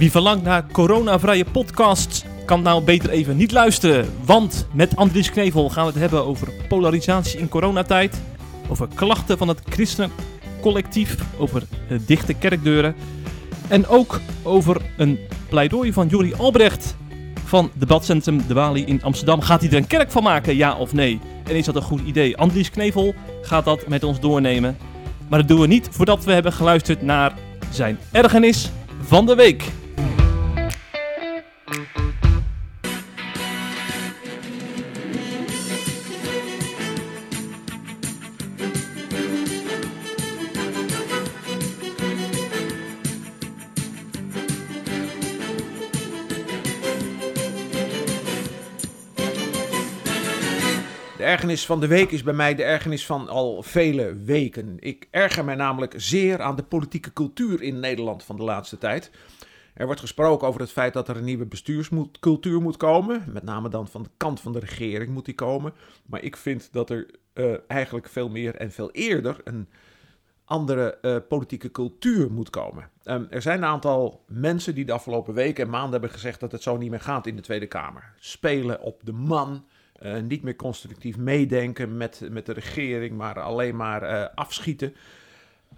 Wie 0.00 0.10
verlangt 0.10 0.44
naar 0.44 0.66
coronavrije 0.72 1.44
podcasts 1.44 2.24
kan 2.44 2.62
nou 2.62 2.84
beter 2.84 3.10
even 3.10 3.36
niet 3.36 3.52
luisteren. 3.52 4.08
Want 4.24 4.66
met 4.72 4.96
Andries 4.96 5.30
Knevel 5.30 5.68
gaan 5.68 5.84
we 5.84 5.90
het 5.90 6.00
hebben 6.00 6.24
over 6.24 6.52
polarisatie 6.68 7.38
in 7.38 7.48
coronatijd. 7.48 8.20
Over 8.68 8.88
klachten 8.94 9.38
van 9.38 9.48
het 9.48 9.60
christenencollectief. 9.68 11.16
Over 11.38 11.62
eh, 11.88 11.98
dichte 12.06 12.34
kerkdeuren. 12.34 12.94
En 13.68 13.86
ook 13.86 14.20
over 14.42 14.80
een 14.96 15.18
pleidooi 15.48 15.92
van 15.92 16.08
Jori 16.08 16.34
Albrecht 16.34 16.96
van 17.44 17.70
debatcentrum 17.74 18.46
De 18.46 18.54
Wali 18.54 18.84
in 18.84 19.02
Amsterdam. 19.02 19.40
Gaat 19.40 19.60
hij 19.60 19.70
er 19.70 19.76
een 19.76 19.86
kerk 19.86 20.10
van 20.10 20.22
maken, 20.22 20.56
ja 20.56 20.76
of 20.76 20.92
nee? 20.92 21.20
En 21.44 21.56
is 21.56 21.64
dat 21.64 21.76
een 21.76 21.82
goed 21.82 22.00
idee? 22.06 22.36
Andries 22.36 22.70
Knevel 22.70 23.14
gaat 23.42 23.64
dat 23.64 23.88
met 23.88 24.04
ons 24.04 24.20
doornemen. 24.20 24.76
Maar 25.28 25.38
dat 25.38 25.48
doen 25.48 25.60
we 25.60 25.66
niet 25.66 25.88
voordat 25.90 26.24
we 26.24 26.32
hebben 26.32 26.52
geluisterd 26.52 27.02
naar 27.02 27.34
zijn 27.70 27.98
ergernis 28.12 28.70
van 29.02 29.26
de 29.26 29.34
week. 29.34 29.64
Ergernis 51.40 51.66
van 51.66 51.80
de 51.80 51.86
week 51.86 52.10
is 52.10 52.22
bij 52.22 52.34
mij 52.34 52.54
de 52.54 52.62
ergernis 52.62 53.06
van 53.06 53.28
al 53.28 53.62
vele 53.62 54.16
weken. 54.16 54.76
Ik 54.78 55.08
erger 55.10 55.44
mij 55.44 55.54
namelijk 55.54 55.94
zeer 55.96 56.40
aan 56.40 56.56
de 56.56 56.62
politieke 56.62 57.12
cultuur 57.12 57.62
in 57.62 57.80
Nederland 57.80 58.24
van 58.24 58.36
de 58.36 58.42
laatste 58.42 58.78
tijd. 58.78 59.10
Er 59.74 59.86
wordt 59.86 60.00
gesproken 60.00 60.48
over 60.48 60.60
het 60.60 60.70
feit 60.70 60.92
dat 60.92 61.08
er 61.08 61.16
een 61.16 61.24
nieuwe 61.24 61.46
bestuurscultuur 61.46 62.60
moet 62.60 62.76
komen. 62.76 63.24
Met 63.32 63.42
name 63.42 63.68
dan 63.68 63.88
van 63.88 64.02
de 64.02 64.08
kant 64.16 64.40
van 64.40 64.52
de 64.52 64.58
regering 64.58 65.12
moet 65.12 65.24
die 65.24 65.34
komen. 65.34 65.72
Maar 66.06 66.22
ik 66.22 66.36
vind 66.36 66.68
dat 66.72 66.90
er 66.90 67.06
uh, 67.34 67.54
eigenlijk 67.66 68.08
veel 68.08 68.28
meer 68.28 68.54
en 68.54 68.72
veel 68.72 68.90
eerder 68.90 69.36
een 69.44 69.68
andere 70.44 70.98
uh, 71.02 71.16
politieke 71.28 71.70
cultuur 71.70 72.32
moet 72.32 72.50
komen. 72.50 72.90
Um, 73.04 73.26
er 73.30 73.42
zijn 73.42 73.58
een 73.58 73.68
aantal 73.68 74.24
mensen 74.26 74.74
die 74.74 74.84
de 74.84 74.92
afgelopen 74.92 75.34
weken 75.34 75.64
en 75.64 75.70
maanden 75.70 75.92
hebben 75.92 76.10
gezegd 76.10 76.40
dat 76.40 76.52
het 76.52 76.62
zo 76.62 76.76
niet 76.76 76.90
meer 76.90 77.00
gaat 77.00 77.26
in 77.26 77.36
de 77.36 77.42
Tweede 77.42 77.66
Kamer. 77.66 78.12
Spelen 78.18 78.80
op 78.80 79.00
de 79.04 79.12
man. 79.12 79.64
Uh, 80.02 80.20
niet 80.20 80.42
meer 80.42 80.56
constructief 80.56 81.16
meedenken 81.16 81.96
met, 81.96 82.28
met 82.30 82.46
de 82.46 82.52
regering, 82.52 83.16
maar 83.16 83.40
alleen 83.40 83.76
maar 83.76 84.02
uh, 84.02 84.26
afschieten. 84.34 84.94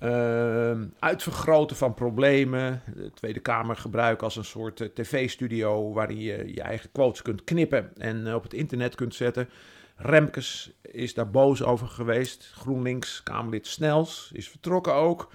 Uh, 0.03 0.81
uitvergroten 0.99 1.77
van 1.77 1.95
problemen. 1.95 2.83
De 2.95 3.11
Tweede 3.15 3.41
Kamer 3.41 3.77
gebruiken 3.77 4.25
als 4.25 4.37
een 4.37 4.45
soort 4.45 4.91
tv-studio 4.95 5.93
waarin 5.93 6.21
je 6.21 6.55
je 6.55 6.63
eigen 6.63 6.93
quotes 6.93 7.23
kunt 7.23 7.45
knippen 7.45 7.91
en 7.97 8.35
op 8.35 8.43
het 8.43 8.55
internet 8.55 8.95
kunt 8.95 9.15
zetten. 9.15 9.49
Remkes 9.97 10.73
is 10.83 11.15
daar 11.15 11.31
boos 11.31 11.63
over 11.63 11.87
geweest. 11.87 12.53
GroenLinks, 12.55 13.23
Kamerlid 13.23 13.67
Snels, 13.67 14.31
is 14.33 14.49
vertrokken 14.49 14.95
ook. 14.95 15.33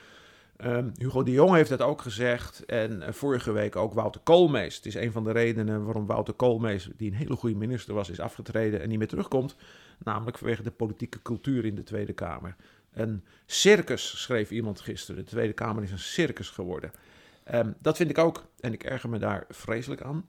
Um, 0.66 0.92
Hugo 0.98 1.24
de 1.24 1.32
Jong 1.32 1.54
heeft 1.54 1.70
dat 1.70 1.82
ook 1.82 2.02
gezegd. 2.02 2.66
En 2.66 3.02
uh, 3.02 3.08
vorige 3.12 3.52
week 3.52 3.76
ook 3.76 3.94
Wouter 3.94 4.22
Koolmees. 4.22 4.76
Het 4.76 4.86
is 4.86 4.96
een 4.96 5.12
van 5.12 5.24
de 5.24 5.32
redenen 5.32 5.84
waarom 5.84 6.06
Wouter 6.06 6.34
Koolmees, 6.34 6.90
die 6.96 7.12
een 7.12 7.18
hele 7.18 7.36
goede 7.36 7.56
minister 7.56 7.94
was, 7.94 8.10
is 8.10 8.20
afgetreden 8.20 8.82
en 8.82 8.90
niet 8.90 8.98
meer 8.98 9.08
terugkomt. 9.08 9.56
Namelijk 10.04 10.38
vanwege 10.38 10.64
de 10.64 10.72
politieke 10.72 11.22
cultuur 11.22 11.66
in 11.66 11.76
de 11.76 11.84
Tweede 11.84 12.14
Kamer. 12.14 12.56
Een 12.94 13.24
circus, 13.46 14.22
schreef 14.22 14.52
iemand 14.52 14.80
gisteren. 14.80 15.24
De 15.24 15.30
Tweede 15.30 15.54
Kamer 15.54 15.84
is 15.84 15.92
een 15.92 16.00
circus 16.00 16.50
geworden. 16.50 16.92
Um, 17.54 17.76
dat 17.80 17.98
vind 17.98 18.10
ik 18.10 18.18
ook. 18.18 18.44
En 18.60 18.74
ik 18.74 18.84
erger 18.84 19.10
me 19.10 19.20
daar 19.20 19.46
vreselijk 19.50 20.02
aan. 20.02 20.26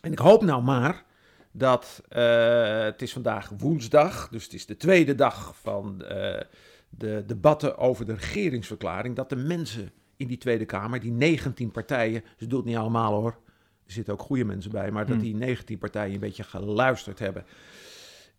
En 0.00 0.12
ik 0.12 0.18
hoop 0.18 0.42
nou 0.42 0.62
maar 0.62 1.04
dat. 1.52 2.02
Uh, 2.10 2.82
het 2.82 3.02
is 3.02 3.12
vandaag 3.12 3.50
woensdag. 3.58 4.28
Dus 4.28 4.44
het 4.44 4.52
is 4.52 4.66
de 4.66 4.76
tweede 4.76 5.14
dag 5.14 5.54
van. 5.60 6.04
Uh, 6.10 6.40
de 6.98 7.22
debatten 7.26 7.78
over 7.78 8.06
de 8.06 8.14
regeringsverklaring, 8.14 9.16
dat 9.16 9.28
de 9.28 9.36
mensen 9.36 9.92
in 10.16 10.26
die 10.26 10.38
Tweede 10.38 10.64
Kamer, 10.64 11.00
die 11.00 11.12
19 11.12 11.70
partijen, 11.70 12.22
ze 12.36 12.46
doen 12.46 12.58
het 12.58 12.68
niet 12.68 12.76
allemaal 12.76 13.12
hoor, 13.12 13.38
er 13.86 13.92
zitten 13.92 14.12
ook 14.12 14.20
goede 14.20 14.44
mensen 14.44 14.70
bij, 14.70 14.90
maar 14.90 15.06
dat 15.06 15.20
die 15.20 15.34
19 15.34 15.78
partijen 15.78 16.14
een 16.14 16.20
beetje 16.20 16.42
geluisterd 16.42 17.18
hebben. 17.18 17.44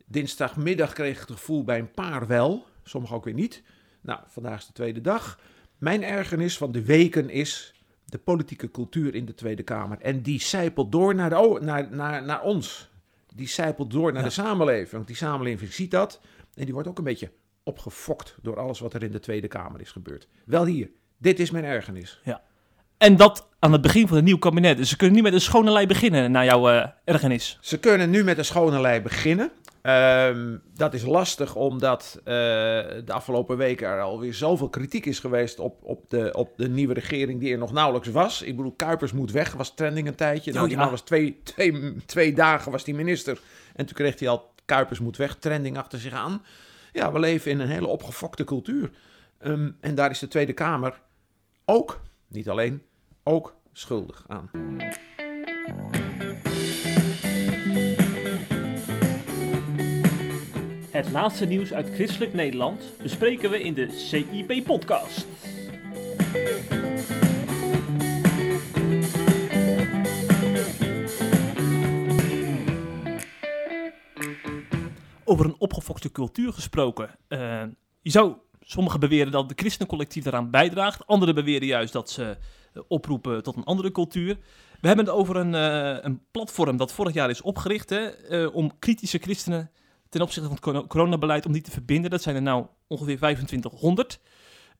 Dinsdagmiddag 0.06 0.94
kreeg 0.94 1.14
ik 1.14 1.28
het 1.28 1.38
gevoel 1.38 1.64
bij 1.64 1.80
een 1.80 1.91
paar 1.91 2.28
wel, 2.28 2.66
sommigen 2.84 3.16
ook 3.16 3.25
weer 3.25 3.34
niet. 3.34 3.64
Nou, 4.02 4.19
vandaag 4.28 4.59
is 4.59 4.68
de 4.68 4.74
tweede 4.74 5.02
dag. 5.02 5.40
Mijn 5.78 6.03
ergernis 6.03 6.58
van 6.58 6.72
de 6.72 6.85
weken 6.85 7.30
is 7.30 7.74
de 8.06 8.18
politieke 8.18 8.72
cultuur 8.72 9.16
in 9.16 9.25
de 9.25 9.34
Tweede 9.34 9.64
Kamer. 9.64 10.00
En 10.02 10.22
die 10.22 10.41
zijpelt 10.41 10.91
door 10.91 11.16
naar, 11.16 11.30
de, 11.30 11.59
naar, 11.62 11.88
naar, 11.91 12.24
naar 12.24 12.41
ons. 12.41 12.91
Die 13.35 13.47
zijpelt 13.47 13.91
door 13.91 14.12
naar 14.14 14.22
ja. 14.22 14.28
de 14.28 14.34
samenleving. 14.34 14.91
Want 14.91 15.08
die 15.08 15.16
samenleving 15.16 15.74
ziet 15.74 15.91
dat. 15.91 16.22
En 16.53 16.64
die 16.64 16.74
wordt 16.74 16.90
ook 16.90 16.97
een 16.97 17.03
beetje 17.03 17.31
opgefokt 17.63 18.35
door 18.41 18.59
alles 18.59 18.79
wat 18.79 18.94
er 18.94 19.03
in 19.03 19.12
de 19.12 19.19
Tweede 19.19 19.47
Kamer 19.47 19.81
is 19.81 19.91
gebeurd. 19.91 20.28
Wel 20.46 20.66
hier, 20.66 20.90
dit 21.18 21.40
is 21.40 21.51
mijn 21.51 21.66
ergernis. 21.66 22.22
Ja. 22.24 22.41
En 22.97 23.16
dat 23.16 23.50
aan 23.59 23.72
het 23.72 23.81
begin 23.81 24.07
van 24.07 24.16
het 24.16 24.25
nieuw 24.25 24.38
kabinet. 24.38 24.78
Dus 24.78 24.90
ze 24.90 24.97
kunnen 24.97 25.16
nu 25.16 25.22
met 25.22 25.34
een 25.34 25.41
schone 25.41 25.72
lei 25.72 25.88
beginnen, 25.88 26.31
naar 26.31 26.46
jouw 26.46 26.69
uh, 26.69 26.85
ergernis. 27.06 27.57
Ze 27.62 27.79
kunnen 27.79 28.09
nu 28.09 28.23
met 28.23 28.38
een 28.38 28.46
schone 28.46 28.81
lei 28.81 29.02
beginnen. 29.02 29.52
Um, 29.81 30.62
dat 30.75 30.94
is 30.94 31.03
lastig 31.03 31.56
omdat 31.56 32.16
uh, 32.19 32.23
de 32.25 33.03
afgelopen 33.07 33.57
weken 33.57 33.88
er 33.88 34.02
alweer 34.02 34.34
zoveel 34.34 34.69
kritiek 34.69 35.06
is 35.06 35.19
geweest 35.19 35.59
op, 35.59 35.84
op, 35.84 36.09
de, 36.09 36.34
op 36.34 36.57
de 36.57 36.69
nieuwe 36.69 36.94
regering 36.94 37.40
die 37.40 37.52
er 37.52 37.57
nog 37.57 37.72
nauwelijks 37.72 38.07
was. 38.07 38.41
Ik 38.41 38.56
bedoel, 38.56 38.72
Kuipers 38.72 39.12
moet 39.12 39.31
weg, 39.31 39.53
was 39.53 39.75
trending 39.75 40.07
een 40.07 40.16
tijdje. 40.16 40.53
Nou, 40.53 40.68
die 40.68 40.78
man 40.78 40.90
was 40.90 41.02
twee, 41.02 41.40
twee, 41.44 41.96
twee 42.06 42.34
dagen 42.34 42.72
was 42.72 42.84
die 42.84 42.96
minister. 42.96 43.40
En 43.75 43.85
toen 43.85 43.96
kreeg 43.96 44.19
hij 44.19 44.28
al 44.28 44.53
Kuipers 44.66 45.00
moet 45.00 45.18
weg, 45.18 45.35
trending 45.35 45.78
achter 45.78 46.00
zich 46.00 46.13
aan. 46.13 46.41
Ja, 46.94 47.12
we 47.12 47.20
leven 47.20 47.52
in 47.52 47.59
een 47.59 47.68
hele 47.68 47.88
opgefokte 47.88 48.44
cultuur. 48.44 48.92
Um, 49.46 49.78
en 49.80 49.96
daar 49.96 50.09
is 50.09 50.20
de 50.20 50.28
Tweede 50.28 50.54
Kamer 50.54 51.02
ook, 51.66 52.02
niet 52.28 52.50
alleen, 52.50 52.81
ook 53.24 53.56
schuldig 53.72 54.26
aan. 54.28 54.50
Het 60.92 61.12
laatste 61.12 61.46
nieuws 61.46 61.74
uit 61.74 61.90
christelijk 61.94 62.34
Nederland 62.34 62.84
bespreken 63.02 63.50
we 63.50 63.62
in 63.62 63.74
de 63.74 63.92
CIP-podcast. 63.92 65.28
Over 75.34 75.46
een 75.46 75.56
opgefokte 75.58 76.12
cultuur 76.12 76.54
gesproken. 76.54 77.10
Uh, 77.30 77.64
je 78.02 78.10
zou 78.10 78.34
sommigen 78.62 79.00
beweren 79.00 79.32
dat 79.32 79.50
de 79.50 79.56
christencollectief 79.58 80.24
daaraan 80.24 80.52
bijdraagt. 80.52 81.08
Anderen 81.08 81.36
beweren 81.36 81.68
juist 81.68 81.94
dat 81.94 82.10
ze 82.10 82.38
oproepen 82.88 83.44
tot 83.44 83.56
een 83.56 83.64
andere 83.64 83.92
cultuur. 83.92 84.38
We 84.82 84.88
hebben 84.88 85.06
het 85.06 85.14
over 85.14 85.36
een, 85.36 85.54
uh, 85.54 86.04
een 86.04 86.22
platform 86.32 86.78
dat 86.78 86.94
vorig 86.94 87.14
jaar 87.14 87.30
is 87.30 87.42
opgericht 87.42 87.90
hè, 87.90 88.46
om 88.46 88.80
kritische 88.80 89.18
christenen 89.18 89.72
ten 90.10 90.22
opzichte 90.22 90.50
van 90.50 90.76
het 90.76 90.88
coronabeleid 90.88 91.46
om 91.46 91.52
die 91.52 91.62
te 91.62 91.72
verbinden. 91.72 92.12
Dat 92.12 92.22
zijn 92.22 92.36
er 92.36 92.42
nou 92.42 92.66
ongeveer 92.88 93.18
2500. 93.18 94.20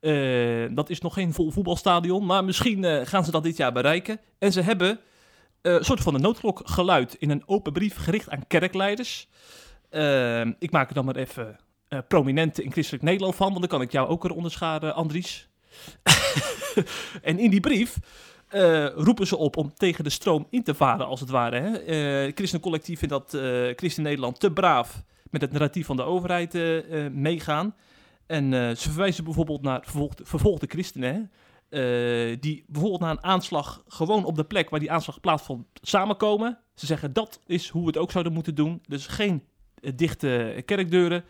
Uh, 0.00 0.66
dat 0.74 0.90
is 0.90 1.00
nog 1.00 1.14
geen 1.14 1.32
vol 1.32 1.50
voetbalstadion, 1.50 2.26
maar 2.26 2.44
misschien 2.44 3.06
gaan 3.06 3.24
ze 3.24 3.30
dat 3.30 3.42
dit 3.42 3.56
jaar 3.56 3.72
bereiken. 3.72 4.20
En 4.38 4.52
ze 4.52 4.60
hebben 4.60 5.00
een 5.62 5.84
soort 5.84 6.00
van 6.00 6.14
een 6.14 6.20
noodklok 6.20 6.60
geluid 6.64 7.14
in 7.14 7.30
een 7.30 7.42
open 7.46 7.72
brief 7.72 7.96
gericht 7.96 8.30
aan 8.30 8.46
kerkleiders. 8.46 9.28
Ik 10.58 10.70
maak 10.70 10.88
er 10.88 10.94
dan 10.94 11.04
maar 11.04 11.16
even 11.16 11.58
uh, 11.94 12.00
prominente 12.08 12.62
in 12.62 12.72
christelijk 12.72 13.04
Nederland 13.04 13.34
van, 13.34 13.48
want 13.48 13.60
dan 13.60 13.68
kan 13.68 13.80
ik 13.80 13.92
jou 13.92 14.08
ook 14.08 14.24
eronder 14.24 14.50
scharen, 14.50 14.94
Andries. 14.94 15.48
en 17.22 17.38
in 17.38 17.50
die 17.50 17.60
brief 17.60 17.98
uh, 18.54 18.86
roepen 18.86 19.26
ze 19.26 19.36
op 19.36 19.56
om 19.56 19.74
tegen 19.74 20.04
de 20.04 20.10
stroom 20.10 20.46
in 20.50 20.62
te 20.62 20.74
varen, 20.74 21.06
als 21.06 21.20
het 21.20 21.30
ware. 21.30 21.60
Hè? 21.60 21.86
Uh, 22.26 22.32
Christencollectief 22.34 22.98
vindt 22.98 23.14
dat 23.14 23.28
Christen 23.76 24.02
Nederland 24.02 24.40
te 24.40 24.52
braaf 24.52 25.02
met 25.30 25.40
het 25.40 25.52
narratief 25.52 25.86
van 25.86 25.96
de 25.96 26.02
overheid 26.02 26.52
meegaan. 27.12 27.74
En 28.26 28.52
ze 28.52 28.90
verwijzen 28.90 29.24
bijvoorbeeld 29.24 29.62
naar 29.62 29.80
vervolgde, 29.82 30.24
vervolgde 30.24 30.66
christenen, 30.66 31.30
hè? 31.70 32.38
die 32.38 32.64
bijvoorbeeld 32.66 33.00
na 33.00 33.10
een 33.10 33.24
aanslag 33.24 33.82
gewoon 33.88 34.24
op 34.24 34.36
de 34.36 34.44
plek 34.44 34.70
waar 34.70 34.80
die 34.80 34.90
aanslag 34.90 35.20
plaatsvond 35.20 35.66
samenkomen. 35.82 36.58
Ze 36.74 36.86
zeggen 36.86 37.12
dat 37.12 37.40
is 37.46 37.68
hoe 37.68 37.80
we 37.80 37.86
het 37.86 37.96
ook 37.96 38.10
zouden 38.10 38.32
moeten 38.32 38.54
doen. 38.54 38.82
Dus 38.86 39.06
geen 39.06 39.42
dichte 39.94 40.62
kerkdeuren, 40.64 41.24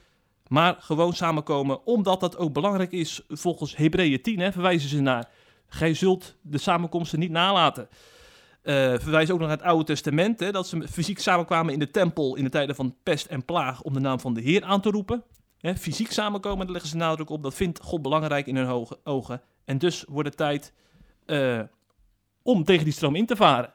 maar 0.49 0.77
gewoon 0.79 1.12
samenkomen, 1.12 1.87
omdat 1.87 2.21
dat 2.21 2.37
ook 2.37 2.53
belangrijk 2.53 2.93
is 2.93 3.23
volgens 3.29 3.77
Hebreeën 3.77 4.23
10, 4.23 4.39
hè, 4.39 4.53
verwijzen 4.53 4.89
ze 4.89 5.01
naar. 5.01 5.29
Gij 5.67 5.95
zult 5.95 6.37
de 6.43 6.59
samenkomsten 6.59 7.19
niet 7.19 7.31
nalaten. 7.31 7.89
Uh, 8.62 8.75
verwijzen 8.75 9.35
ook 9.35 9.41
nog 9.41 9.49
naar 9.49 9.56
het 9.56 9.67
Oude 9.67 9.85
Testament, 9.85 10.41
hè, 10.41 10.53
dat 10.53 10.69
ze 10.69 10.89
fysiek 10.89 11.19
samenkwamen 11.19 11.73
in 11.73 11.79
de 11.79 11.91
tempel 11.91 12.37
in 12.37 12.45
de 12.45 12.51
tijden 12.51 12.75
van 12.75 12.97
pest 13.03 13.27
en 13.27 13.45
plaag 13.45 13.83
om 13.83 13.93
de 13.93 14.01
naam 14.01 14.21
van 14.21 14.35
de 14.35 14.41
Heer 14.41 14.65
aan 14.65 14.81
te 14.81 14.91
roepen. 14.91 15.25
Hè, 15.59 15.77
fysiek 15.77 16.12
samenkomen, 16.12 16.59
daar 16.59 16.73
leggen 16.73 16.91
ze 16.91 16.97
nadruk 16.97 17.31
op. 17.31 17.43
Dat 17.43 17.55
vindt 17.55 17.81
God 17.83 18.03
belangrijk 18.03 18.47
in 18.47 18.56
hun 18.56 18.87
ogen. 19.05 19.43
En 19.65 19.79
dus 19.79 20.05
wordt 20.09 20.29
het 20.29 20.37
tijd 20.37 20.73
uh, 21.27 21.61
om 22.43 22.65
tegen 22.65 22.85
die 22.85 22.93
stroom 22.93 23.15
in 23.15 23.27
te 23.27 23.37
varen. 23.37 23.74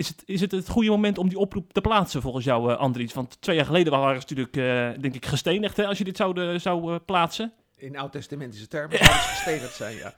Is 0.00 0.08
het, 0.08 0.22
is 0.26 0.40
het 0.40 0.50
het 0.50 0.68
goede 0.68 0.90
moment 0.90 1.18
om 1.18 1.28
die 1.28 1.38
oproep 1.38 1.72
te 1.72 1.80
plaatsen 1.80 2.22
volgens 2.22 2.44
jou, 2.44 2.70
uh, 2.70 2.78
Andries? 2.78 3.12
Want 3.12 3.40
twee 3.40 3.56
jaar 3.56 3.64
geleden 3.64 3.92
waren 3.92 4.20
ze 4.20 4.26
natuurlijk, 4.28 4.56
uh, 4.56 5.02
denk 5.02 5.14
ik, 5.14 5.26
gestenigd 5.26 5.76
hè, 5.76 5.86
als 5.86 5.98
je 5.98 6.04
dit 6.04 6.16
zou, 6.16 6.58
zou 6.58 6.92
uh, 6.92 6.98
plaatsen. 7.04 7.52
In 7.76 7.96
oud-testamentische 7.96 8.68
termen 8.68 8.98
zou 8.98 9.10
het 9.12 9.20
gestenigd 9.20 9.74
zijn, 9.74 9.96
ja. 9.96 10.14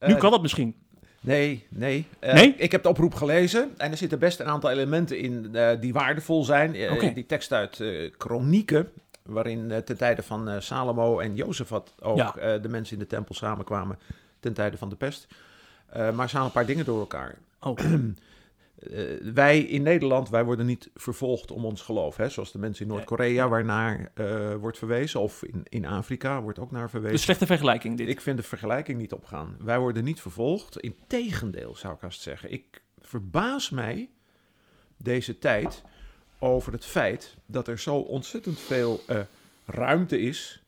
nu 0.08 0.14
kan 0.14 0.30
dat 0.30 0.42
misschien. 0.42 0.76
Nee, 1.20 1.66
nee. 1.68 2.06
nee. 2.20 2.54
Ik 2.56 2.72
heb 2.72 2.82
de 2.82 2.88
oproep 2.88 3.14
gelezen 3.14 3.74
en 3.76 3.90
er 3.90 3.96
zitten 3.96 4.18
best 4.18 4.40
een 4.40 4.46
aantal 4.46 4.70
elementen 4.70 5.18
in 5.18 5.56
die 5.80 5.92
waardevol 5.92 6.44
zijn. 6.44 6.70
Okay. 6.90 7.14
Die 7.14 7.26
tekst 7.26 7.52
uit 7.52 7.82
Kronieken, 8.16 8.88
waarin 9.22 9.82
ten 9.84 9.96
tijde 9.96 10.22
van 10.22 10.62
Salomo 10.62 11.18
en 11.18 11.34
Jozefat 11.34 11.94
ook 12.00 12.16
Ja. 12.16 12.58
de 12.58 12.68
mensen 12.68 12.92
in 12.92 13.02
de 13.02 13.08
tempel 13.08 13.34
samenkwamen 13.34 13.98
ten 14.40 14.52
tijde 14.52 14.76
van 14.76 14.88
de 14.88 14.96
pest. 14.96 15.26
maar 15.92 16.28
ze 16.28 16.34
halen 16.34 16.46
een 16.46 16.52
paar 16.52 16.66
dingen 16.66 16.84
door 16.84 17.00
elkaar. 17.00 17.36
Oh. 17.60 17.78
Uh, 17.78 19.32
wij 19.34 19.60
in 19.60 19.82
Nederland, 19.82 20.28
wij 20.28 20.44
worden 20.44 20.66
niet 20.66 20.90
vervolgd 20.94 21.50
om 21.50 21.64
ons 21.64 21.82
geloof. 21.82 22.16
Hè? 22.16 22.28
Zoals 22.28 22.52
de 22.52 22.58
mensen 22.58 22.86
in 22.86 22.92
Noord-Korea, 22.92 23.48
waarnaar 23.48 24.12
uh, 24.14 24.54
wordt 24.54 24.78
verwezen. 24.78 25.20
Of 25.20 25.42
in, 25.42 25.62
in 25.68 25.86
Afrika 25.86 26.42
wordt 26.42 26.58
ook 26.58 26.70
naar 26.70 26.90
verwezen. 26.90 27.14
Een 27.14 27.22
slechte 27.22 27.46
vergelijking 27.46 27.96
dit. 27.96 28.08
Ik 28.08 28.20
vind 28.20 28.36
de 28.36 28.42
vergelijking 28.42 28.98
niet 28.98 29.12
opgaan. 29.12 29.56
Wij 29.60 29.78
worden 29.78 30.04
niet 30.04 30.20
vervolgd. 30.20 30.80
Integendeel, 30.80 31.76
zou 31.76 31.94
ik 31.94 32.00
haast 32.00 32.20
zeggen. 32.20 32.52
Ik 32.52 32.82
verbaas 33.00 33.70
mij 33.70 34.10
deze 34.96 35.38
tijd 35.38 35.82
over 36.38 36.72
het 36.72 36.84
feit 36.84 37.36
dat 37.46 37.68
er 37.68 37.78
zo 37.78 37.96
ontzettend 37.96 38.60
veel 38.60 39.00
uh, 39.10 39.20
ruimte 39.64 40.20
is. 40.20 40.62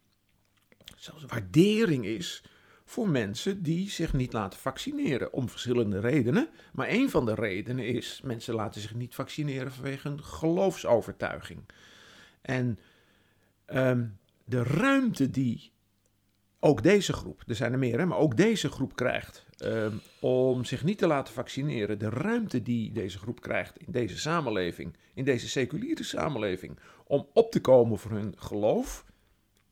Zelfs 0.96 1.24
waardering 1.24 2.04
is 2.04 2.42
voor 2.90 3.08
mensen 3.08 3.62
die 3.62 3.90
zich 3.90 4.12
niet 4.12 4.32
laten 4.32 4.58
vaccineren. 4.58 5.32
Om 5.32 5.48
verschillende 5.48 6.00
redenen. 6.00 6.48
Maar 6.72 6.88
een 6.88 7.10
van 7.10 7.26
de 7.26 7.34
redenen 7.34 7.86
is, 7.86 8.20
mensen 8.24 8.54
laten 8.54 8.80
zich 8.80 8.94
niet 8.94 9.14
vaccineren 9.14 9.72
vanwege 9.72 10.08
een 10.08 10.24
geloofsovertuiging. 10.24 11.60
En 12.42 12.78
um, 13.66 14.18
de 14.44 14.62
ruimte 14.62 15.30
die 15.30 15.72
ook 16.60 16.82
deze 16.82 17.12
groep, 17.12 17.42
er 17.46 17.54
zijn 17.54 17.72
er 17.72 17.78
meer, 17.78 18.08
maar 18.08 18.18
ook 18.18 18.36
deze 18.36 18.68
groep 18.68 18.96
krijgt 18.96 19.46
um, 19.58 20.00
om 20.20 20.64
zich 20.64 20.84
niet 20.84 20.98
te 20.98 21.06
laten 21.06 21.34
vaccineren. 21.34 21.98
De 21.98 22.08
ruimte 22.08 22.62
die 22.62 22.92
deze 22.92 23.18
groep 23.18 23.40
krijgt 23.40 23.78
in 23.78 23.92
deze 23.92 24.18
samenleving, 24.18 24.96
in 25.14 25.24
deze 25.24 25.48
seculiere 25.48 26.02
samenleving, 26.02 26.78
om 27.06 27.26
op 27.32 27.50
te 27.50 27.60
komen 27.60 27.98
voor 27.98 28.10
hun 28.10 28.34
geloof, 28.36 29.04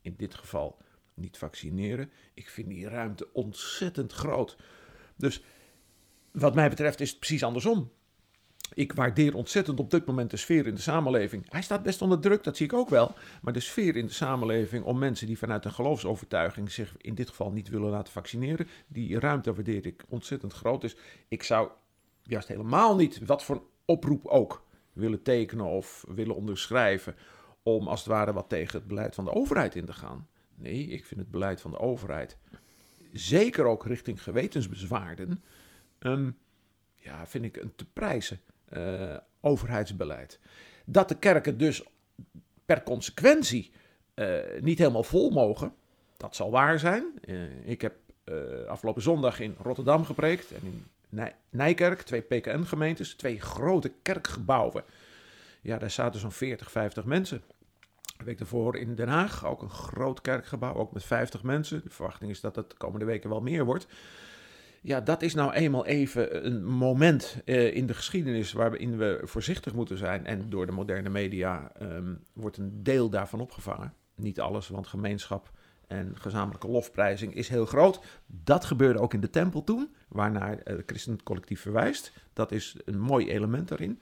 in 0.00 0.14
dit 0.16 0.34
geval 0.34 0.78
niet 1.20 1.38
vaccineren. 1.38 2.10
Ik 2.34 2.48
vind 2.48 2.68
die 2.68 2.88
ruimte 2.88 3.28
ontzettend 3.32 4.12
groot. 4.12 4.56
Dus 5.16 5.42
wat 6.32 6.54
mij 6.54 6.68
betreft 6.68 7.00
is 7.00 7.10
het 7.10 7.18
precies 7.18 7.42
andersom. 7.42 7.90
Ik 8.74 8.92
waardeer 8.92 9.34
ontzettend 9.34 9.80
op 9.80 9.90
dit 9.90 10.06
moment 10.06 10.30
de 10.30 10.36
sfeer 10.36 10.66
in 10.66 10.74
de 10.74 10.80
samenleving. 10.80 11.50
Hij 11.50 11.62
staat 11.62 11.82
best 11.82 12.02
onder 12.02 12.20
druk, 12.20 12.44
dat 12.44 12.56
zie 12.56 12.66
ik 12.66 12.72
ook 12.72 12.88
wel. 12.88 13.14
Maar 13.42 13.52
de 13.52 13.60
sfeer 13.60 13.96
in 13.96 14.06
de 14.06 14.12
samenleving 14.12 14.84
om 14.84 14.98
mensen 14.98 15.26
die 15.26 15.38
vanuit 15.38 15.64
een 15.64 15.72
geloofsovertuiging 15.72 16.70
zich 16.70 16.94
in 16.98 17.14
dit 17.14 17.28
geval 17.28 17.52
niet 17.52 17.68
willen 17.68 17.90
laten 17.90 18.12
vaccineren, 18.12 18.68
die 18.86 19.18
ruimte 19.18 19.54
waardeer 19.54 19.86
ik 19.86 20.04
ontzettend 20.08 20.52
groot. 20.52 20.80
Dus 20.80 20.96
ik 21.28 21.42
zou 21.42 21.68
juist 22.22 22.48
helemaal 22.48 22.96
niet, 22.96 23.26
wat 23.26 23.44
voor 23.44 23.62
oproep 23.84 24.26
ook, 24.26 24.62
willen 24.92 25.22
tekenen 25.22 25.66
of 25.66 26.04
willen 26.08 26.36
onderschrijven 26.36 27.14
om 27.62 27.88
als 27.88 28.00
het 28.00 28.08
ware 28.08 28.32
wat 28.32 28.48
tegen 28.48 28.78
het 28.78 28.88
beleid 28.88 29.14
van 29.14 29.24
de 29.24 29.34
overheid 29.34 29.74
in 29.74 29.84
te 29.84 29.92
gaan. 29.92 30.28
Nee, 30.58 30.86
ik 30.86 31.06
vind 31.06 31.20
het 31.20 31.30
beleid 31.30 31.60
van 31.60 31.70
de 31.70 31.78
overheid, 31.78 32.36
zeker 33.12 33.64
ook 33.64 33.86
richting 33.86 34.22
gewetensbezwaarden, 34.22 35.42
um, 35.98 36.36
ja, 36.94 37.26
vind 37.26 37.44
ik 37.44 37.56
een 37.56 37.74
te 37.74 37.84
prijzen 37.84 38.40
uh, 38.72 39.16
overheidsbeleid. 39.40 40.38
Dat 40.84 41.08
de 41.08 41.18
kerken 41.18 41.58
dus 41.58 41.82
per 42.64 42.82
consequentie 42.82 43.70
uh, 44.14 44.38
niet 44.60 44.78
helemaal 44.78 45.02
vol 45.02 45.30
mogen, 45.30 45.74
dat 46.16 46.36
zal 46.36 46.50
waar 46.50 46.78
zijn. 46.78 47.04
Uh, 47.24 47.68
ik 47.68 47.80
heb 47.80 47.94
afgelopen 48.68 49.02
zondag 49.02 49.40
in 49.40 49.56
Rotterdam 49.62 50.04
gepreekt 50.04 50.52
en 50.52 50.60
in 50.62 50.84
Nij 51.08 51.34
Nijkerk, 51.50 52.02
twee 52.02 52.20
PKN-gemeentes, 52.20 53.14
twee 53.14 53.40
grote 53.40 53.92
kerkgebouwen. 54.02 54.84
Ja, 55.60 55.78
daar 55.78 55.90
zaten 55.90 56.20
zo'n 56.20 56.32
40, 56.32 56.70
50 56.70 57.04
mensen. 57.04 57.42
Week 58.24 58.38
daarvoor 58.38 58.76
in 58.76 58.94
Den 58.94 59.08
Haag, 59.08 59.46
ook 59.46 59.62
een 59.62 59.70
groot 59.70 60.20
kerkgebouw, 60.20 60.74
ook 60.74 60.92
met 60.92 61.04
50 61.04 61.42
mensen. 61.42 61.80
De 61.84 61.90
verwachting 61.90 62.30
is 62.30 62.40
dat 62.40 62.56
het 62.56 62.70
de 62.70 62.76
komende 62.76 63.04
weken 63.04 63.30
wel 63.30 63.40
meer 63.40 63.64
wordt. 63.64 63.86
Ja, 64.80 65.00
dat 65.00 65.22
is 65.22 65.34
nou 65.34 65.52
eenmaal 65.52 65.86
even 65.86 66.46
een 66.46 66.64
moment 66.64 67.42
uh, 67.44 67.74
in 67.74 67.86
de 67.86 67.94
geschiedenis 67.94 68.52
waarin 68.52 68.96
we 68.96 69.20
voorzichtig 69.24 69.74
moeten 69.74 69.98
zijn. 69.98 70.26
En 70.26 70.50
door 70.50 70.66
de 70.66 70.72
moderne 70.72 71.08
media 71.08 71.72
um, 71.82 72.20
wordt 72.32 72.56
een 72.56 72.82
deel 72.82 73.10
daarvan 73.10 73.40
opgevangen. 73.40 73.94
Niet 74.14 74.40
alles, 74.40 74.68
want 74.68 74.86
gemeenschap 74.86 75.50
en 75.86 76.12
gezamenlijke 76.14 76.68
lofprijzing 76.68 77.34
is 77.34 77.48
heel 77.48 77.66
groot. 77.66 78.00
Dat 78.26 78.64
gebeurde 78.64 78.98
ook 79.00 79.14
in 79.14 79.20
de 79.20 79.30
tempel 79.30 79.64
toen, 79.64 79.94
waarnaar 80.08 80.60
het 80.64 80.82
christelijk 80.86 81.22
collectief 81.22 81.60
verwijst. 81.60 82.12
Dat 82.32 82.52
is 82.52 82.76
een 82.84 83.00
mooi 83.00 83.30
element 83.30 83.68
daarin. 83.68 84.00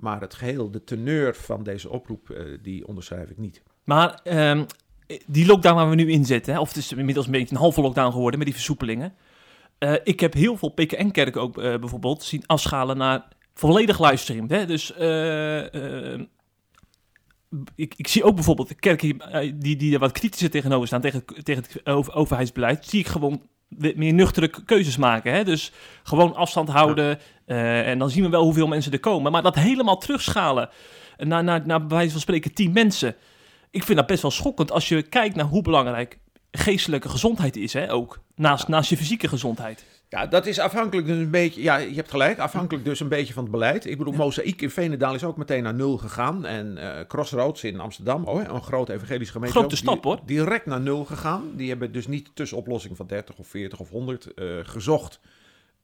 Maar 0.00 0.20
het 0.20 0.34
geheel, 0.34 0.70
de 0.70 0.84
teneur 0.84 1.34
van 1.34 1.62
deze 1.62 1.90
oproep, 1.90 2.30
uh, 2.30 2.58
die 2.62 2.86
onderschrijf 2.86 3.30
ik 3.30 3.38
niet. 3.38 3.62
Maar 3.84 4.20
um, 4.24 4.66
die 5.26 5.46
lockdown 5.46 5.74
waar 5.74 5.88
we 5.88 5.94
nu 5.94 6.10
in 6.10 6.24
zitten, 6.24 6.58
of 6.58 6.68
het 6.68 6.76
is 6.76 6.92
inmiddels 6.92 7.26
een 7.26 7.32
beetje 7.32 7.54
een 7.54 7.60
halve 7.60 7.80
lockdown 7.80 8.12
geworden 8.12 8.38
met 8.38 8.46
die 8.48 8.56
versoepelingen. 8.56 9.14
Uh, 9.78 9.94
ik 10.04 10.20
heb 10.20 10.34
heel 10.34 10.56
veel 10.56 10.68
PKN-kerken 10.68 11.40
ook 11.40 11.58
uh, 11.58 11.78
bijvoorbeeld 11.78 12.22
zien 12.22 12.46
afschalen 12.46 12.96
naar 12.96 13.28
volledig 13.54 14.00
livestream. 14.00 14.48
Hè? 14.48 14.66
Dus 14.66 14.90
ik, 17.74 17.94
ik, 17.96 18.08
zie 18.08 18.24
ook 18.24 18.34
bijvoorbeeld 18.34 18.74
kerken 18.74 19.18
die, 19.58 19.76
die 19.76 19.92
er 19.92 19.98
wat 19.98 20.12
kritischer 20.12 20.50
tegenover 20.50 20.86
staan 20.86 21.00
tegen, 21.00 21.24
tegen 21.42 21.62
het 21.62 21.86
over, 21.86 22.14
overheidsbeleid. 22.14 22.86
Zie 22.86 23.00
ik 23.00 23.06
gewoon 23.06 23.42
meer 23.78 24.12
nuchtere 24.12 24.50
keuzes 24.64 24.96
maken. 24.96 25.32
Hè? 25.32 25.44
Dus 25.44 25.72
gewoon 26.02 26.34
afstand 26.34 26.68
houden. 26.68 27.18
Ja. 27.46 27.82
en 27.82 27.98
dan 27.98 28.10
zien 28.10 28.22
we 28.22 28.28
wel 28.28 28.42
hoeveel 28.42 28.66
mensen 28.66 28.92
er 28.92 29.00
komen. 29.00 29.32
Maar 29.32 29.42
dat 29.42 29.54
helemaal 29.54 29.98
terugschalen 29.98 30.68
naar, 31.16 31.44
naar, 31.44 31.66
naar 31.66 31.86
bij 31.86 31.96
wijze 31.96 32.12
van 32.12 32.20
spreken 32.20 32.54
tien 32.54 32.72
mensen. 32.72 33.16
Ik 33.70 33.84
vind 33.84 33.98
dat 33.98 34.06
best 34.06 34.22
wel 34.22 34.30
schokkend 34.30 34.72
als 34.72 34.88
je 34.88 35.02
kijkt 35.02 35.36
naar 35.36 35.46
hoe 35.46 35.62
belangrijk 35.62 36.18
geestelijke 36.50 37.08
gezondheid 37.08 37.56
is, 37.56 37.72
hè, 37.72 37.92
ook. 37.92 38.20
Naast, 38.34 38.68
naast 38.68 38.90
je 38.90 38.96
fysieke 38.96 39.28
gezondheid. 39.28 39.84
Ja, 40.10 40.26
dat 40.26 40.46
is 40.46 40.58
afhankelijk 40.58 41.06
dus 41.06 41.16
een 41.16 41.30
beetje... 41.30 41.62
Ja, 41.62 41.76
je 41.76 41.94
hebt 41.94 42.10
gelijk. 42.10 42.38
Afhankelijk 42.38 42.84
dus 42.84 43.00
een 43.00 43.08
beetje 43.08 43.32
van 43.32 43.42
het 43.42 43.52
beleid. 43.52 43.86
Ik 43.86 43.98
bedoel. 43.98 44.14
Mozaïek 44.14 44.62
in 44.62 44.70
Veenendaal 44.70 45.14
is 45.14 45.24
ook 45.24 45.36
meteen 45.36 45.62
naar 45.62 45.74
nul 45.74 45.96
gegaan. 45.98 46.46
En 46.46 46.76
uh, 46.78 47.00
Crossroads 47.08 47.64
in 47.64 47.80
Amsterdam, 47.80 48.24
oh, 48.24 48.42
een 48.42 48.62
grote 48.62 48.92
evangelische 48.92 49.32
gemeente... 49.32 49.58
Grote 49.58 49.76
stap, 49.76 50.04
hoor. 50.04 50.20
Direct 50.24 50.66
naar 50.66 50.80
nul 50.80 51.04
gegaan. 51.04 51.52
Die 51.56 51.68
hebben 51.68 51.92
dus 51.92 52.06
niet 52.06 52.26
de 52.26 52.32
tussenoplossing 52.34 52.96
van 52.96 53.06
30 53.06 53.36
of 53.36 53.46
40 53.46 53.80
of 53.80 53.90
100 53.90 54.28
uh, 54.34 54.58
gezocht. 54.62 55.20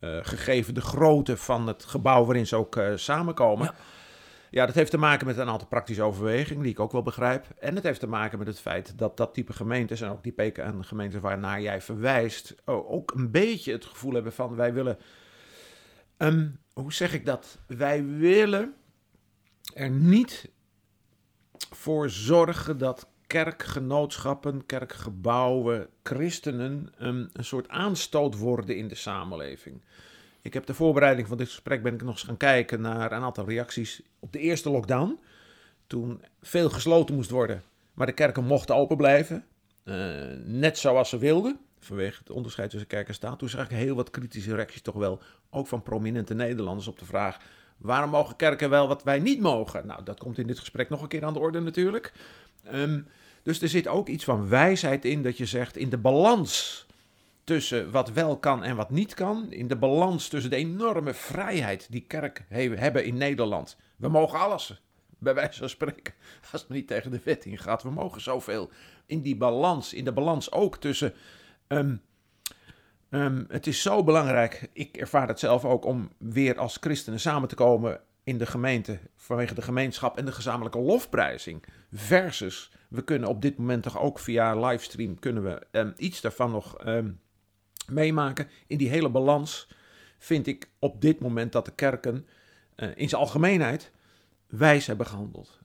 Uh, 0.01 0.19
gegeven 0.23 0.75
de 0.75 0.81
grootte 0.81 1.37
van 1.37 1.67
het 1.67 1.85
gebouw 1.85 2.25
waarin 2.25 2.47
ze 2.47 2.57
ook 2.57 2.81
samenkomen. 2.95 3.67
Ja. 3.67 3.75
Ja, 4.57 4.67
dat 4.67 4.75
heeft 4.75 4.91
te 4.91 4.99
maken 4.99 5.27
met 5.27 5.37
een 5.37 5.49
aantal 5.49 5.69
praktische 5.69 6.03
overwegingen, 6.03 6.63
die 6.63 6.73
ik 6.73 6.81
ook 6.81 6.93
wel 6.93 7.03
begrijp. 7.03 7.47
En 7.59 7.75
het 7.75 7.85
heeft 7.85 8.01
te 8.01 8.07
maken 8.07 8.39
met 8.39 8.47
het 8.47 8.61
feit 8.61 8.99
dat 8.99 9.17
dat 9.17 9.35
type 9.35 9.53
gemeentes, 9.53 10.01
en 10.01 10.11
ook 10.11 10.23
die 10.23 10.33
PKN-gemeentes 10.33 11.21
waarnaar 11.21 11.61
jij 11.61 11.81
verwijst, 11.81 12.55
ook 12.65 13.13
een 13.15 13.31
beetje 13.31 13.73
het 13.73 13.85
gevoel 13.85 14.13
hebben 14.13 14.33
van 14.33 14.57
wij 14.57 14.73
willen. 14.73 14.99
Um, 16.19 16.59
hoe 16.73 16.93
zeg 16.93 17.15
ik 17.15 17.27
dat? 17.27 17.59
Wij 17.67 18.07
willen 18.07 18.75
er 19.75 19.91
niet 19.91 20.51
voor 21.71 22.11
zorgen 22.11 22.79
dat 22.79 23.09
kerkgenootschappen, 23.27 24.67
kerkgebouwen, 24.67 25.89
christenen 26.03 26.93
um, 27.01 27.29
een 27.33 27.45
soort 27.45 27.69
aanstoot 27.69 28.39
worden 28.39 28.77
in 28.77 28.89
de 28.89 28.95
samenleving. 28.95 29.83
Ik 30.47 30.55
heb 30.55 30.67
de 30.67 30.75
voorbereiding 30.75 31.29
van 31.29 31.37
dit 31.37 31.47
gesprek 31.47 31.83
ben 31.83 31.95
ik 31.95 32.03
nog 32.03 32.13
eens 32.13 32.23
gaan 32.23 32.37
kijken 32.37 32.81
naar 32.81 33.13
een 33.13 33.23
aantal 33.23 33.47
reacties 33.49 34.03
op 34.19 34.33
de 34.33 34.39
eerste 34.39 34.71
lockdown. 34.71 35.19
Toen 35.87 36.23
veel 36.43 36.71
gesloten 36.71 37.15
moest 37.15 37.31
worden, 37.31 37.63
maar 37.95 38.07
de 38.07 38.13
kerken 38.13 38.45
mochten 38.45 38.75
open 38.75 38.97
blijven. 38.97 39.45
Uh, 39.85 39.95
net 40.45 40.79
zoals 40.79 41.09
ze 41.09 41.19
wilden, 41.19 41.59
vanwege 41.79 42.19
het 42.19 42.31
onderscheid 42.31 42.71
tussen 42.71 42.89
kerk 42.89 43.09
en 43.09 43.15
staat. 43.15 43.39
Toen 43.39 43.49
zag 43.49 43.65
ik 43.65 43.71
heel 43.71 43.95
wat 43.95 44.11
kritische 44.11 44.55
reacties 44.55 44.83
toch 44.83 44.95
wel, 44.95 45.21
ook 45.51 45.67
van 45.67 45.83
prominente 45.83 46.35
Nederlanders, 46.35 46.89
op 46.89 46.99
de 46.99 47.05
vraag... 47.05 47.39
waarom 47.77 48.11
mogen 48.11 48.37
kerken 48.37 48.71
wel 48.71 48.89
wat 48.89 49.03
wij 49.03 49.19
niet 49.19 49.41
mogen? 49.41 49.87
Nou, 49.87 50.03
dat 50.03 50.19
komt 50.19 50.39
in 50.39 50.47
dit 50.47 50.59
gesprek 50.59 50.89
nog 50.89 51.03
een 51.03 51.09
keer 51.09 51.25
aan 51.25 51.33
de 51.33 51.39
orde 51.39 51.61
natuurlijk. 51.61 52.13
Um, 52.73 53.07
dus 53.43 53.63
er 53.63 53.69
zit 53.69 53.89
ook 53.89 54.09
iets 54.09 54.25
van 54.25 54.49
wijsheid 54.49 55.05
in 55.05 55.23
dat 55.23 55.37
je 55.37 55.47
zegt, 55.47 55.77
in 55.77 55.91
de 55.91 55.99
balans 55.99 56.86
tussen 57.47 57.91
wat 57.91 58.13
wel 58.13 58.39
kan 58.39 58.65
en 58.65 58.77
wat 58.77 58.91
niet 58.91 59.15
kan. 59.15 59.53
In 59.53 59.69
de 59.69 59.77
balans 59.77 60.29
tussen 60.29 60.51
de 60.51 60.57
enorme 60.57 61.15
vrijheid 61.15 61.87
die 61.91 62.05
kerk 62.07 62.45
he 62.49 62.69
hebben 62.69 63.05
in 63.05 63.17
Nederland. 63.17 63.77
We 63.97 64.09
mogen 64.09 64.39
alles, 64.39 64.83
bij 65.19 65.35
wijze 65.35 65.59
van 65.59 65.69
spreken. 65.69 66.15
Als 66.53 66.61
het 66.61 66.71
niet 66.71 66.87
tegen 66.87 67.11
de 67.11 67.21
wet 67.25 67.45
ingaat, 67.45 67.83
we 67.83 67.91
mogen 67.91 68.21
zoveel. 68.21 68.71
In 69.07 69.23
die 69.23 69.37
balans, 69.37 69.93
in 69.93 70.05
de 70.05 70.13
balans 70.13 70.53
ook 70.53 70.77
tussen 70.77 71.15
um, 71.69 72.03
Ehm, 73.11 73.45
het 73.49 73.67
is 73.67 73.83
zo 73.83 74.05
belangrijk, 74.05 74.69
ik 74.73 74.97
ervaar 74.97 75.29
het 75.29 75.39
zelf 75.39 75.65
ook, 75.65 75.85
om 75.85 76.11
weer 76.19 76.59
als 76.59 76.77
christenen 76.81 77.21
samen 77.21 77.49
te 77.49 77.55
komen 77.55 78.01
in 78.25 78.39
de 78.39 78.47
gemeente 78.47 78.99
vanwege 79.15 79.55
de 79.55 79.63
gemeenschap 79.63 80.19
en 80.19 80.25
de 80.25 80.33
gezamenlijke 80.33 80.79
lofprijzing. 80.79 81.65
Versus, 81.93 82.73
we 82.89 83.05
kunnen 83.05 83.29
op 83.29 83.43
dit 83.43 83.59
moment 83.59 83.83
toch 83.83 84.01
ook 84.01 84.19
via 84.19 84.67
livestream 84.67 85.19
kunnen 85.19 85.43
we 85.43 85.67
ehm, 85.71 85.93
iets 85.97 86.21
daarvan 86.21 86.51
nog 86.51 86.79
ehm, 86.79 87.11
meemaken. 87.91 88.49
In 88.67 88.79
die 88.79 88.89
hele 88.89 89.09
balans 89.09 89.69
vind 90.19 90.47
ik 90.47 90.71
op 90.79 91.01
dit 91.01 91.21
moment 91.21 91.53
dat 91.53 91.65
de 91.65 91.75
kerken 91.75 92.27
eh, 92.75 92.89
in 92.95 93.09
zijn 93.09 93.21
algemeenheid 93.21 93.93
wijs 94.47 94.87
hebben 94.87 95.07
gehandeld. 95.07 95.59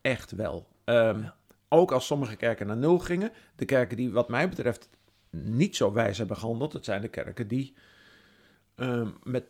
Echt 0.00 0.30
wel. 0.30 0.68
Ehm, 0.84 1.20
Ja. 1.20 1.36
Ook 1.70 1.92
als 1.92 2.06
sommige 2.06 2.36
kerken 2.36 2.66
naar 2.66 2.76
nul 2.76 2.98
gingen. 2.98 3.32
De 3.56 3.64
kerken 3.64 3.96
die 3.96 4.10
wat 4.12 4.28
mij 4.28 4.48
betreft 4.48 4.88
niet 5.30 5.76
zo 5.76 5.92
wijs 5.92 6.18
hebben 6.18 6.36
gehandeld. 6.36 6.72
Dat 6.72 6.84
zijn 6.84 7.00
de 7.00 7.08
kerken 7.08 7.48
die 7.48 7.74
ehm, 8.74 9.08
met, 9.22 9.44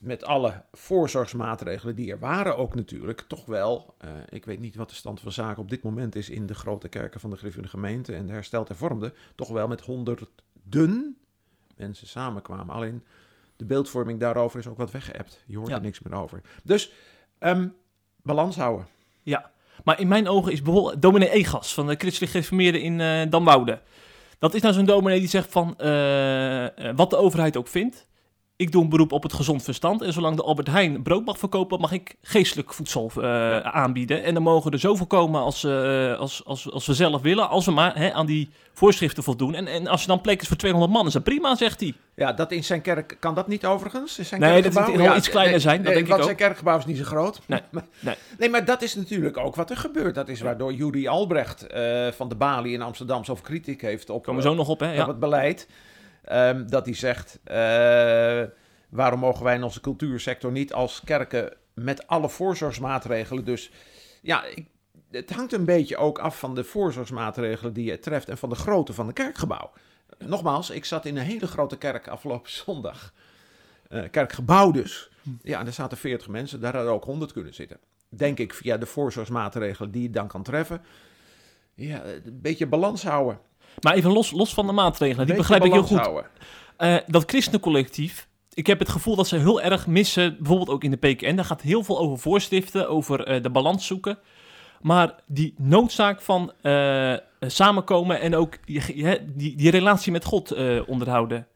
met 0.00 0.24
alle 0.24 0.64
voorzorgsmaatregelen 0.72 1.94
die 1.96 2.10
er 2.10 2.18
waren 2.18 2.56
ook 2.56 2.74
natuurlijk. 2.74 3.20
Toch 3.20 3.46
wel, 3.46 3.94
eh, 3.98 4.10
ik 4.28 4.44
weet 4.44 4.60
niet 4.60 4.76
wat 4.76 4.88
de 4.88 4.94
stand 4.94 5.20
van 5.20 5.32
zaken 5.32 5.62
op 5.62 5.70
dit 5.70 5.82
moment 5.82 6.14
is 6.14 6.30
in 6.30 6.46
de 6.46 6.54
grote 6.54 6.88
kerken 6.88 7.20
van 7.20 7.30
de 7.30 7.36
Griffende 7.36 7.68
gemeente 7.68 8.14
en 8.14 8.26
de 8.26 8.32
hersteld 8.32 8.68
hervormde. 8.68 9.12
Toch 9.34 9.48
wel 9.48 9.68
met 9.68 9.80
honderden 9.80 10.28
mensen 11.76 12.06
samenkwamen. 12.06 12.74
Alleen 12.74 13.02
de 13.56 13.64
beeldvorming 13.64 14.20
daarover 14.20 14.58
is 14.58 14.66
ook 14.66 14.76
wat 14.78 14.90
weggeëpt. 14.90 15.42
Je 15.46 15.56
hoort 15.56 15.68
Ja. 15.68 15.74
er 15.76 15.80
niks 15.82 16.00
meer 16.00 16.18
over. 16.18 16.40
Dus 16.64 16.92
ehm, 17.38 17.68
balans 18.22 18.56
houden. 18.56 18.86
Ja, 19.22 19.50
maar 19.84 20.00
in 20.00 20.08
mijn 20.08 20.28
ogen 20.28 20.52
is 20.52 20.62
bijvoorbeeld 20.62 21.02
dominee 21.02 21.30
Egas 21.30 21.74
van 21.74 21.86
de 21.86 21.94
Christelijk 21.98 22.32
Gereformeerden 22.32 22.80
in 22.82 23.00
eh 23.00 23.30
Damwoude. 23.30 23.80
Dat 24.38 24.54
is 24.54 24.62
nou 24.62 24.74
zo'n 24.74 24.84
dominee 24.84 25.18
die 25.18 25.28
zegt 25.28 25.52
van, 25.52 25.78
eh, 25.78 26.88
eh, 26.88 26.96
wat 26.96 27.10
de 27.10 27.16
overheid 27.16 27.56
ook 27.56 27.68
vindt, 27.68 28.06
ik 28.56 28.72
doe 28.72 28.82
een 28.82 28.88
beroep 28.88 29.12
op 29.12 29.22
het 29.22 29.32
gezond 29.32 29.62
verstand. 29.62 30.02
En 30.02 30.12
zolang 30.12 30.36
de 30.36 30.42
Albert 30.42 30.68
Heijn 30.68 31.02
brood 31.02 31.24
mag 31.24 31.38
verkopen, 31.38 31.80
mag 31.80 31.92
ik 31.92 32.14
geestelijk 32.22 32.72
voedsel 32.72 33.10
eh, 33.16 33.58
aanbieden. 33.58 34.22
En 34.24 34.34
dan 34.34 34.42
mogen 34.42 34.70
er 34.72 34.78
zoveel 34.78 35.06
komen 35.06 35.40
als, 35.40 35.64
eh, 35.64 36.18
als, 36.18 36.44
als, 36.44 36.70
als 36.70 36.86
we 36.86 36.94
zelf 36.94 37.22
willen, 37.22 37.48
als 37.48 37.64
we 37.64 37.70
maar 37.72 37.96
hè, 37.98 38.12
aan 38.12 38.26
die 38.26 38.50
voorschriften 38.72 39.22
voldoen. 39.22 39.54
En, 39.54 39.66
en 39.66 39.86
als 39.86 40.02
er 40.02 40.08
dan 40.08 40.20
plek 40.20 40.40
is 40.42 40.48
voor 40.48 40.56
200 40.56 40.92
man, 40.92 41.06
is 41.06 41.12
dat 41.12 41.22
prima, 41.24 41.54
zegt 41.56 41.80
hij. 41.80 41.94
Ja, 42.14 42.32
dat 42.32 42.52
in 42.52 42.64
zijn 42.64 42.80
kerk 42.80 43.16
kan 43.20 43.34
dat 43.34 43.48
niet 43.48 43.66
overigens. 43.66 44.18
In 44.18 44.24
zijn 44.24 44.40
Nee, 44.40 44.62
dat 44.62 44.72
moet 44.88 44.96
wel 44.96 45.16
iets 45.16 45.28
kleiner 45.30 45.60
zijn, 45.60 45.82
dat 45.82 45.92
denk 45.92 45.98
ik 46.04 46.06
want 46.06 46.18
ook. 46.20 46.24
zijn 46.26 46.36
kerkgebouw 46.38 46.78
is 46.78 46.84
niet 46.86 46.96
zo 46.98 47.04
groot. 47.04 47.40
Nee, 47.46 47.60
maar, 47.72 47.84
nee. 48.00 48.14
nee, 48.38 48.48
maar 48.50 48.64
dat 48.64 48.82
is 48.82 48.94
natuurlijk 48.94 49.36
ook 49.36 49.54
wat 49.56 49.70
er 49.70 49.76
gebeurt. 49.76 50.14
Dat 50.14 50.28
is 50.28 50.40
waardoor 50.40 50.72
Juri 50.72 51.08
Albrecht 51.08 51.66
eh, 51.66 52.06
van 52.12 52.28
de 52.28 52.34
Bali 52.34 52.72
in 52.72 52.82
Amsterdam 52.82 53.24
zoveel 53.24 53.44
kritiek 53.44 53.80
heeft 53.80 54.10
op, 54.10 54.24
Komen 54.24 54.42
we 54.42 54.48
zo 54.48 54.54
nog 54.54 54.68
op, 54.68 54.80
hè? 54.80 54.90
op 54.90 54.96
Ja. 54.96 55.06
het 55.06 55.18
beleid. 55.18 55.66
Ehm, 56.24 56.66
dat 56.66 56.84
hij 56.84 56.94
zegt, 56.94 57.38
eh, 57.44 58.42
waarom 58.88 59.20
mogen 59.20 59.44
wij 59.44 59.54
in 59.54 59.62
onze 59.62 59.80
cultuursector 59.80 60.52
niet 60.52 60.72
als 60.72 61.00
kerken 61.04 61.52
met 61.74 62.06
alle 62.06 62.28
voorzorgsmaatregelen... 62.28 63.44
Dus 63.44 63.70
ja, 64.22 64.44
ik, 64.44 64.66
het 65.10 65.30
hangt 65.30 65.52
een 65.52 65.64
beetje 65.64 65.96
ook 65.96 66.18
af 66.18 66.38
van 66.38 66.54
de 66.54 66.64
voorzorgsmaatregelen 66.64 67.72
die 67.72 67.84
je 67.84 67.98
treft... 67.98 68.28
en 68.28 68.38
van 68.38 68.48
de 68.48 68.54
grootte 68.54 68.92
van 68.92 69.06
het 69.06 69.14
kerkgebouw. 69.14 69.72
Nogmaals, 70.18 70.70
ik 70.70 70.84
zat 70.84 71.04
in 71.04 71.16
een 71.16 71.24
hele 71.24 71.46
grote 71.46 71.78
kerk 71.78 72.08
afgelopen 72.08 72.50
zondag. 72.64 73.12
Eh, 73.88 74.02
kerkgebouw 74.10 74.70
dus. 74.70 75.10
Ja, 75.42 75.60
en 75.60 75.66
er 75.66 75.72
zaten 75.72 75.98
40 75.98 76.28
mensen, 76.28 76.60
daar 76.60 76.74
hadden 76.74 76.92
ook 76.92 77.04
100 77.04 77.32
kunnen 77.32 77.54
zitten. 77.54 77.78
Denk 78.08 78.38
ik 78.38 78.54
via 78.54 78.76
de 78.76 78.86
voorzorgsmaatregelen 78.86 79.90
die 79.90 80.02
je 80.02 80.10
dan 80.10 80.28
kan 80.28 80.42
treffen. 80.42 80.82
Ja, 81.74 82.04
een 82.04 82.40
beetje 82.40 82.66
balans 82.66 83.02
houden. 83.02 83.40
Maar 83.80 83.94
even 83.94 84.12
los, 84.12 84.30
los 84.30 84.54
van 84.54 84.66
de 84.66 84.72
maatregelen, 84.72 85.26
die 85.26 85.34
begrijp 85.36 85.64
ik 85.64 85.72
heel 85.72 85.82
goed. 85.98 86.06
Eh, 86.76 86.96
dat 87.06 87.24
christenencollectief, 87.26 88.28
ik 88.54 88.66
heb 88.66 88.78
het 88.78 88.88
gevoel 88.88 89.16
dat 89.16 89.26
ze 89.28 89.36
heel 89.36 89.60
erg 89.62 89.86
missen, 89.86 90.36
bijvoorbeeld 90.38 90.68
ook 90.68 90.84
in 90.84 90.90
de 90.90 90.96
PKN. 90.96 91.34
Daar 91.34 91.44
gaat 91.44 91.62
heel 91.62 91.84
veel 91.84 91.98
over 91.98 92.18
voorschriften, 92.18 92.88
over 92.88 93.24
eh, 93.26 93.42
de 93.42 93.50
balans 93.50 93.86
zoeken. 93.86 94.18
Maar 94.80 95.14
die 95.26 95.54
noodzaak 95.58 96.20
van 96.22 96.52
eh, 96.62 97.14
samenkomen 97.40 98.20
en 98.20 98.34
ook 98.36 98.58
je- 98.64 98.92
je- 98.94 99.24
die, 99.34 99.56
die 99.56 99.70
relatie 99.70 100.12
met 100.12 100.24
God 100.24 100.54
onderhouden, 100.86 101.46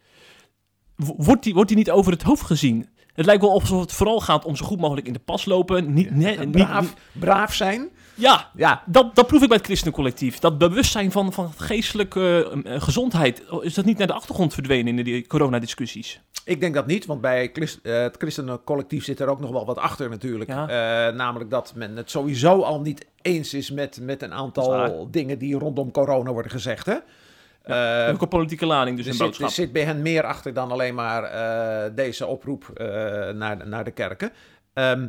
wordt 0.97 1.43
die, 1.43 1.55
wordt 1.55 1.69
die 1.69 1.77
niet 1.79 1.91
over 1.91 2.13
het 2.13 2.23
hoofd 2.23 2.43
gezien? 2.43 2.89
Het 3.19 3.27
lijkt 3.27 3.43
wel 3.43 3.53
alsof 3.53 3.81
het 3.81 3.93
vooral 3.93 4.21
gaat 4.21 4.45
om 4.45 4.57
zo 4.57 4.67
goed 4.67 4.81
mogelijk 4.81 5.07
in 5.07 5.13
de 5.13 5.19
pas 5.19 5.45
lopen. 5.45 5.93
Niet, 5.93 6.11
nee, 6.11 6.39
niet- 6.39 6.51
braaf, 6.51 6.95
braaf 7.13 7.55
zijn. 7.55 7.89
ja, 8.15 8.51
Ja, 8.57 8.83
dat, 8.87 9.15
dat 9.15 9.27
proef 9.27 9.43
ik 9.43 9.49
bij 9.49 9.57
het 9.57 9.67
christenencollectief. 9.67 10.39
Dat 10.39 10.59
bewustzijn 10.59 11.13
van, 11.13 11.33
van 11.33 11.53
geestelijke 11.57 12.53
eh, 12.65 12.81
gezondheid, 12.81 13.43
is 13.61 13.75
dat 13.75 13.85
niet 13.85 13.99
naar 13.99 14.07
de 14.07 14.13
achtergrond 14.13 14.55
verdwenen 14.55 14.99
in 14.99 15.05
de 15.05 15.27
coronadiscussies? 15.27 16.21
ik 16.45 16.61
denk 16.61 16.75
dat 16.75 16.87
niet, 16.87 17.07
want 17.07 17.21
bij 17.21 17.51
Christ- 17.53 17.79
eh, 17.83 18.01
het 18.03 18.17
christenencollectief 18.19 19.05
zit 19.05 19.21
er 19.21 19.29
ook 19.29 19.41
nog 19.41 19.51
wel 19.51 19.67
wat 19.67 19.79
achter 19.79 20.09
natuurlijk. 20.11 20.51
Ja. 20.51 20.69
Eh, 21.09 21.15
namelijk 21.15 21.51
dat 21.51 21.73
men 21.75 21.97
het 21.97 22.11
sowieso 22.11 22.61
al 22.61 22.81
niet 22.81 23.07
eens 23.23 23.55
is 23.55 23.71
met, 23.71 23.99
met 24.03 24.23
een 24.23 24.33
aantal 24.33 25.09
dingen 25.11 25.39
die 25.39 25.59
rondom 25.59 25.91
corona 25.91 26.33
worden 26.33 26.51
gezegd. 26.53 26.87
Hè? 26.87 26.97
Eh, 27.69 28.09
ook 28.13 28.23
een 28.23 28.29
politieke 28.29 28.67
lading, 28.67 28.97
dus 28.97 29.05
er, 29.05 29.11
een 29.11 29.17
zit, 29.17 29.27
boodschap. 29.27 29.49
er 29.49 29.55
zit 29.55 29.73
bij 29.73 29.85
hen 29.85 30.03
meer 30.03 30.25
achter 30.25 30.53
dan 30.53 30.71
alleen 30.71 30.95
maar 30.95 31.25
eh, 31.25 31.95
deze 31.95 32.27
oproep 32.27 32.69
eh, 32.69 32.87
naar, 33.31 33.69
naar 33.69 33.85
de 33.85 33.91
kerken. 33.91 34.33
Ehm, 34.73 35.09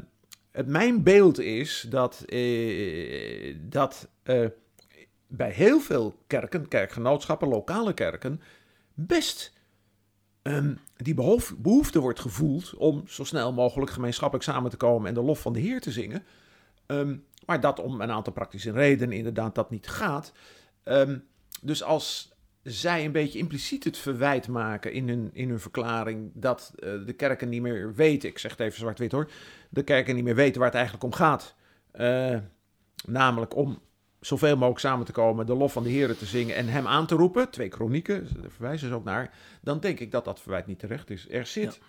het, 0.52 0.68
mijn 0.68 1.04
beeld 1.04 1.40
is 1.40 1.86
dat, 1.90 2.26
dat 3.60 4.08
bij 5.28 5.52
heel 5.52 5.80
veel 5.80 6.16
kerken, 6.28 6.68
kerkgenootschappen, 6.68 7.48
lokale 7.48 7.94
kerken, 7.94 8.42
best 8.94 9.54
ehm, 10.42 10.74
die 10.98 11.14
behoef- 11.14 11.56
behoefte 11.58 12.00
wordt 12.00 12.20
gevoeld 12.20 12.74
om 12.76 13.04
zo 13.08 13.24
snel 13.24 13.54
mogelijk 13.54 13.92
gemeenschappelijk 13.92 14.46
samen 14.46 14.72
te 14.72 14.78
komen 14.78 15.08
en 15.08 15.14
de 15.14 15.22
lof 15.22 15.40
van 15.40 15.54
de 15.54 15.60
Heer 15.60 15.82
te 15.82 15.92
zingen. 15.92 16.24
Ehm, 16.86 17.16
maar 17.46 17.60
dat 17.60 17.80
om 17.80 18.02
een 18.02 18.12
aantal 18.12 18.34
praktische 18.34 18.72
redenen 18.72 19.18
inderdaad 19.18 19.56
dat 19.56 19.70
niet 19.70 19.88
gaat. 19.88 20.32
Dus 21.62 21.84
als 21.84 22.32
zij 22.72 23.06
een 23.06 23.12
beetje 23.12 23.40
impliciet 23.40 23.84
het 23.84 23.98
verwijt 23.98 24.48
maken 24.48 24.94
in 24.94 25.08
hun, 25.08 25.30
in 25.34 25.50
hun 25.50 25.60
verklaring 25.60 26.32
dat 26.34 26.74
eh, 26.76 26.92
de 27.06 27.14
kerken 27.14 27.50
niet 27.50 27.62
meer 27.62 27.94
weten, 27.94 28.30
ik 28.30 28.40
zeg 28.40 28.52
het 28.52 28.60
even 28.60 28.80
zwart-wit 28.80 29.12
hoor, 29.12 29.32
de 29.70 29.84
kerken 29.84 30.16
niet 30.16 30.24
meer 30.24 30.36
weten 30.36 30.58
waar 30.58 30.70
het 30.70 30.78
eigenlijk 30.78 31.06
om 31.06 31.14
gaat. 31.14 31.56
Eh, 31.92 32.38
namelijk 33.06 33.56
om 33.56 33.80
zoveel 34.20 34.56
mogelijk 34.56 34.80
samen 34.80 35.06
te 35.06 35.12
komen, 35.12 35.46
de 35.46 35.56
lof 35.56 35.74
van 35.74 35.84
de 35.84 35.90
Heer 35.90 36.18
te 36.18 36.26
zingen 36.26 36.56
en 36.56 36.68
hem 36.68 36.88
aan 36.88 37.06
te 37.06 37.16
roepen, 37.16 37.50
twee 37.50 37.70
kronieken, 37.70 38.28
daar 38.42 38.52
verwijzen 38.52 38.88
ze 38.88 38.94
ook 38.94 39.04
naar, 39.04 39.34
dan 39.62 39.80
denk 39.80 40.00
ik 40.00 40.12
dat 40.12 40.26
dat 40.26 40.42
verwijt 40.42 40.68
niet 40.68 40.80
terecht 40.80 41.10
is. 41.10 41.30
Er 41.30 41.46
zit 41.46 41.80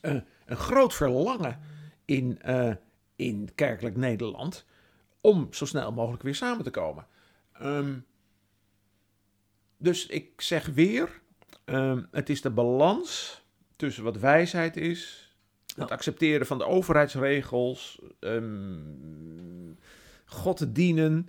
een 0.00 0.56
groot 0.56 0.94
verlangen 0.94 1.58
in, 2.04 2.42
eh, 2.42 2.72
in 3.16 3.48
kerkelijk 3.54 3.96
Nederland 3.96 4.64
om 5.20 5.48
zo 5.50 5.64
snel 5.64 5.92
mogelijk 5.92 6.22
weer 6.22 6.34
samen 6.34 6.64
te 6.64 6.70
komen. 6.70 7.06
Ehm, 7.52 7.94
dus 9.78 10.06
ik 10.06 10.40
zeg 10.40 10.66
weer, 10.66 11.20
ehm, 11.64 12.02
het 12.10 12.28
is 12.28 12.40
de 12.40 12.50
balans 12.50 13.40
tussen 13.76 14.04
wat 14.04 14.18
wijsheid 14.18 14.76
is, 14.76 15.32
het 15.76 15.90
accepteren 15.90 16.46
van 16.46 16.58
de 16.58 16.66
overheidsregels, 16.66 18.00
ehm, 18.20 19.72
God 20.24 20.56
te 20.56 20.72
dienen, 20.72 21.28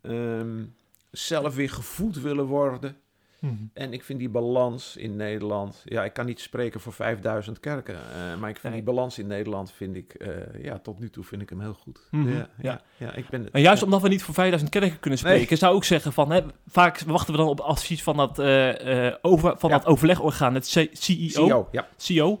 ehm, 0.00 0.64
zelf 1.10 1.54
weer 1.54 1.70
gevoed 1.70 2.20
willen 2.20 2.46
worden. 2.46 2.96
Mhm. 3.40 3.54
En 3.74 3.92
ik 3.92 4.04
vind 4.04 4.18
die 4.18 4.28
balans 4.28 4.96
in 4.96 5.16
Nederland, 5.16 5.82
ja, 5.84 6.04
ik 6.04 6.12
kan 6.12 6.26
niet 6.26 6.40
spreken 6.40 6.80
voor 6.80 6.92
5000 6.92 7.60
kerken, 7.60 7.94
eh, 7.94 8.00
maar 8.40 8.48
ik 8.50 8.56
vind 8.56 8.74
Nee. 8.74 8.82
die 8.82 8.94
balans 8.94 9.18
in 9.18 9.26
Nederland, 9.26 9.72
vind 9.72 9.96
ik, 9.96 10.14
eh, 10.14 10.30
ja, 10.64 10.78
tot 10.78 10.98
nu 10.98 11.10
toe 11.10 11.24
vind 11.24 11.42
ik 11.42 11.48
hem 11.48 11.60
heel 11.60 11.74
goed. 11.82 12.00
Mhm, 12.10 12.28
ja, 12.28 12.34
ja. 12.36 12.48
ja, 12.60 12.80
ja, 12.96 13.14
ik 13.14 13.28
ben 13.28 13.44
het. 13.44 13.52
En 13.52 13.60
juist 13.60 13.78
ja. 13.80 13.84
omdat 13.84 14.02
we 14.02 14.08
niet 14.08 14.22
voor 14.22 14.34
5000 14.34 14.70
kerken 14.70 15.00
kunnen 15.00 15.18
spreken, 15.18 15.58
zou 15.58 15.76
ik 15.76 15.84
zeggen 15.84 16.12
van, 16.12 16.30
hè, 16.30 16.40
vaak 16.66 17.00
wachten 17.00 17.32
we 17.32 17.38
dan 17.38 17.48
op 17.48 17.60
advies 17.60 18.02
van 18.02 18.16
dat, 18.16 18.38
eh, 18.38 19.06
eh, 19.06 19.14
over, 19.22 19.54
van 19.58 19.70
Ja. 19.70 19.76
dat 19.78 19.86
overlegorgaan, 19.86 20.54
het 20.54 20.64
C- 20.64 20.88
CEO. 20.96 21.46
CEO, 21.46 21.68
ja. 21.72 21.88
CEO. 21.96 22.40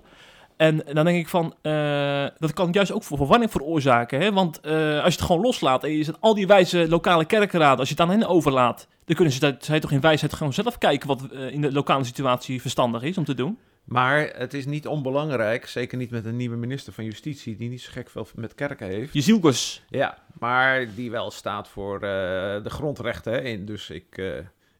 En 0.58 0.82
dan 0.92 1.04
denk 1.04 1.18
ik 1.18 1.28
van, 1.28 1.54
eh, 1.62 2.26
dat 2.38 2.52
kan 2.52 2.68
juist 2.72 2.92
ook 2.92 3.02
voor 3.02 3.16
verwarring 3.16 3.50
veroorzaken. 3.50 4.20
Hè? 4.20 4.32
Want 4.32 4.60
eh, 4.60 4.72
als 4.74 5.14
je 5.14 5.18
het 5.18 5.26
gewoon 5.26 5.42
loslaat 5.42 5.84
en 5.84 5.92
je 5.92 6.04
zet 6.04 6.20
al 6.20 6.34
die 6.34 6.46
wijze 6.46 6.88
lokale 6.88 7.24
kerkenraden, 7.24 7.78
als 7.78 7.88
je 7.88 7.94
het 7.94 8.02
aan 8.02 8.10
hen 8.10 8.28
overlaat, 8.28 8.88
dan 9.04 9.16
kunnen 9.16 9.34
ze, 9.34 9.56
zij 9.58 9.80
toch 9.80 9.92
in 9.92 10.00
wijsheid 10.00 10.32
gewoon 10.32 10.52
zelf 10.52 10.78
kijken 10.78 11.08
wat 11.08 11.30
eh, 11.30 11.50
in 11.50 11.60
de 11.60 11.72
lokale 11.72 12.04
situatie 12.04 12.60
verstandig 12.60 13.02
is 13.02 13.18
om 13.18 13.24
te 13.24 13.34
doen. 13.34 13.58
Maar 13.84 14.30
het 14.36 14.54
is 14.54 14.66
niet 14.66 14.86
onbelangrijk, 14.86 15.66
zeker 15.66 15.98
niet 15.98 16.10
met 16.10 16.24
een 16.24 16.36
nieuwe 16.36 16.56
minister 16.56 16.92
van 16.92 17.04
Justitie, 17.04 17.56
die 17.56 17.68
niet 17.68 17.80
zo 17.80 17.90
gek 17.92 18.10
veel 18.10 18.26
met 18.34 18.54
kerken 18.54 18.86
heeft. 18.86 19.12
Je 19.12 19.20
zielkes. 19.20 19.82
Ja, 19.88 20.18
maar 20.38 20.94
die 20.94 21.10
wel 21.10 21.30
staat 21.30 21.68
voor 21.68 22.00
de 22.00 22.70
grondrechten. 22.70 23.32
Hè, 23.32 23.64
dus 23.64 23.90
ik, 23.90 24.22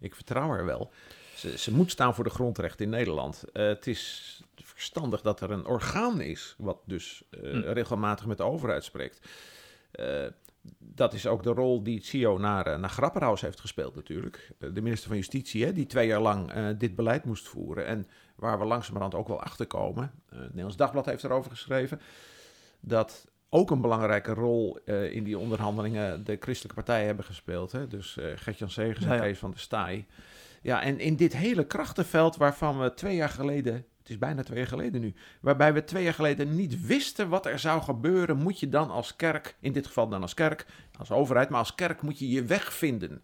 ik 0.01 0.15
vertrouw 0.15 0.49
haar 0.49 0.65
wel. 0.65 0.91
Ze, 1.35 1.59
ze 1.59 1.75
moet 1.75 1.91
staan 1.91 2.15
voor 2.15 2.25
de 2.25 2.31
grondrechten 2.31 2.85
in 2.85 2.91
Nederland. 2.91 3.45
Het 3.53 3.87
is 3.87 4.37
verstandig 4.79 5.21
dat 5.21 5.41
er 5.41 5.51
een 5.51 5.67
orgaan 5.67 6.21
is, 6.21 6.55
wat 6.59 6.79
dus 6.85 7.23
eh, 7.31 7.51
Hm. 7.51 7.61
regelmatig 7.61 8.27
met 8.27 8.37
de 8.37 8.43
overheid 8.43 8.85
spreekt. 8.85 9.29
Eh, 9.91 10.27
dat 10.79 11.15
is 11.15 11.27
ook 11.27 11.43
de 11.43 11.51
rol 11.51 11.83
die 11.83 12.05
CEO 12.05 12.39
naar, 12.39 12.69
uh, 12.69 12.79
naar 12.79 12.91
Grapperhaus 12.91 13.41
heeft 13.41 13.61
gespeeld 13.61 13.95
natuurlijk. 13.95 14.51
de 14.59 14.81
minister 14.81 15.09
van 15.09 15.17
Justitie, 15.17 15.65
hè, 15.65 15.73
die 15.73 15.87
twee 15.87 16.07
jaar 16.07 16.21
lang 16.21 16.53
dit 16.77 16.95
beleid 16.95 17.25
moest 17.25 17.49
voeren. 17.49 17.87
En 17.87 18.07
waar 18.35 18.59
we 18.59 18.65
langzamerhand 18.65 19.15
ook 19.15 19.29
wel 19.29 19.41
achter 19.41 19.67
komen. 19.67 20.13
het 20.29 20.41
Nederlands 20.41 20.77
Dagblad 20.77 21.07
heeft 21.07 21.25
erover 21.25 21.51
geschreven. 21.51 22.01
Dat 22.81 23.27
ook 23.49 23.71
een 23.71 23.81
belangrijke 23.81 24.35
rol 24.35 24.79
in 25.11 25.25
die 25.25 25.39
onderhandelingen 25.39 26.25
de 26.25 26.37
christelijke 26.41 26.81
partijen 26.81 27.07
hebben 27.07 27.25
gespeeld. 27.25 27.73
Hè? 27.73 27.87
Dus 27.87 28.17
uh, 28.17 28.27
Gertjan 28.35 28.71
Segers 28.71 29.05
en 29.05 29.21
Kees 29.21 29.39
van 29.39 29.51
der 29.51 29.61
Staaij. 29.61 30.07
Ja, 30.63 30.83
en 30.83 30.99
in 30.99 31.17
dit 31.17 31.37
hele 31.37 31.67
krachtenveld 31.67 32.37
waarvan 32.37 32.79
we 32.79 32.95
twee 32.95 33.17
jaar 33.17 33.29
geleden, 33.29 33.87
het 34.09 34.17
is 34.17 34.27
bijna 34.27 34.43
twee 34.43 34.59
jaar 34.59 34.67
geleden 34.67 35.01
nu, 35.01 35.15
waarbij 35.41 35.73
we 35.73 35.85
twee 35.85 36.03
jaar 36.05 36.15
geleden 36.15 36.57
niet 36.57 36.87
wisten 36.87 37.29
wat 37.29 37.47
er 37.47 37.59
zou 37.59 37.83
gebeuren, 37.83 38.37
moet 38.37 38.61
je 38.61 38.69
dan 38.69 38.91
als 38.91 39.17
kerk, 39.17 39.57
in 39.61 39.73
dit 39.73 39.87
geval 39.87 40.09
dan 40.09 40.23
als 40.23 40.35
kerk, 40.35 40.67
als 40.99 41.11
overheid, 41.11 41.49
maar 41.49 41.59
als 41.59 41.75
kerk 41.75 42.03
moet 42.03 42.19
je 42.19 42.29
je 42.29 42.45
weg 42.45 42.73
vinden. 42.73 43.23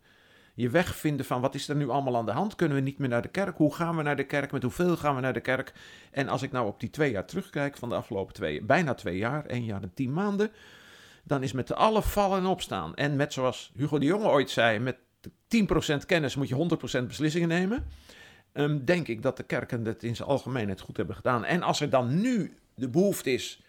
Je 0.55 0.71
weg 0.71 0.97
vinden 0.97 1.27
van 1.27 1.41
wat 1.41 1.55
is 1.55 1.69
er 1.69 1.77
nu 1.77 1.89
allemaal 1.89 2.17
aan 2.17 2.27
de 2.27 2.33
hand? 2.33 2.55
Kunnen 2.55 2.77
we 2.77 2.83
niet 2.83 2.99
meer 2.99 3.09
naar 3.09 3.23
de 3.23 3.29
kerk? 3.29 3.57
Hoe 3.57 3.75
gaan 3.75 3.97
we 3.97 4.03
naar 4.03 4.17
de 4.17 4.25
kerk? 4.25 4.53
Met 4.53 4.63
hoeveel 4.63 4.97
gaan 4.97 5.15
we 5.15 5.21
naar 5.21 5.33
de 5.33 5.41
kerk? 5.41 5.73
En 6.11 6.29
als 6.29 6.43
ik 6.43 6.53
nou 6.53 6.67
op 6.67 6.81
die 6.81 6.91
twee 6.91 7.11
jaar 7.11 7.25
terugkijk 7.25 7.77
van 7.77 7.89
de 7.89 7.95
afgelopen 7.95 8.35
twee, 8.35 8.63
bijna 8.63 8.95
twee 8.95 9.17
jaar, 9.17 9.47
één 9.47 9.65
jaar 9.65 9.83
en 9.83 9.95
tien 9.95 10.13
maanden, 10.13 10.51
dan 11.23 11.43
is 11.43 11.53
met 11.53 11.75
alle 11.75 12.03
vallen 12.03 12.39
en 12.39 12.47
opstaan. 12.47 12.95
En 12.95 13.17
met 13.17 13.33
zoals 13.33 13.73
Hugo 13.77 13.99
de 13.99 14.07
Jonge 14.07 14.29
ooit 14.29 14.51
zei, 14.51 14.79
met 14.79 14.97
10% 16.03 16.07
kennis 16.07 16.37
moet 16.37 16.49
je 16.49 16.99
100% 17.03 17.07
beslissingen 17.07 17.49
nemen. 17.49 17.87
Um, 18.57 18.85
denk 18.85 19.09
ik 19.09 19.23
dat 19.23 19.37
de 19.37 19.43
kerken 19.43 19.85
het 19.85 20.03
in 20.03 20.17
zijn 20.17 20.29
algemeenheid 20.29 20.81
goed 20.81 20.97
hebben 20.97 21.17
gedaan. 21.17 21.45
En 21.45 21.63
als 21.63 21.81
er 21.81 21.91
dan 21.91 22.21
nu 22.21 22.55
de 22.75 22.89
behoefte 22.89 23.33
is 23.33 23.63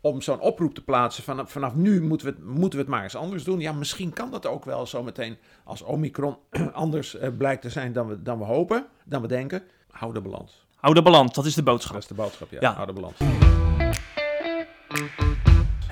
om 0.00 0.20
zo'n 0.20 0.40
oproep 0.40 0.74
te 0.74 0.84
plaatsen, 0.84 1.24
vanaf, 1.24 1.50
vanaf 1.50 1.74
nu 1.74 2.02
moeten 2.02 2.26
we, 2.26 2.32
het, 2.32 2.44
moeten 2.44 2.78
we 2.78 2.84
het 2.84 2.94
maar 2.94 3.02
eens 3.02 3.16
anders 3.16 3.44
doen. 3.44 3.60
Ja, 3.60 3.72
misschien 3.72 4.12
kan 4.12 4.30
dat 4.30 4.46
ook 4.46 4.64
wel 4.64 4.86
zometeen 4.86 5.36
als 5.64 5.82
Omicron 5.82 6.36
anders 6.72 7.14
uh, 7.14 7.28
blijkt 7.38 7.62
te 7.62 7.70
zijn 7.70 7.92
dan 7.92 8.06
we, 8.06 8.22
dan 8.22 8.38
we 8.38 8.44
hopen, 8.44 8.86
dan 9.04 9.22
we 9.22 9.28
denken. 9.28 9.62
Hou 9.90 10.12
de 10.12 10.20
balans. 10.20 10.66
Hou 10.76 10.94
de 10.94 11.02
balans, 11.02 11.32
dat 11.32 11.44
is 11.44 11.54
de 11.54 11.62
boodschap. 11.62 11.92
Dat 11.92 12.02
is 12.02 12.08
de 12.08 12.14
boodschap, 12.14 12.50
ja. 12.50 12.58
ja. 12.60 12.72
Hou 12.72 12.86
de 12.86 12.92
balans. 12.92 13.16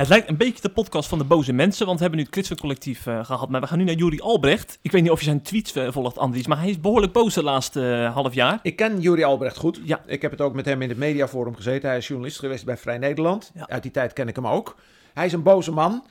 Het 0.01 0.09
lijkt 0.09 0.29
een 0.29 0.37
beetje 0.37 0.63
de 0.63 0.69
podcast 0.69 1.09
van 1.09 1.19
de 1.19 1.25
boze 1.25 1.53
mensen, 1.53 1.87
want 1.87 1.97
we 1.97 2.03
hebben 2.03 2.19
nu 2.19 2.25
het 2.25 2.35
Klitsencollectief 2.35 3.07
uh, 3.07 3.25
gehad. 3.25 3.49
Maar 3.49 3.61
we 3.61 3.67
gaan 3.67 3.79
nu 3.79 3.85
naar 3.85 3.95
Juri 3.95 4.21
Albrecht. 4.21 4.79
Ik 4.83 4.93
weet 4.93 5.03
niet 5.03 5.11
of 5.11 5.19
je 5.19 5.25
zijn 5.25 5.43
tweets 5.43 5.77
uh, 5.77 5.93
volgt, 5.93 6.19
Andries, 6.19 6.47
maar 6.47 6.59
hij 6.59 6.69
is 6.69 6.81
behoorlijk 6.81 7.13
boos 7.13 7.35
de 7.35 7.43
laatste 7.43 7.81
uh, 7.81 8.15
half 8.15 8.35
jaar. 8.35 8.59
Ik 8.63 8.77
ken 8.77 9.01
Juri 9.01 9.23
Albrecht 9.25 9.57
goed. 9.57 9.81
Ja. 9.85 10.01
Ik 10.07 10.23
heb 10.23 10.31
het 10.31 10.41
ook 10.41 10.55
met 10.55 10.65
hem 10.65 10.83
in 10.83 10.89
het 10.89 10.99
mediaforum 10.99 11.57
gezeten. 11.57 11.89
Hij 11.89 11.99
is 11.99 12.07
journalist 12.07 12.39
geweest 12.39 12.65
bij 12.65 12.77
Vrij 12.77 12.99
Nederland. 12.99 13.51
Ja. 13.55 13.69
Uit 13.69 13.83
die 13.83 13.91
tijd 13.91 14.13
ken 14.13 14.29
ik 14.29 14.37
hem 14.37 14.47
ook. 14.47 14.77
Hij 15.15 15.27
is 15.27 15.33
een 15.33 15.43
boze 15.43 15.73
man. 15.73 16.07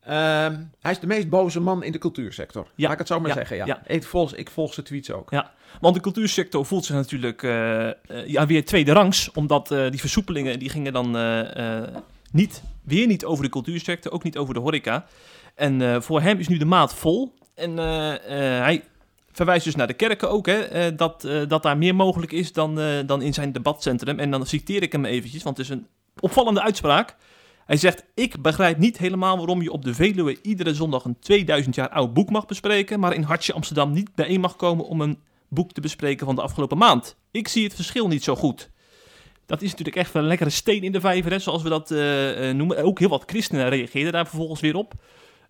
Ehm, 0.00 0.56
hij 0.80 0.92
is 0.92 0.98
de 0.98 1.06
meest 1.06 1.28
boze 1.28 1.60
man 1.60 1.82
in 1.82 1.92
de 1.92 1.98
cultuursector. 1.98 2.66
Ja. 2.74 2.82
Laat 2.82 2.92
ik 2.92 2.98
het 2.98 3.08
zo 3.08 3.20
maar 3.20 3.32
zeggen. 3.32 3.56
Ja. 3.56 3.82
Ik, 3.86 4.02
volg, 4.02 4.34
ik 4.34 4.50
volg 4.50 4.74
zijn 4.74 4.86
tweets 4.86 5.10
ook. 5.10 5.30
Ja, 5.30 5.52
want 5.80 5.94
de 5.94 6.00
cultuursector 6.00 6.66
voelt 6.66 6.84
zich 6.84 6.94
natuurlijk 6.94 7.42
ja, 8.26 8.46
weer 8.46 8.64
tweede 8.64 8.92
rangs. 8.92 9.30
Omdat 9.32 9.68
die 9.68 10.00
versoepelingen 10.00 10.58
die 10.58 10.68
gingen 10.68 10.92
dan 10.92 11.16
niet, 12.30 12.62
weer 12.86 13.06
niet 13.06 13.24
over 13.24 13.44
de 13.44 13.50
cultuursector, 13.50 14.12
ook 14.12 14.22
niet 14.22 14.38
over 14.38 14.54
de 14.54 14.60
horeca. 14.60 15.06
En 15.54 15.80
uh, 15.80 16.00
voor 16.00 16.20
hem 16.20 16.38
is 16.38 16.48
nu 16.48 16.58
de 16.58 16.64
maat 16.64 16.94
vol. 16.94 17.34
En 17.54 17.70
uh, 17.70 17.76
uh, 17.76 18.18
hij 18.62 18.84
verwijst 19.32 19.64
dus 19.64 19.74
naar 19.74 19.86
de 19.86 19.94
kerken 19.94 20.30
ook, 20.30 20.46
hè, 20.46 20.94
dat, 20.94 21.28
dat 21.48 21.62
daar 21.62 21.78
meer 21.78 21.94
mogelijk 21.94 22.32
is 22.32 22.52
dan, 22.52 22.80
dan 23.06 23.22
in 23.22 23.34
zijn 23.34 23.52
debatcentrum. 23.52 24.18
En 24.18 24.30
dan 24.30 24.46
citeer 24.46 24.82
ik 24.82 24.92
hem 24.92 25.04
eventjes, 25.04 25.42
want 25.42 25.56
het 25.56 25.66
is 25.66 25.72
een 25.72 25.86
opvallende 26.20 26.62
uitspraak. 26.62 27.16
Hij 27.66 27.76
zegt, 27.76 28.04
ik 28.14 28.42
begrijp 28.42 28.78
niet 28.78 28.98
helemaal 28.98 29.36
waarom 29.36 29.62
je 29.62 29.72
op 29.72 29.84
de 29.84 29.94
Veluwe 29.94 30.38
iedere 30.42 30.74
zondag 30.74 31.04
een 31.04 31.18
2000 31.18 31.74
jaar 31.74 31.88
oud 31.88 32.14
boek 32.14 32.30
mag 32.30 32.46
bespreken, 32.46 33.00
maar 33.00 33.14
in 33.14 33.22
Hartje 33.22 33.52
Amsterdam 33.52 33.92
niet 33.92 34.14
bijeen 34.14 34.40
mag 34.40 34.56
komen 34.56 34.86
om 34.86 35.00
een 35.00 35.18
boek 35.48 35.72
te 35.72 35.80
bespreken 35.80 36.26
van 36.26 36.34
de 36.34 36.42
afgelopen 36.42 36.78
maand. 36.78 37.16
Ik 37.30 37.48
zie 37.48 37.64
het 37.64 37.74
verschil 37.74 38.08
niet 38.08 38.24
zo 38.24 38.36
goed. 38.36 38.70
Dat 39.46 39.62
is 39.62 39.70
natuurlijk 39.70 39.96
echt 39.96 40.14
een 40.14 40.26
lekkere 40.26 40.50
steen 40.50 40.82
in 40.82 40.92
de 40.92 41.00
vijver, 41.00 41.30
hè, 41.30 41.38
zoals 41.38 41.62
we 41.62 41.68
dat 41.68 41.90
uh, 41.90 42.50
noemen. 42.50 42.82
Ook 42.82 42.98
heel 42.98 43.08
wat 43.08 43.22
christenen 43.26 43.68
reageerden 43.68 44.12
daar 44.12 44.26
vervolgens 44.26 44.60
weer 44.60 44.76
op. 44.76 44.94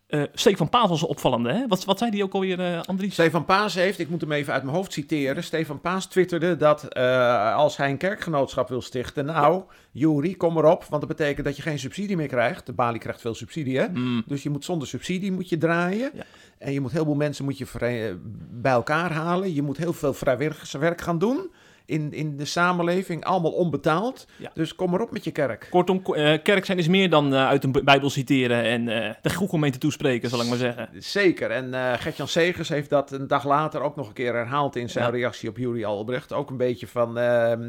Uh, 0.09 0.23
Stefan 0.35 0.69
Paas 0.69 0.89
was 0.89 1.03
opvallende, 1.03 1.53
hè? 1.53 1.67
Wat, 1.67 1.85
wat 1.85 1.99
zei 1.99 2.11
die 2.11 2.23
ook 2.23 2.33
alweer, 2.33 2.59
uh, 2.61 2.81
Andries? 2.83 3.13
Stefan 3.13 3.45
Paas 3.45 3.75
heeft, 3.75 3.99
ik 3.99 4.09
moet 4.09 4.21
hem 4.21 4.33
even 4.33 4.53
uit 4.53 4.63
mijn 4.63 4.77
hoofd 4.77 4.93
citeren. 4.93 5.45
Stefan 5.45 5.81
Paas 5.81 6.07
twitterde 6.07 6.57
dat 6.57 6.89
uh, 6.97 7.55
als 7.55 7.77
hij 7.77 7.91
een 7.91 7.97
kerkgenootschap 7.97 8.69
wil 8.69 8.81
stichten... 8.81 9.25
Nou, 9.25 9.63
Juri, 9.93 10.37
kom 10.37 10.57
erop, 10.57 10.85
want 10.85 11.07
dat 11.07 11.17
betekent 11.17 11.47
dat 11.47 11.57
je 11.57 11.63
geen 11.63 11.79
subsidie 11.79 12.17
meer 12.17 12.27
krijgt. 12.27 12.67
De 12.67 12.73
Bali 12.73 12.99
krijgt 12.99 13.21
veel 13.21 13.35
subsidie, 13.35 13.79
hè? 13.79 13.89
Mm. 13.89 14.23
Dus 14.27 14.43
je 14.43 14.51
moet 14.51 14.65
zonder 14.65 14.89
subsidie 14.89 15.33
moet 15.33 15.49
je 15.49 15.59
draaien. 15.59 16.11
Ja. 16.15 16.23
En 16.59 16.73
je 16.73 16.81
moet 16.81 16.93
heel 16.93 17.05
veel 17.05 17.15
mensen 17.15 17.45
moet 17.45 17.59
je 17.59 18.17
bij 18.51 18.73
elkaar 18.73 19.13
halen. 19.13 19.55
Je 19.55 19.63
moet 19.63 19.77
heel 19.77 19.93
veel 19.93 20.15
vrijwilligerswerk 20.15 21.01
gaan 21.01 21.19
doen 21.19 21.51
in, 21.87 22.13
in 22.13 22.37
de 22.37 22.45
samenleving, 22.45 23.25
allemaal 23.25 23.53
onbetaald. 23.53 24.27
Dus 24.55 24.75
kom 24.75 24.91
maar 24.91 25.01
op 25.01 25.11
met 25.11 25.25
je 25.25 25.31
kerk. 25.31 25.67
Kortom, 25.71 26.03
uh, 26.07 26.43
kerk 26.43 26.65
zijn 26.65 26.79
is 26.79 26.89
meer 26.89 27.11
dan 27.11 27.33
uh, 27.33 27.47
uit 27.47 27.65
een 27.65 27.73
Bijbel 27.85 28.11
citeren 28.11 28.63
en 28.63 28.87
uh, 28.87 29.11
de 29.23 29.31
gemeente 29.31 29.79
toespreken, 29.79 30.29
zal 30.29 30.41
ik 30.41 30.49
maar 30.49 30.57
zeggen. 30.57 30.89
Zeker. 30.99 31.51
En 31.51 31.69
uh, 31.69 31.93
Gertjan 31.93 32.29
Segers 32.29 32.69
heeft 32.69 32.91
dat 32.91 33.13
een 33.13 33.27
dag 33.27 33.45
later 33.45 33.81
ook 33.81 33.97
nog 33.97 34.09
een 34.09 34.15
keer 34.15 34.35
herhaald 34.35 34.77
in 34.77 34.89
zijn 34.89 35.11
reactie 35.11 35.49
op 35.49 35.57
Juri 35.57 35.85
Albrecht. 35.85 36.33
Ook 36.33 36.51
een 36.51 36.57
beetje 36.57 36.87
van, 36.87 37.13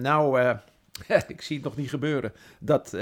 nou, 0.01 0.39
ik 1.27 1.41
zie 1.41 1.55
het 1.55 1.65
nog 1.65 1.75
niet 1.75 1.89
gebeuren. 1.89 2.33
Dat 2.59 2.95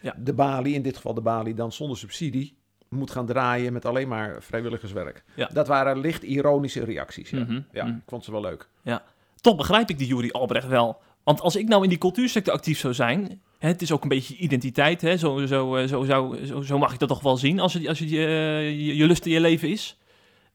ja. 0.00 0.14
de 0.18 0.32
Bali, 0.32 0.74
in 0.74 0.82
dit 0.82 0.96
geval 0.96 1.14
de 1.14 1.20
Bali, 1.20 1.54
dan 1.54 1.72
zonder 1.72 1.96
subsidie 1.96 2.60
moet 2.88 3.10
gaan 3.10 3.26
draaien 3.26 3.72
met 3.72 3.84
alleen 3.84 4.08
maar 4.08 4.42
vrijwilligerswerk. 4.42 5.22
Ja. 5.34 5.48
Dat 5.52 5.66
waren 5.66 5.98
licht 5.98 6.22
ironische 6.22 6.84
reacties. 6.84 7.30
Ja, 7.30 7.44
mm 7.48 7.64
ja 7.72 7.86
ik 7.86 8.02
vond 8.06 8.24
ze 8.24 8.30
wel 8.30 8.40
leuk. 8.40 8.68
Ja 8.82 9.02
toch 9.42 9.56
begrijp 9.56 9.90
ik 9.90 9.98
die 9.98 10.06
Juri 10.06 10.30
Albrecht 10.30 10.66
wel. 10.66 11.00
Want 11.24 11.40
als 11.40 11.56
ik 11.56 11.68
nou 11.68 11.82
in 11.82 11.88
die 11.88 11.98
cultuursector 11.98 12.54
actief 12.54 12.78
zou 12.78 12.94
zijn, 12.94 13.42
hè, 13.58 13.68
het 13.68 13.82
is 13.82 13.92
ook 13.92 14.02
een 14.02 14.08
beetje 14.08 14.36
identiteit, 14.36 15.00
hè, 15.00 15.16
zo, 15.16 15.46
zo, 15.46 15.76
eh, 15.76 15.88
zo, 15.88 16.04
zo, 16.04 16.62
zo, 16.62 16.78
mag 16.78 16.92
ik 16.92 16.98
dat 16.98 17.08
toch 17.08 17.22
wel 17.22 17.36
zien 17.36 17.60
als, 17.60 17.74
het, 17.74 17.88
als 17.88 17.98
het 17.98 18.10
je, 18.10 18.20
je, 18.76 18.96
je 18.96 19.06
lust 19.06 19.26
in 19.26 19.32
je 19.32 19.40
leven 19.40 19.68
is. 19.68 19.98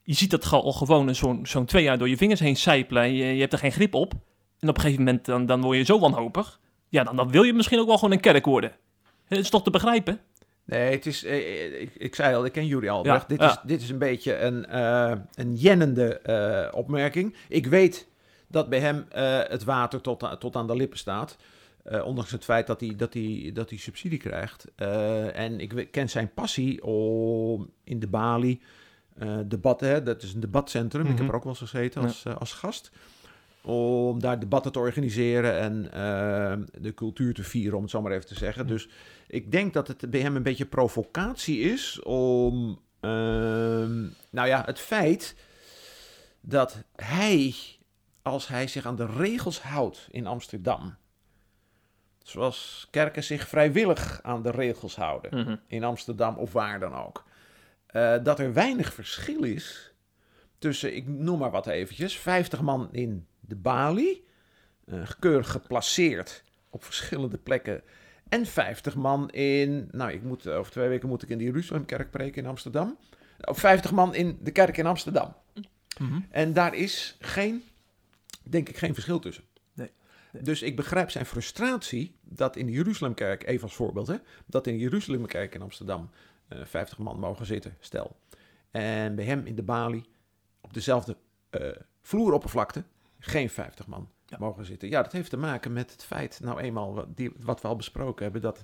Je 0.03 0.13
ziet 0.13 0.31
dat 0.31 0.51
al 0.51 0.73
gewoon 0.73 1.15
zo'n 1.15 1.45
zo'n 1.45 1.65
twee 1.65 1.83
jaar 1.83 1.97
door 1.97 2.09
je 2.09 2.17
vingers 2.17 2.39
heen 2.39 2.55
sijpelen. 2.55 3.13
Je, 3.13 3.25
je 3.25 3.39
hebt 3.39 3.53
er 3.53 3.59
geen 3.59 3.71
grip 3.71 3.93
op. 3.93 4.13
En 4.59 4.69
op 4.69 4.75
een 4.75 4.81
gegeven 4.81 5.03
moment 5.03 5.25
dan, 5.25 5.45
dan 5.45 5.61
word 5.61 5.77
je 5.77 5.83
zo 5.83 5.99
wanhopig. 5.99 6.59
Ja, 6.89 7.03
dan, 7.03 7.15
dan 7.15 7.31
wil 7.31 7.43
je 7.43 7.53
misschien 7.53 7.79
ook 7.79 7.87
wel 7.87 7.97
gewoon 7.97 8.11
een 8.11 8.19
kerk 8.19 8.45
worden. 8.45 8.71
Het 9.25 9.39
is 9.39 9.49
toch 9.49 9.63
te 9.63 9.69
begrijpen? 9.69 10.19
Nee, 10.65 10.91
het 10.91 11.05
is, 11.05 11.23
eh, 11.23 11.37
eh, 11.37 11.81
ik, 11.81 11.95
ik, 11.97 12.15
zei 12.15 12.35
al, 12.35 12.45
ik 12.45 12.51
ken 12.51 12.65
Juri 12.65 12.89
Albrecht. 12.89 13.29
dit, 13.29 13.41
Is, 13.41 13.57
dit 13.63 13.81
is 13.81 13.89
een 13.89 13.97
beetje 13.97 14.37
een, 14.37 14.65
uh, 14.69 15.11
een 15.33 15.55
jennende 15.55 16.19
uh, 16.25 16.77
opmerking. 16.77 17.35
Ik 17.47 17.65
weet 17.65 18.07
dat 18.47 18.69
bij 18.69 18.79
hem 18.79 19.05
uh, 19.15 19.39
het 19.43 19.63
water 19.63 20.01
tot, 20.01 20.39
tot 20.39 20.55
aan 20.55 20.67
de 20.67 20.75
lippen 20.75 20.97
staat. 20.97 21.37
Uh, 21.91 22.05
ondanks 22.05 22.31
het 22.31 22.43
feit 22.43 22.67
dat 22.67 22.79
hij, 22.79 22.95
dat 22.95 23.13
hij, 23.13 23.51
dat 23.53 23.69
hij 23.69 23.79
subsidie 23.79 24.19
krijgt. 24.19 24.65
Uh, 24.77 25.37
en 25.37 25.59
ik 25.59 25.87
ken 25.91 26.09
zijn 26.09 26.33
passie 26.33 26.83
om 26.83 27.69
in 27.83 27.99
de 27.99 28.07
Bali 28.07 28.61
debatten, 29.45 29.89
hè, 29.89 30.03
dat 30.03 30.23
is 30.23 30.33
een 30.33 30.39
debatcentrum. 30.39 31.01
Mm 31.01 31.07
-hmm. 31.07 31.15
Ik 31.15 31.21
heb 31.21 31.27
mhm. 31.27 31.29
er 31.29 31.35
ook 31.35 31.43
wel 31.43 31.61
eens 31.61 31.71
gezeten 31.71 32.01
als, 32.01 32.23
ja. 32.23 32.31
als 32.31 32.53
gast. 32.53 32.91
Om 33.61 34.19
daar 34.19 34.39
debatten 34.39 34.71
te 34.71 34.79
organiseren 34.79 35.59
en 35.59 35.81
de 36.81 36.93
cultuur 36.93 37.33
te 37.33 37.43
vieren, 37.43 37.75
om 37.75 37.81
het 37.81 37.91
zo 37.91 38.01
maar 38.01 38.11
even 38.11 38.27
te 38.27 38.35
zeggen. 38.35 38.63
Mm. 38.63 38.69
Dus 38.69 38.89
ik 39.27 39.51
denk 39.51 39.73
dat 39.73 39.87
het 39.87 40.09
bij 40.09 40.19
hem 40.19 40.35
een 40.35 40.43
beetje 40.43 40.65
provocatie 40.65 41.59
is 41.59 42.01
om, 42.03 42.79
ehm, 42.99 44.01
nou 44.29 44.47
ja, 44.47 44.63
het 44.65 44.79
feit 44.79 45.35
dat 46.41 46.83
hij 46.95 47.55
als 48.27 48.47
hij 48.47 48.67
zich 48.67 48.85
aan 48.85 48.95
de 48.95 49.05
regels 49.05 49.61
houdt 49.61 50.07
in 50.11 50.27
Amsterdam. 50.27 50.95
Zoals 52.23 52.87
kerken 52.91 53.23
zich 53.23 53.47
vrijwillig 53.47 54.19
aan 54.23 54.41
de 54.41 54.51
regels 54.51 54.95
houden 54.95 55.39
mhm. 55.39 55.55
in 55.67 55.83
Amsterdam 55.83 56.35
of 56.35 56.53
waar 56.53 56.79
dan 56.79 56.95
ook. 56.95 57.25
Uh, 57.91 58.15
dat 58.23 58.39
er 58.39 58.53
weinig 58.53 58.93
verschil 58.93 59.43
is 59.43 59.93
tussen, 60.59 60.95
ik 60.95 61.07
noem 61.07 61.39
maar 61.39 61.51
wat 61.51 61.67
eventjes, 61.67 62.17
50 62.17 62.61
man 62.61 62.89
in 62.91 63.27
de 63.39 63.55
Bali, 63.55 64.25
uh, 64.85 65.09
keurig 65.19 65.51
geplaceerd 65.51 66.43
op 66.69 66.83
verschillende 66.83 67.37
plekken. 67.37 67.81
En 68.29 68.45
50 68.45 68.95
man 68.95 69.29
in, 69.29 69.87
nou, 69.91 70.11
ik 70.11 70.23
moet, 70.23 70.47
over 70.47 70.71
twee 70.71 70.87
weken 70.87 71.09
moet 71.09 71.23
ik 71.23 71.29
in 71.29 71.37
de 71.37 71.43
Jeruzalemkerk 71.43 72.11
preken 72.11 72.43
in 72.43 72.49
Amsterdam. 72.49 72.97
Of 73.41 73.59
50 73.59 73.91
man 73.91 74.15
in 74.15 74.37
de 74.41 74.51
kerk 74.51 74.77
in 74.77 74.85
Amsterdam. 74.85 75.35
Mm 75.99 76.25
En 76.29 76.53
daar 76.53 76.73
is 76.73 77.17
geen 77.19 77.63
denk 78.49 78.69
ik 78.69 78.77
geen 78.77 78.93
verschil 78.93 79.19
tussen. 79.19 79.43
Nee, 79.73 79.91
Dus 80.41 80.61
ik 80.61 80.75
begrijp 80.75 81.09
zijn 81.09 81.25
frustratie 81.25 82.15
dat 82.21 82.55
in 82.55 82.65
de 82.65 82.71
Jeruzalemkerk, 82.71 83.47
even 83.47 83.63
als 83.63 83.75
voorbeeld, 83.75 84.07
hè, 84.07 84.15
dat 84.45 84.67
in 84.67 84.73
de 84.73 84.79
Jeruzalemkerk 84.79 85.55
in 85.55 85.61
Amsterdam 85.61 86.09
uh, 86.49 86.61
eh, 86.61 86.65
50 86.65 86.97
man 86.97 87.19
mogen 87.19 87.45
zitten, 87.45 87.77
stel. 87.79 88.15
En 88.71 89.15
bij 89.15 89.25
hem 89.25 89.45
in 89.45 89.55
de 89.55 89.63
Bali 89.63 90.05
op 90.61 90.73
dezelfde 90.73 91.17
uh, 91.51 91.67
vloeroppervlakte 92.01 92.83
geen 93.19 93.49
50 93.49 93.87
man 93.87 94.09
mogen 94.37 94.65
zitten. 94.65 94.89
Ja, 94.89 95.01
dat 95.01 95.11
heeft 95.11 95.29
te 95.29 95.37
maken 95.37 95.73
met 95.73 95.91
het 95.91 96.03
feit, 96.03 96.39
nou 96.43 96.59
eenmaal, 96.59 96.93
wat, 96.93 97.17
die, 97.17 97.31
wat 97.39 97.61
we 97.61 97.67
al 97.67 97.75
besproken 97.75 98.23
hebben, 98.23 98.41
dat 98.41 98.57
eh, 98.57 98.63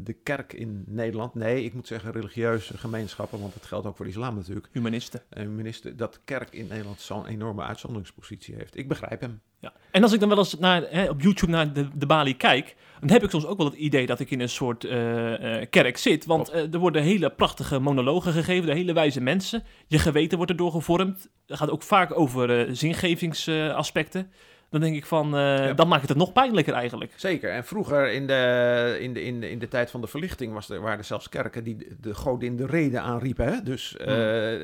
de 0.00 0.16
kerk 0.22 0.52
in 0.52 0.84
Nederland, 0.86 1.34
nee, 1.34 1.64
ik 1.64 1.74
moet 1.74 1.86
zeggen 1.86 2.12
religieuze 2.12 2.78
gemeenschappen, 2.78 3.40
want 3.40 3.52
dat 3.54 3.66
geldt 3.66 3.86
ook 3.86 3.96
voor 3.96 4.04
de 4.04 4.10
islam 4.10 4.34
natuurlijk, 4.34 4.68
Humanisten. 4.72 5.22
en 5.28 5.54
minister, 5.54 5.96
dat 5.96 6.20
kerk 6.24 6.50
in 6.50 6.66
Nederland 6.66 7.00
zo'n 7.00 7.26
enorme 7.26 7.62
uitzonderingspositie 7.62 8.54
heeft. 8.54 8.76
Ik 8.76 8.88
begrijp 8.88 9.20
hem. 9.20 9.40
Ja. 9.60 9.72
En 9.90 10.02
als 10.02 10.12
ik 10.12 10.20
dan 10.20 10.28
wel 10.28 10.38
eens 10.38 10.58
naar, 10.58 10.82
hè, 10.90 11.08
op 11.08 11.20
YouTube 11.20 11.52
naar 11.52 11.72
de, 11.72 11.88
de 11.94 12.06
Bali 12.06 12.36
kijk, 12.36 12.76
dan 13.00 13.10
heb 13.10 13.22
ik 13.22 13.30
soms 13.30 13.46
ook 13.46 13.56
wel 13.56 13.66
het 13.66 13.74
idee 13.74 14.06
dat 14.06 14.20
ik 14.20 14.30
in 14.30 14.40
een 14.40 14.48
soort 14.48 14.84
eh, 14.84 15.60
eh, 15.60 15.66
kerk 15.70 15.96
zit. 15.96 16.24
Want 16.24 16.48
eh, 16.48 16.72
er 16.72 16.78
worden 16.78 17.02
hele 17.02 17.30
prachtige 17.30 17.78
monologen 17.78 18.32
gegeven 18.32 18.66
door 18.66 18.74
hele 18.74 18.92
wijze 18.92 19.20
mensen. 19.20 19.62
Je 19.86 19.98
geweten 19.98 20.36
wordt 20.36 20.52
erdoor 20.52 20.70
gevormd. 20.70 21.28
Het 21.46 21.56
gaat 21.56 21.70
ook 21.70 21.82
vaak 21.82 22.18
over 22.18 22.76
zingevingsaspecten. 22.76 24.30
Dan 24.70 24.80
denk 24.80 24.96
ik 24.96 25.06
van, 25.06 25.28
Ja. 25.30 25.72
dan 25.72 25.88
maakt 25.88 26.00
het 26.00 26.08
het 26.08 26.18
nog 26.18 26.32
pijnlijker 26.32 26.74
eigenlijk. 26.74 27.12
Zeker. 27.16 27.50
En 27.50 27.64
vroeger 27.64 28.12
in 28.12 28.26
de, 28.26 28.96
in 29.00 29.12
de, 29.14 29.22
in 29.22 29.40
de, 29.40 29.50
in 29.50 29.58
de 29.58 29.68
tijd 29.68 29.90
van 29.90 30.00
de 30.00 30.06
verlichting 30.06 30.52
was 30.52 30.68
er, 30.70 30.80
waren 30.80 30.98
er 30.98 31.04
zelfs 31.04 31.28
kerken 31.28 31.64
die 31.64 31.86
de, 32.00 32.14
godin 32.14 32.56
de 32.56 32.66
reden 32.66 33.02
aanriepen. 33.02 33.46
Hè? 33.46 33.62
Dus 33.62 33.96
eh, 33.96 34.06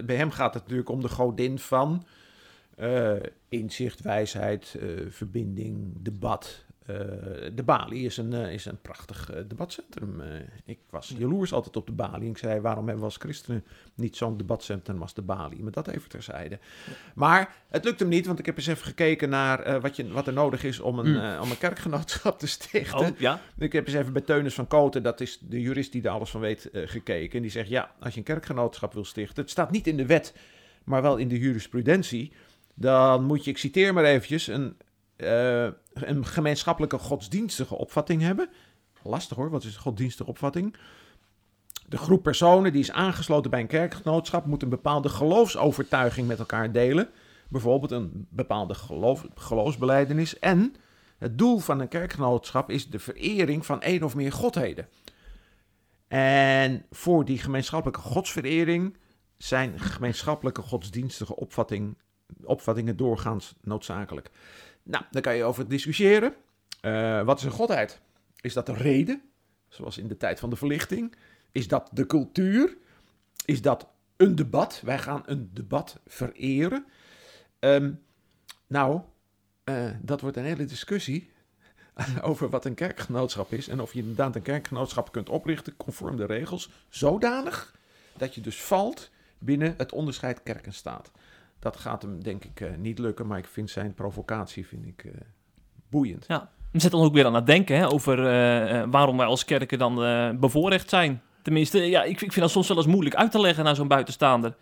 bij 0.04 0.16
hem 0.16 0.30
gaat 0.30 0.54
het 0.54 0.62
natuurlijk 0.62 0.88
om 0.88 1.00
de 1.00 1.08
godin 1.08 1.58
van 1.58 2.06
eh, 2.76 3.12
inzicht, 3.48 4.00
wijsheid, 4.00 4.76
eh, 4.80 4.88
verbinding, 5.08 5.92
debat. 5.98 6.64
Eh, 6.86 6.96
de 7.54 7.62
Bali 7.64 8.04
is 8.04 8.16
een, 8.16 8.32
eh, 8.32 8.52
is 8.52 8.64
een 8.64 8.80
prachtig 8.80 9.30
eh, 9.30 9.42
debatcentrum. 9.48 10.22
Ik 10.64 10.78
was 10.90 11.14
jaloers 11.18 11.52
altijd 11.52 11.76
op 11.76 11.86
de 11.86 11.92
Bali. 11.92 12.28
Ik 12.28 12.38
zei, 12.38 12.60
waarom 12.60 12.84
hebben 12.84 13.04
we 13.04 13.10
als 13.10 13.16
christenen 13.16 13.64
niet 13.94 14.16
zo'n 14.16 14.36
debatcentrum 14.36 15.02
als 15.02 15.14
de 15.14 15.22
Bali? 15.22 15.62
Maar 15.62 15.72
dat 15.72 15.88
even 15.88 16.08
terzijde. 16.08 16.58
Maar 17.14 17.54
het 17.68 17.84
lukt 17.84 18.00
hem 18.00 18.08
niet, 18.08 18.26
want 18.26 18.38
ik 18.38 18.46
heb 18.46 18.56
eens 18.56 18.66
even 18.66 18.84
gekeken 18.84 19.28
naar 19.28 19.80
wat, 19.80 19.96
je, 19.96 20.12
wat 20.12 20.26
er 20.26 20.32
nodig 20.32 20.64
is 20.64 20.80
om 20.80 20.98
een, 20.98 21.20
eh, 21.20 21.40
om 21.42 21.50
een 21.50 21.58
kerkgenootschap 21.58 22.38
te 22.38 22.46
stichten. 22.46 22.98
Oh, 22.98 23.18
ja? 23.18 23.40
Ik 23.58 23.72
heb 23.72 23.86
eens 23.86 23.96
even 23.96 24.12
bij 24.12 24.22
Teunis 24.22 24.54
van 24.54 24.66
Koten, 24.66 25.02
dat 25.02 25.20
is 25.20 25.38
de 25.38 25.60
jurist 25.60 25.92
die 25.92 26.02
er 26.02 26.10
alles 26.10 26.30
van 26.30 26.40
weet, 26.40 26.68
gekeken. 26.72 27.36
En 27.36 27.42
die 27.42 27.50
zegt, 27.50 27.68
ja, 27.68 27.94
als 28.00 28.12
je 28.12 28.18
een 28.18 28.24
kerkgenootschap 28.24 28.92
wil 28.92 29.04
stichten, 29.04 29.42
het 29.42 29.50
staat 29.50 29.70
niet 29.70 29.86
in 29.86 29.96
de 29.96 30.06
wet, 30.06 30.34
maar 30.84 31.02
wel 31.02 31.16
in 31.16 31.28
de 31.28 31.38
jurisprudentie, 31.38 32.32
dan 32.74 33.24
moet 33.24 33.44
je, 33.44 33.50
ik 33.50 33.58
citeer 33.58 33.94
maar 33.94 34.04
eventjes, 34.04 34.46
een, 34.46 34.76
eh, 35.22 35.72
een 35.92 36.26
gemeenschappelijke 36.26 36.98
godsdienstige 36.98 37.78
opvatting 37.78 38.22
hebben. 38.22 38.48
Lastig 39.02 39.36
hoor, 39.36 39.50
wat 39.50 39.64
is 39.64 39.74
een 39.74 39.80
godsdienstige 39.80 40.30
opvatting? 40.30 40.76
De 41.88 41.96
groep 41.96 42.22
personen 42.22 42.72
die 42.72 42.80
is 42.80 42.92
aangesloten 42.92 43.50
bij 43.50 43.60
een 43.60 43.66
kerkgenootschap 43.66 44.46
moet 44.46 44.62
een 44.62 44.68
bepaalde 44.68 45.08
geloofsovertuiging 45.08 46.28
met 46.28 46.38
elkaar 46.38 46.72
delen. 46.72 47.08
Bijvoorbeeld 47.48 47.90
een 47.90 48.26
bepaalde 48.30 48.74
geloof, 48.74 49.26
geloofsbeleidenis. 49.34 50.38
En 50.38 50.74
het 51.18 51.38
doel 51.38 51.58
van 51.58 51.80
een 51.80 51.88
kerkgenootschap 51.88 52.70
is 52.70 52.90
de 52.90 52.98
verering 52.98 53.66
van 53.66 53.82
één 53.82 54.02
of 54.02 54.14
meer 54.14 54.32
godheden. 54.32 54.88
En 56.08 56.86
voor 56.90 57.24
die 57.24 57.38
gemeenschappelijke 57.38 58.00
godsverering 58.00 58.96
zijn 59.36 59.80
gemeenschappelijke 59.80 60.62
godsdienstige 60.62 61.36
opvatting, 61.36 61.98
opvattingen 62.44 62.96
doorgaans 62.96 63.54
noodzakelijk. 63.60 64.30
Nou, 64.82 65.04
daar 65.10 65.22
kan 65.22 65.36
je 65.36 65.44
over 65.44 65.68
discussiëren. 65.68 66.34
Eh, 66.80 67.22
wat 67.22 67.38
is 67.38 67.44
een 67.44 67.50
godheid? 67.50 68.00
Is 68.40 68.52
dat 68.52 68.68
een 68.68 68.76
reden, 68.76 69.22
zoals 69.68 69.98
in 69.98 70.08
de 70.08 70.16
tijd 70.16 70.40
van 70.40 70.50
de 70.50 70.56
verlichting? 70.56 71.14
Is 71.52 71.68
dat 71.68 71.88
de 71.92 72.06
cultuur? 72.06 72.76
Is 73.44 73.62
dat 73.62 73.86
een 74.16 74.34
debat? 74.34 74.80
Wij 74.84 74.98
gaan 74.98 75.22
een 75.26 75.50
debat 75.52 76.00
vereren. 76.06 76.86
Ehm, 77.58 77.92
nou, 78.66 79.00
eh, 79.64 79.90
dat 80.00 80.20
wordt 80.20 80.36
een 80.36 80.44
hele 80.44 80.64
discussie 80.64 81.30
over 82.22 82.48
wat 82.48 82.64
een 82.64 82.74
kerkgenootschap 82.74 83.52
is. 83.52 83.68
En 83.68 83.80
of 83.80 83.92
je 83.92 84.00
inderdaad 84.00 84.36
een 84.36 84.42
kerkgenootschap 84.42 85.12
kunt 85.12 85.28
oprichten 85.28 85.76
conform 85.76 86.16
de 86.16 86.26
regels. 86.26 86.70
Zodanig 86.88 87.74
dat 88.16 88.34
je 88.34 88.40
dus 88.40 88.62
valt 88.62 89.10
binnen 89.38 89.74
het 89.76 89.92
onderscheid 89.92 90.42
kerk 90.42 90.66
staat. 90.70 91.10
Dat 91.62 91.76
gaat 91.76 92.02
hem 92.02 92.22
denk 92.22 92.44
ik 92.44 92.60
eh, 92.60 92.74
niet 92.78 92.98
lukken, 92.98 93.26
maar 93.26 93.38
ik 93.38 93.46
vind 93.46 93.70
zijn 93.70 93.94
provocatie 93.94 94.66
vind 94.66 94.86
ik, 94.86 95.04
eh, 95.04 95.12
boeiend. 95.90 96.26
We 96.26 96.80
zetten 96.80 96.98
ons 96.98 97.08
ook 97.08 97.14
weer 97.14 97.26
aan 97.26 97.34
het 97.34 97.46
denken 97.46 97.76
hè, 97.76 97.90
over 97.90 98.18
eh, 98.18 98.84
waarom 98.90 99.16
wij 99.16 99.26
als 99.26 99.44
kerken 99.44 99.78
dan 99.78 99.94
bevoorrecht 100.40 100.88
zijn. 100.88 101.22
Tenminste, 101.42 101.78
ja, 101.78 102.02
ik, 102.02 102.10
ik 102.10 102.18
vind 102.32 102.34
dat 102.40 102.50
soms 102.50 102.68
wel 102.68 102.76
eens 102.76 102.86
moeilijk 102.86 103.14
uit 103.14 103.30
te 103.30 103.40
leggen 103.40 103.64
naar 103.64 103.74
zo'n 103.74 103.88
buitenstaander. 103.88 104.54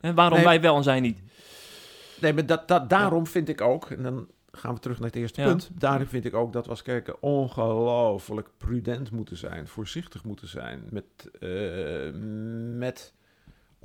Hè, 0.00 0.14
waarom 0.14 0.36
Nee. 0.36 0.46
wij 0.46 0.60
wel 0.60 0.76
en 0.76 0.82
zij 0.82 1.00
niet. 1.00 1.22
Nee, 2.20 2.32
maar 2.32 2.46
dat, 2.46 2.68
dat, 2.68 2.90
daarom 2.90 3.26
vind 3.26 3.48
ik 3.48 3.60
ook, 3.60 3.90
en 3.90 4.02
dan 4.02 4.28
gaan 4.50 4.74
we 4.74 4.80
terug 4.80 4.98
naar 4.98 5.06
het 5.08 5.16
eerste 5.16 5.40
Ja. 5.40 5.46
punt. 5.46 5.70
Daarom 5.74 6.06
vind 6.06 6.24
ik 6.24 6.34
ook 6.34 6.52
dat 6.52 6.64
we 6.64 6.70
als 6.70 6.82
kerken 6.82 7.22
ongelooflijk 7.22 8.48
prudent 8.58 9.10
moeten 9.10 9.36
zijn, 9.36 9.68
voorzichtig 9.68 10.24
moeten 10.24 10.48
zijn 10.48 10.82
met, 10.90 11.30
met 12.78 13.14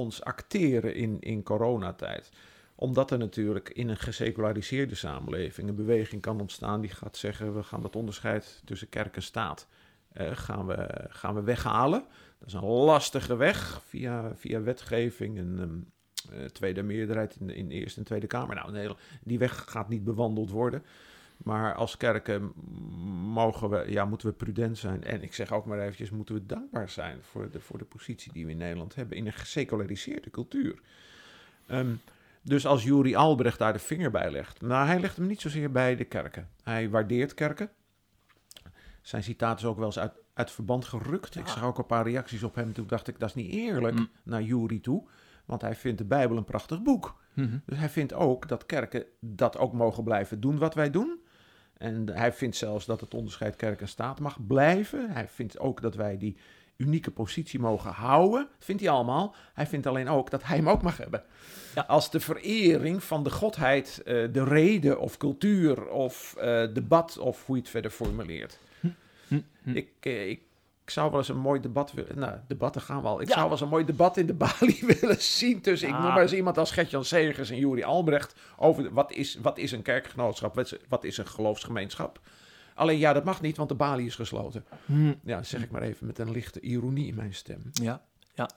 ons 0.01 0.23
acteren 0.23 0.95
in, 0.95 1.19
in 1.19 1.43
coronatijd. 1.43 2.31
Omdat 2.75 3.11
er 3.11 3.17
natuurlijk 3.17 3.69
in 3.69 3.89
een 3.89 3.97
geseculariseerde 3.97 4.95
samenleving 4.95 5.69
een 5.69 5.75
beweging 5.75 6.21
kan 6.21 6.41
ontstaan 6.41 6.81
die 6.81 6.89
gaat 6.89 7.17
zeggen: 7.17 7.55
we 7.55 7.63
gaan 7.63 7.81
dat 7.81 7.95
onderscheid 7.95 8.61
tussen 8.65 8.89
kerk 8.89 9.15
en 9.15 9.21
staat 9.21 9.67
eh, 10.11 10.31
gaan, 10.33 10.67
we, 10.67 11.07
gaan 11.09 11.35
we 11.35 11.41
weghalen. 11.41 12.03
Dat 12.39 12.47
is 12.47 12.53
een 12.53 12.65
lastige 12.65 13.35
weg 13.35 13.81
via, 13.85 14.31
via 14.35 14.61
wetgeving 14.61 15.37
en 15.37 15.57
ehm, 15.59 16.39
eh, 16.39 16.45
tweede 16.45 16.83
meerderheid 16.83 17.35
in 17.39 17.49
in 17.49 17.71
Eerste 17.71 17.99
en 17.99 18.05
Tweede 18.05 18.27
Kamer. 18.27 18.55
Nou, 18.55 18.95
die 19.23 19.39
weg 19.39 19.65
gaat 19.67 19.89
niet 19.89 20.03
bewandeld 20.03 20.49
worden. 20.49 20.83
Maar 21.43 21.75
als 21.75 21.97
kerken 21.97 22.53
mogen 23.33 23.69
we, 23.69 23.91
ja, 23.91 24.05
moeten 24.05 24.27
we 24.27 24.33
prudent 24.33 24.77
zijn. 24.77 25.03
En 25.03 25.21
ik 25.21 25.33
zeg 25.33 25.51
ook 25.51 25.65
maar 25.65 25.79
eventjes, 25.79 26.09
moeten 26.09 26.35
we 26.35 26.45
dankbaar 26.45 26.89
zijn 26.89 27.17
voor 27.21 27.51
de, 27.51 27.59
voor 27.59 27.77
de 27.77 27.85
positie 27.85 28.33
die 28.33 28.45
we 28.45 28.51
in 28.51 28.57
Nederland 28.57 28.95
hebben 28.95 29.17
in 29.17 29.25
een 29.25 29.33
geseculariseerde 29.33 30.29
cultuur. 30.29 30.81
Ehm, 31.67 31.93
dus 32.41 32.65
als 32.65 32.83
Juri 32.83 33.15
Albrecht 33.15 33.59
daar 33.59 33.73
de 33.73 33.79
vinger 33.79 34.11
bij 34.11 34.31
legt, 34.31 34.61
nou, 34.61 34.87
hij 34.87 34.99
legt 34.99 35.17
hem 35.17 35.27
niet 35.27 35.41
zozeer 35.41 35.71
bij 35.71 35.95
de 35.95 36.05
kerken. 36.05 36.49
Hij 36.63 36.89
waardeert 36.89 37.33
kerken. 37.33 37.69
Zijn 39.01 39.23
citaat 39.23 39.59
is 39.59 39.65
ook 39.65 39.77
wel 39.77 39.85
eens 39.85 39.99
uit, 39.99 40.13
uit 40.33 40.51
verband 40.51 40.85
gerukt. 40.85 41.35
Ik 41.35 41.47
zag 41.47 41.63
ook 41.63 41.77
een 41.77 41.85
paar 41.85 42.03
reacties 42.07 42.43
op 42.43 42.55
hem. 42.55 42.73
Toen 42.73 42.87
dacht 42.87 43.07
ik, 43.07 43.19
dat 43.19 43.29
is 43.29 43.35
niet 43.35 43.51
eerlijk 43.51 43.97
Mm. 43.97 44.09
naar 44.23 44.41
Juri 44.41 44.81
toe. 44.81 45.07
Want 45.45 45.61
hij 45.61 45.75
vindt 45.75 45.97
de 45.97 46.05
Bijbel 46.05 46.37
een 46.37 46.43
prachtig 46.43 46.81
boek. 46.81 47.19
Mhm. 47.33 47.57
Dus 47.65 47.77
hij 47.77 47.89
vindt 47.89 48.13
ook 48.13 48.47
dat 48.47 48.65
kerken 48.65 49.05
dat 49.19 49.57
ook 49.57 49.73
mogen 49.73 50.03
blijven 50.03 50.39
doen 50.39 50.57
wat 50.57 50.73
wij 50.73 50.89
doen. 50.89 51.19
En 51.81 52.09
hij 52.09 52.33
vindt 52.33 52.55
zelfs 52.55 52.85
dat 52.85 53.01
het 53.01 53.13
onderscheid 53.13 53.55
kerk 53.55 53.81
en 53.81 53.87
staat 53.87 54.19
mag 54.19 54.37
blijven. 54.47 55.11
Hij 55.11 55.27
vindt 55.27 55.59
ook 55.59 55.81
dat 55.81 55.95
wij 55.95 56.17
die 56.17 56.37
unieke 56.77 57.11
positie 57.11 57.59
mogen 57.59 57.91
houden. 57.91 58.47
Vindt 58.59 58.81
hij 58.81 58.91
allemaal. 58.91 59.35
Hij 59.53 59.67
vindt 59.67 59.87
alleen 59.87 60.09
ook 60.09 60.29
dat 60.29 60.43
hij 60.43 60.57
hem 60.57 60.69
ook 60.69 60.81
mag 60.81 60.97
hebben. 60.97 61.23
Ja. 61.75 61.81
Als 61.81 62.11
de 62.11 62.19
verering 62.19 63.03
van 63.03 63.23
de 63.23 63.29
godheid, 63.29 64.01
eh, 64.05 64.27
de 64.31 64.43
reden 64.43 64.99
of 64.99 65.17
cultuur 65.17 65.87
of 65.87 66.35
eh, 66.35 66.73
debat 66.73 67.17
of 67.17 67.45
hoe 67.45 67.55
je 67.55 67.61
het 67.61 67.71
verder 67.71 67.91
formuleert. 67.91 68.59
Hm, 68.79 68.87
hm. 69.63 69.75
Ik, 69.75 69.89
eh, 69.99 70.29
ik, 70.29 70.41
ik 70.83 70.89
zou 70.89 71.09
wel 71.09 71.19
eens 71.19 71.29
een 71.29 71.37
mooi 71.39 71.59
debat 71.59 71.91
willen. 71.93 72.19
Nou, 72.19 72.33
debatten 72.47 72.81
gaan 72.81 73.01
wel. 73.01 73.21
Ik 73.21 73.27
Ja. 73.27 73.33
zou 73.33 73.41
wel 73.43 73.51
eens 73.51 73.61
een 73.61 73.67
mooi 73.67 73.85
debat 73.85 74.17
in 74.17 74.25
de 74.25 74.33
Bali 74.43 74.79
willen 74.99 75.21
zien 75.21 75.61
tussen, 75.61 75.87
ik 75.87 75.93
Ja. 75.93 76.01
noem 76.01 76.11
maar 76.13 76.21
eens 76.21 76.33
iemand 76.33 76.57
als 76.57 76.71
Gertjan 76.71 77.05
Segers 77.05 77.49
en 77.49 77.57
Juri 77.57 77.83
Albrecht. 77.83 78.35
Over 78.57 78.93
wat 78.93 79.11
is, 79.11 79.37
wat 79.41 79.57
is 79.57 79.71
een 79.71 79.81
kerkgenootschap, 79.81 80.55
wat 80.55 80.65
is, 80.71 80.77
wat 80.89 81.03
is 81.03 81.17
een 81.17 81.27
geloofsgemeenschap. 81.27 82.19
Alleen 82.75 82.97
ja, 82.97 83.13
dat 83.13 83.23
mag 83.23 83.41
niet, 83.41 83.57
want 83.57 83.69
de 83.69 83.75
Bali 83.75 84.05
is 84.05 84.15
gesloten. 84.15 84.65
Hm, 84.85 85.07
Ja, 85.23 85.35
dat 85.35 85.47
zeg 85.47 85.63
ik 85.63 85.71
maar 85.71 85.81
even 85.81 86.07
met 86.07 86.19
een 86.19 86.31
lichte 86.31 86.59
ironie 86.59 87.07
in 87.07 87.15
mijn 87.15 87.33
stem. 87.33 87.61
ja. 87.73 88.01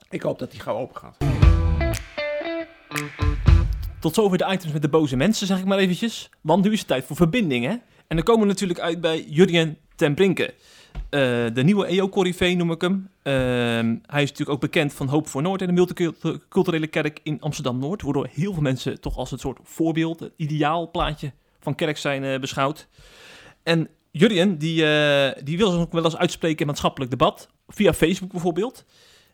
Ik 0.09 0.21
hoop 0.21 0.39
dat 0.39 0.51
die 0.51 0.59
gauw 0.59 0.77
open 0.77 0.95
gaat. 0.97 1.17
Tot 3.99 4.13
zover 4.13 4.37
de 4.37 4.45
items 4.51 4.73
met 4.73 4.81
de 4.81 4.89
boze 4.89 5.15
mensen, 5.15 5.47
zeg 5.47 5.59
ik 5.59 5.65
maar 5.65 5.77
eventjes. 5.77 6.29
Want 6.41 6.63
nu 6.63 6.71
is 6.71 6.79
het 6.79 6.87
tijd 6.87 7.05
voor 7.05 7.15
verbinding, 7.15 7.65
hè? 7.65 7.71
En 8.07 8.15
dan 8.15 8.23
komen 8.23 8.41
we 8.41 8.47
natuurlijk 8.47 8.79
uit 8.79 9.01
bij 9.01 9.23
Jurjen 9.23 9.77
ten 9.95 10.13
Brinke. 10.13 10.53
Eh, 11.09 11.21
de 11.53 11.63
nieuwe 11.63 11.85
EO-corrivee 11.85 12.55
noem 12.55 12.71
ik 12.71 12.81
hem. 12.81 13.09
Ehm, 13.21 13.95
hij 14.05 14.23
is 14.23 14.29
natuurlijk 14.29 14.49
ook 14.49 14.59
bekend 14.59 14.93
van 14.93 15.07
Hoop 15.07 15.27
voor 15.27 15.41
Noord 15.41 15.61
en 15.61 15.67
de 15.67 15.73
multiculturele 15.73 16.87
kerk 16.87 17.19
in 17.23 17.41
Amsterdam-Noord. 17.41 18.01
Waardoor 18.01 18.27
heel 18.31 18.53
veel 18.53 18.61
mensen 18.61 19.01
toch 19.01 19.17
als 19.17 19.31
het 19.31 19.39
soort 19.39 19.59
voorbeeld, 19.63 20.19
het 20.19 20.33
ideaal 20.35 20.91
plaatje 20.91 21.31
van 21.59 21.75
kerk 21.75 21.97
zijn 21.97 22.23
eh, 22.23 22.39
beschouwd. 22.39 22.87
En 23.63 23.89
Jurjen, 24.11 24.57
die, 24.57 24.85
eh, 24.85 25.43
die 25.43 25.57
wil 25.57 25.71
zich 25.71 25.79
ook 25.79 25.91
wel 25.91 26.03
eens 26.03 26.17
uitspreken 26.17 26.59
in 26.59 26.67
maatschappelijk 26.67 27.11
debat. 27.11 27.49
Via 27.67 27.93
Facebook 27.93 28.31
bijvoorbeeld. 28.31 28.85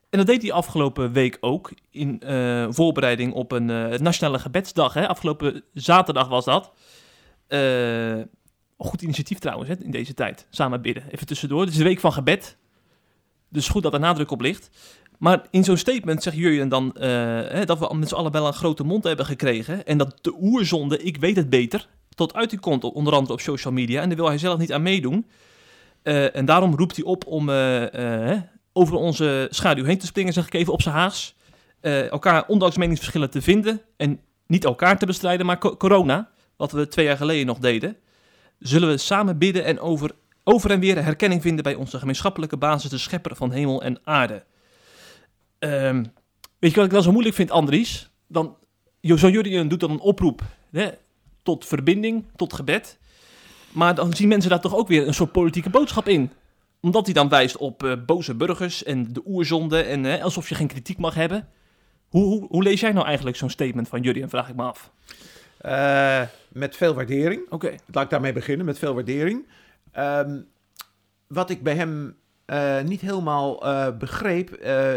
En 0.09 0.17
dat 0.17 0.27
deed 0.27 0.41
hij 0.41 0.51
afgelopen 0.51 1.11
week 1.11 1.37
ook. 1.41 1.71
In 1.91 2.21
voorbereiding 2.69 3.33
op 3.33 3.51
een 3.51 3.65
nationale 4.01 4.39
gebedsdag. 4.39 4.93
Hè? 4.93 5.07
Afgelopen 5.07 5.63
zaterdag 5.73 6.27
was 6.27 6.45
dat. 6.45 6.71
Goed 8.83 9.01
initiatief 9.01 9.39
trouwens 9.39 9.69
hè, 9.69 9.75
in 9.83 9.91
deze 9.91 10.13
tijd. 10.13 10.47
Samen 10.49 10.81
bidden. 10.81 11.03
Even 11.11 11.27
tussendoor. 11.27 11.59
Het 11.61 11.69
is 11.69 11.77
de 11.77 11.83
week 11.83 11.99
van 11.99 12.13
gebed. 12.13 12.57
Dus 13.49 13.69
goed 13.69 13.83
dat 13.83 13.93
er 13.93 13.99
nadruk 13.99 14.31
op 14.31 14.41
ligt. 14.41 14.69
Maar 15.17 15.45
in 15.49 15.63
zo'n 15.63 15.77
statement 15.77 16.23
zegt 16.23 16.35
Jurjen 16.35 16.69
dan 16.69 16.93
eh, 16.95 17.09
hè, 17.49 17.65
dat 17.65 17.79
we 17.79 17.95
met 17.95 18.07
z'n 18.09 18.15
allen 18.15 18.31
wel 18.31 18.47
een 18.47 18.53
grote 18.53 18.83
mond 18.83 19.03
hebben 19.03 19.25
gekregen. 19.25 19.85
En 19.85 19.97
dat 19.97 20.17
de 20.21 20.35
oerzonde, 20.39 21.03
ik 21.03 21.17
weet 21.17 21.35
het 21.35 21.49
beter, 21.49 21.87
tot 22.09 22.33
uiting 22.33 22.61
komt, 22.61 22.83
onder 22.83 23.13
andere 23.13 23.33
op 23.33 23.39
social 23.39 23.73
media. 23.73 24.01
En 24.01 24.07
daar 24.07 24.17
wil 24.17 24.27
hij 24.27 24.37
zelf 24.37 24.59
niet 24.59 24.73
aan 24.73 24.81
meedoen. 24.81 25.25
Eh, 26.03 26.35
en 26.35 26.45
daarom 26.45 26.75
roept 26.75 26.95
hij 26.95 27.05
op 27.05 27.25
om 27.27 27.49
eh, 27.49 28.39
over 28.73 28.95
onze 28.95 29.47
schaduw 29.49 29.83
heen 29.83 29.97
te 29.97 30.05
springen, 30.05 30.33
zeg 30.33 30.45
ik 30.45 30.53
even 30.53 30.73
op 30.73 30.81
zijn 30.81 30.95
Haags. 30.95 31.35
Eh, 31.79 32.09
elkaar 32.11 32.47
ondanks 32.47 32.77
meningsverschillen 32.77 33.29
te 33.29 33.41
vinden 33.41 33.81
en 33.97 34.19
niet 34.47 34.65
elkaar 34.65 34.99
te 34.99 35.05
bestrijden, 35.05 35.45
maar 35.45 35.57
co- 35.57 35.77
corona, 35.77 36.29
wat 36.57 36.71
we 36.71 36.87
twee 36.87 37.05
jaar 37.05 37.17
geleden 37.17 37.45
nog 37.45 37.59
deden. 37.59 37.97
Zullen 38.61 38.89
we 38.89 38.97
samen 38.97 39.37
bidden 39.37 39.65
en 39.65 39.79
over, 39.79 40.11
over 40.43 40.71
en 40.71 40.79
weer 40.79 41.03
herkenning 41.03 41.41
vinden 41.41 41.63
bij 41.63 41.75
onze 41.75 41.99
gemeenschappelijke 41.99 42.57
basis, 42.57 42.89
de 42.89 42.97
schepper 42.97 43.35
van 43.35 43.51
hemel 43.51 43.81
en 43.83 43.99
aarde. 44.03 44.43
Ehm, 45.59 46.03
weet 46.59 46.71
je 46.71 46.75
wat 46.75 46.85
ik 46.85 46.91
dan 46.91 47.03
zo 47.03 47.11
moeilijk 47.11 47.35
vind, 47.35 47.51
Andries? 47.51 48.09
Dan, 48.27 48.55
zo'n 49.01 49.31
Jurien 49.31 49.67
doet 49.67 49.79
dan 49.79 49.91
een 49.91 49.99
oproep 49.99 50.41
hè, 50.71 50.89
tot 51.43 51.65
verbinding, 51.65 52.25
tot 52.35 52.53
gebed. 52.53 52.99
Maar 53.71 53.95
dan 53.95 54.13
zien 54.13 54.27
mensen 54.27 54.49
daar 54.49 54.61
toch 54.61 54.75
ook 54.75 54.87
weer 54.87 55.07
een 55.07 55.13
soort 55.13 55.31
politieke 55.31 55.69
boodschap 55.69 56.07
in. 56.07 56.31
Omdat 56.81 57.05
hij 57.05 57.13
dan 57.13 57.29
wijst 57.29 57.57
op 57.57 57.83
eh, 57.83 57.93
boze 58.05 58.35
burgers 58.35 58.83
en 58.83 59.13
de 59.13 59.21
oerzonde 59.25 59.81
en 59.81 60.21
alsof 60.21 60.49
je 60.49 60.55
geen 60.55 60.67
kritiek 60.67 60.97
mag 60.97 61.13
hebben. 61.13 61.47
Hoe, 62.09 62.23
hoe, 62.23 62.47
hoe 62.47 62.63
lees 62.63 62.79
jij 62.79 62.91
nou 62.91 63.05
eigenlijk 63.05 63.37
zo'n 63.37 63.49
statement 63.49 63.87
van 63.87 64.01
Jurien, 64.01 64.29
vraag 64.29 64.49
ik 64.49 64.55
me 64.55 64.63
af. 64.63 64.91
Eh, 65.57 66.21
met 66.51 66.75
veel 66.75 66.93
waardering. 66.93 67.49
Oké. 67.49 67.75
Laat 67.91 68.03
ik 68.03 68.09
daarmee 68.09 68.33
beginnen, 68.33 68.65
met 68.65 68.79
veel 68.79 68.93
waardering. 68.93 69.47
Ehm, 69.91 70.41
wat 71.27 71.49
ik 71.49 71.63
bij 71.63 71.75
hem 71.75 72.15
eh, 72.45 72.81
niet 72.81 73.01
helemaal 73.01 73.65
eh, 73.65 73.97
begreep, 73.97 74.51
eh 74.51 74.93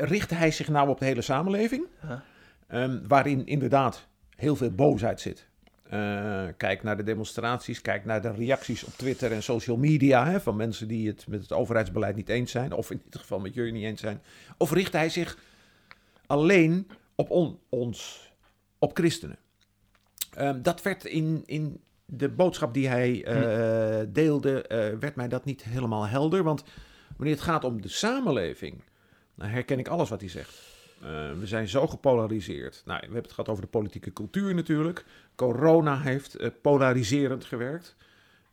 richtte 0.00 0.34
hij 0.34 0.50
zich 0.50 0.68
nou 0.68 0.88
op 0.88 0.98
de 0.98 1.04
hele 1.04 1.22
samenleving. 1.22 1.86
Ehm, 2.66 2.98
waarin 3.08 3.46
inderdaad 3.46 4.06
heel 4.36 4.56
veel 4.56 4.70
boosheid 4.70 5.20
zit. 5.20 5.46
Kijk 6.56 6.82
naar 6.82 6.96
de 6.96 7.02
demonstraties, 7.02 7.80
kijk 7.80 8.04
naar 8.04 8.22
de 8.22 8.32
reacties 8.32 8.84
op 8.84 8.92
Twitter 8.92 9.32
en 9.32 9.42
social 9.42 9.76
media 9.76 10.26
hè, 10.26 10.40
van 10.40 10.56
mensen 10.56 10.88
die 10.88 11.08
het 11.08 11.26
met 11.28 11.40
het 11.42 11.52
overheidsbeleid 11.52 12.16
niet 12.16 12.28
eens 12.28 12.50
zijn, 12.50 12.72
of 12.72 12.90
in 12.90 13.00
ieder 13.04 13.20
geval 13.20 13.38
met 13.38 13.54
jullie 13.54 13.72
niet 13.72 13.84
eens 13.84 14.00
zijn. 14.00 14.22
Of 14.56 14.72
richtte 14.72 14.96
hij 14.96 15.08
zich 15.08 15.38
alleen 16.26 16.90
op 17.14 17.30
on- 17.30 17.58
ons, 17.68 18.30
op 18.78 18.96
christenen? 18.96 19.38
Ehm, 20.38 20.62
dat 20.62 20.82
werd 20.82 21.04
in, 21.04 21.42
in 21.46 21.80
de 22.04 22.28
boodschap 22.28 22.74
die 22.74 22.88
hij 22.88 23.24
eh, 23.24 24.06
deelde, 24.08 24.62
eh, 24.62 24.98
werd 24.98 25.16
mij 25.16 25.28
dat 25.28 25.44
niet 25.44 25.64
helemaal 25.64 26.06
helder. 26.06 26.42
Want 26.42 26.64
wanneer 27.16 27.34
het 27.34 27.44
gaat 27.44 27.64
om 27.64 27.82
de 27.82 27.88
samenleving, 27.88 28.82
dan 29.34 29.48
herken 29.48 29.78
ik 29.78 29.88
alles 29.88 30.08
wat 30.08 30.20
hij 30.20 30.28
zegt. 30.30 30.76
Eh, 31.00 31.32
we 31.32 31.46
zijn 31.46 31.68
zo 31.68 31.86
gepolariseerd. 31.86 32.82
Nou, 32.84 32.98
we 32.98 33.04
hebben 33.04 33.22
het 33.22 33.32
gehad 33.32 33.48
over 33.48 33.62
de 33.62 33.68
politieke 33.68 34.12
cultuur 34.12 34.54
natuurlijk. 34.54 35.04
Corona 35.34 36.00
heeft 36.00 36.34
eh, 36.34 36.50
polariserend 36.62 37.44
gewerkt. 37.44 37.96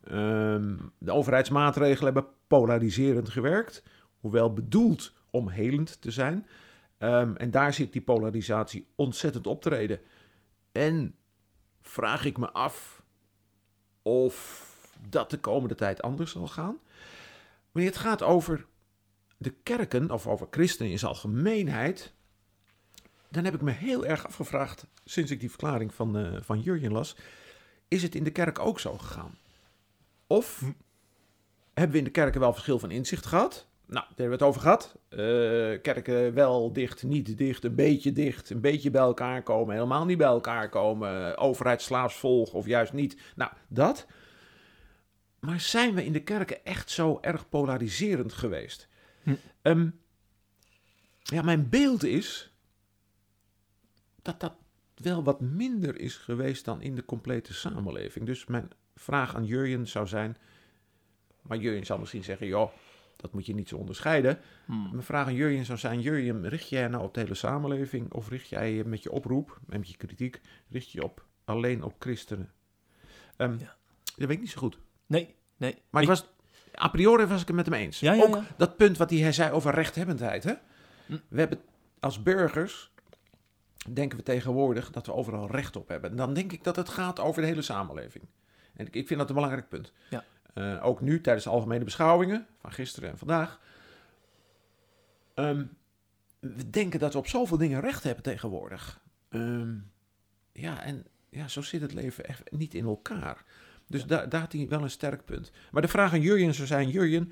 Ehm, 0.04 0.76
de 0.98 1.12
overheidsmaatregelen 1.12 2.14
hebben 2.14 2.32
polariserend 2.48 3.30
gewerkt. 3.30 3.84
Hoewel 4.20 4.54
bedoeld 4.54 5.14
om 5.30 5.50
helend 5.50 6.02
te 6.02 6.12
zijn. 6.12 6.48
Ehm, 6.98 7.36
en 7.36 7.52
daar 7.52 7.74
zit 7.74 7.94
die 7.94 8.02
polarisatie 8.02 8.88
ontzettend 8.96 9.48
optreden. 9.48 10.00
En 10.72 11.16
vraag 11.88 12.26
ik 12.26 12.38
me 12.38 12.52
af 12.52 13.02
of 14.02 14.66
dat 15.10 15.30
de 15.30 15.40
komende 15.40 15.76
tijd 15.76 16.02
anders 16.02 16.32
zal 16.32 16.48
gaan. 16.48 16.78
Wanneer 17.72 17.92
het 17.92 18.02
gaat 18.02 18.22
over 18.22 18.66
de 19.38 19.54
kerken, 19.64 20.12
of 20.12 20.28
over 20.28 20.48
christenen 20.52 20.92
in 20.92 21.00
zijn 21.00 21.12
algemeenheid, 21.12 22.14
dan 23.30 23.44
heb 23.44 23.54
ik 23.54 23.62
me 23.62 23.72
heel 23.72 24.06
erg 24.06 24.26
afgevraagd, 24.26 24.86
sinds 25.06 25.32
ik 25.32 25.40
die 25.40 25.50
verklaring 25.50 25.94
van, 25.94 26.18
eh 26.18 26.42
van 26.42 26.62
Jurjen 26.62 26.92
las, 26.92 27.16
is 27.88 28.04
het 28.04 28.16
in 28.16 28.24
de 28.24 28.32
kerk 28.32 28.60
ook 28.60 28.80
zo 28.80 28.98
gegaan? 28.98 29.38
Of 30.28 30.64
hebben 31.74 31.92
we 31.92 31.98
in 31.98 32.04
de 32.04 32.10
kerken 32.10 32.40
wel 32.40 32.54
verschil 32.54 32.80
van 32.80 32.92
inzicht 32.92 33.26
gehad? 33.26 33.68
Nou, 33.88 34.06
daar 34.06 34.18
hebben 34.18 34.26
we 34.26 34.32
het 34.32 34.42
over 34.42 34.62
gehad. 34.62 34.96
Eh, 35.10 35.18
kerken 35.82 36.34
wel 36.34 36.74
dicht, 36.74 37.04
niet 37.04 37.38
dicht, 37.38 37.64
een 37.64 37.76
beetje 37.76 38.12
dicht, 38.12 38.50
een 38.50 38.62
beetje 38.62 38.92
bij 38.92 39.02
elkaar 39.02 39.44
komen, 39.44 39.74
helemaal 39.74 40.06
niet 40.06 40.18
bij 40.18 40.28
elkaar 40.28 40.70
komen, 40.70 41.38
overheid 41.38 41.82
slaafs 41.82 42.16
volgen 42.16 42.58
of 42.58 42.66
juist 42.66 42.94
niet. 42.94 43.22
Nou, 43.36 43.52
dat. 43.68 44.08
Maar 45.40 45.60
zijn 45.60 45.94
we 45.94 46.06
in 46.06 46.14
de 46.14 46.24
kerken 46.24 46.66
echt 46.66 46.90
zo 46.90 47.18
erg 47.22 47.50
polariserend 47.50 48.34
geweest? 48.34 48.88
Hm. 49.24 49.36
Ehm, 49.62 49.90
ja, 51.24 51.42
mijn 51.42 51.70
beeld 51.70 52.04
is 52.04 52.54
dat 54.22 54.40
dat 54.40 54.56
wel 54.96 55.24
wat 55.24 55.42
minder 55.42 56.00
is 56.00 56.16
geweest 56.16 56.66
dan 56.66 56.82
in 56.82 56.96
de 56.96 57.06
complete 57.06 57.54
samenleving. 57.54 58.26
Dus 58.26 58.46
mijn 58.46 58.70
vraag 58.96 59.36
aan 59.36 59.46
Jurjen 59.46 59.88
zou 59.88 60.08
zijn, 60.08 60.38
maar 61.42 61.58
Jurjen 61.58 61.86
zal 61.86 61.98
misschien 61.98 62.24
zeggen, 62.24 62.48
joh, 62.48 62.72
dat 63.16 63.34
moet 63.34 63.46
je 63.46 63.54
niet 63.54 63.70
zo 63.70 63.78
onderscheiden. 63.78 64.40
Hmm. 64.66 64.90
Mijn 64.92 65.04
vraag 65.04 65.28
aan 65.28 65.34
Jurjen 65.34 65.66
zou 65.66 65.78
zijn, 65.78 66.02
Jurjen, 66.02 66.50
richt 66.50 66.70
jij 66.70 66.88
nou 66.88 67.04
op 67.04 67.14
de 67.14 67.20
hele 67.20 67.34
samenleving 67.34 68.14
of 68.14 68.30
richt 68.30 68.48
jij 68.48 68.74
je 68.74 68.86
met 68.86 69.04
je 69.04 69.12
oproep 69.12 69.60
met 69.66 69.90
je 69.90 69.98
kritiek, 69.98 70.42
richt 70.70 70.92
je 70.92 71.04
op 71.04 71.26
alleen 71.46 71.84
op 71.84 71.96
christenen? 72.00 72.52
Ehm, 73.38 73.52
Ja. 73.60 73.76
Dat 74.06 74.28
weet 74.28 74.38
ik 74.38 74.40
niet 74.40 74.50
zo 74.52 74.60
goed. 74.60 74.78
Nee, 75.06 75.36
nee. 75.58 75.76
Maar 75.90 76.02
ik 76.02 76.08
was, 76.08 76.26
a 76.82 76.88
priori 76.88 77.26
was 77.26 77.42
ik 77.42 77.48
het 77.48 77.56
met 77.56 77.66
hem 77.66 77.76
eens. 77.76 78.00
Ja, 78.00 78.14
ja, 78.14 78.24
Ook 78.24 78.42
dat 78.58 78.78
punt 78.78 78.98
wat 78.98 79.10
hij 79.10 79.32
zei 79.32 79.52
over 79.52 79.74
rechthebbendheid. 79.74 80.44
Hè? 80.44 80.54
Hm. 81.06 81.18
We 81.28 81.40
hebben 81.40 81.60
als 82.00 82.24
burgers, 82.24 82.92
denken 83.90 84.18
we 84.18 84.24
tegenwoordig, 84.24 84.92
dat 84.92 85.06
we 85.06 85.14
overal 85.14 85.52
recht 85.52 85.76
op 85.76 85.88
hebben. 85.88 86.10
En 86.10 86.16
dan 86.16 86.34
denk 86.34 86.52
ik 86.52 86.64
dat 86.64 86.76
het 86.76 86.90
gaat 86.90 87.20
over 87.20 87.42
de 87.42 87.48
hele 87.48 87.62
samenleving. 87.62 88.26
En 88.74 88.86
ik, 88.88 88.96
ik 88.96 89.08
vind 89.08 89.20
dat 89.20 89.30
een 89.30 89.36
belangrijk 89.36 89.70
punt. 89.70 89.94
Ja. 90.10 90.24
Eh, 90.56 90.86
ook 90.86 91.02
nu, 91.02 91.22
tijdens 91.22 91.46
de 91.46 91.52
algemene 91.52 91.84
beschouwingen 91.84 92.48
van 92.60 92.72
gisteren 92.72 93.10
en 93.10 93.18
vandaag. 93.18 93.60
Ehm, 95.34 95.66
we 96.40 96.70
denken 96.70 97.00
dat 97.00 97.14
we 97.14 97.20
op 97.20 97.28
zoveel 97.28 97.58
dingen 97.58 97.82
recht 97.82 98.04
hebben 98.04 98.24
tegenwoordig. 98.24 99.02
Ehm, 99.30 99.76
ja, 100.52 100.84
en 100.84 101.06
ja, 101.30 101.48
zo 101.48 101.62
zit 101.62 101.82
het 101.82 101.94
leven 101.94 102.26
echt 102.26 102.52
niet 102.52 102.74
in 102.74 102.86
elkaar. 102.86 103.44
Dus 103.88 104.06
daar 104.06 104.30
daar 104.30 104.42
had 104.42 104.52
hij 104.52 104.68
wel 104.68 104.82
een 104.82 104.90
sterk 104.90 105.26
punt. 105.26 105.52
Maar 105.72 105.82
de 105.82 105.88
vraag 105.88 106.14
aan 106.14 106.22
Jurjen 106.22 106.54
zou 106.54 106.68
zijn: 106.68 106.90
Jurjen, 106.90 107.32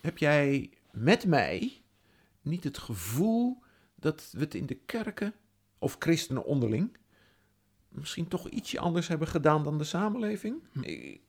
heb 0.00 0.18
jij 0.18 0.70
met 0.90 1.26
mij 1.26 1.82
niet 2.42 2.64
het 2.64 2.78
gevoel 2.78 3.62
dat 3.94 4.28
we 4.32 4.40
het 4.40 4.54
in 4.54 4.66
de 4.66 4.78
kerken 4.86 5.34
of 5.78 5.96
christenen 5.98 6.44
onderling 6.44 6.96
misschien 7.88 8.28
toch 8.28 8.48
ietsje 8.48 8.78
anders 8.78 9.08
hebben 9.08 9.28
gedaan 9.28 9.64
dan 9.64 9.78
de 9.78 9.84
samenleving? 9.84 10.62
Ik 10.80 11.20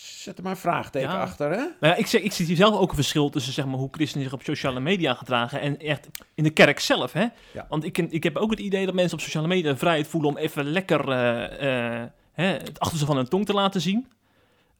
zet 0.00 0.36
er 0.36 0.42
maar 0.42 0.52
een 0.52 0.58
vraagteken 0.58 1.08
Ja. 1.08 1.20
achter, 1.20 1.50
hè? 1.50 1.56
Nou 1.56 1.72
ja, 1.80 1.94
ik, 1.94 2.06
zeg, 2.06 2.20
ik 2.22 2.32
zie 2.32 2.46
hier 2.46 2.56
zelf 2.56 2.74
ook 2.76 2.88
een 2.88 2.94
verschil 2.94 3.30
tussen 3.30 3.52
zeg 3.52 3.64
maar, 3.66 3.74
hoe 3.78 3.88
christenen 3.90 4.24
zich 4.24 4.32
op 4.34 4.42
sociale 4.42 4.80
media 4.80 5.14
gedragen 5.14 5.60
en 5.60 5.78
echt 5.78 6.08
in 6.34 6.44
de 6.44 6.50
kerk 6.50 6.80
zelf. 6.80 7.12
Hè? 7.12 7.26
Ja. 7.52 7.66
Want 7.68 7.84
ik, 7.84 7.98
ik 7.98 8.22
heb 8.22 8.36
ook 8.36 8.50
het 8.50 8.58
idee 8.60 8.84
dat 8.86 8.94
mensen 8.94 9.18
op 9.18 9.24
sociale 9.24 9.46
media 9.46 9.76
vrijheid 9.76 10.06
voelen 10.08 10.30
om 10.30 10.36
even 10.36 10.64
lekker 10.64 11.08
eh, 11.08 12.00
eh, 12.02 12.08
hè, 12.32 12.44
het 12.46 12.80
achterste 12.80 13.06
van 13.06 13.16
hun 13.16 13.28
tong 13.28 13.46
te 13.46 13.52
laten 13.52 13.80
zien. 13.80 14.06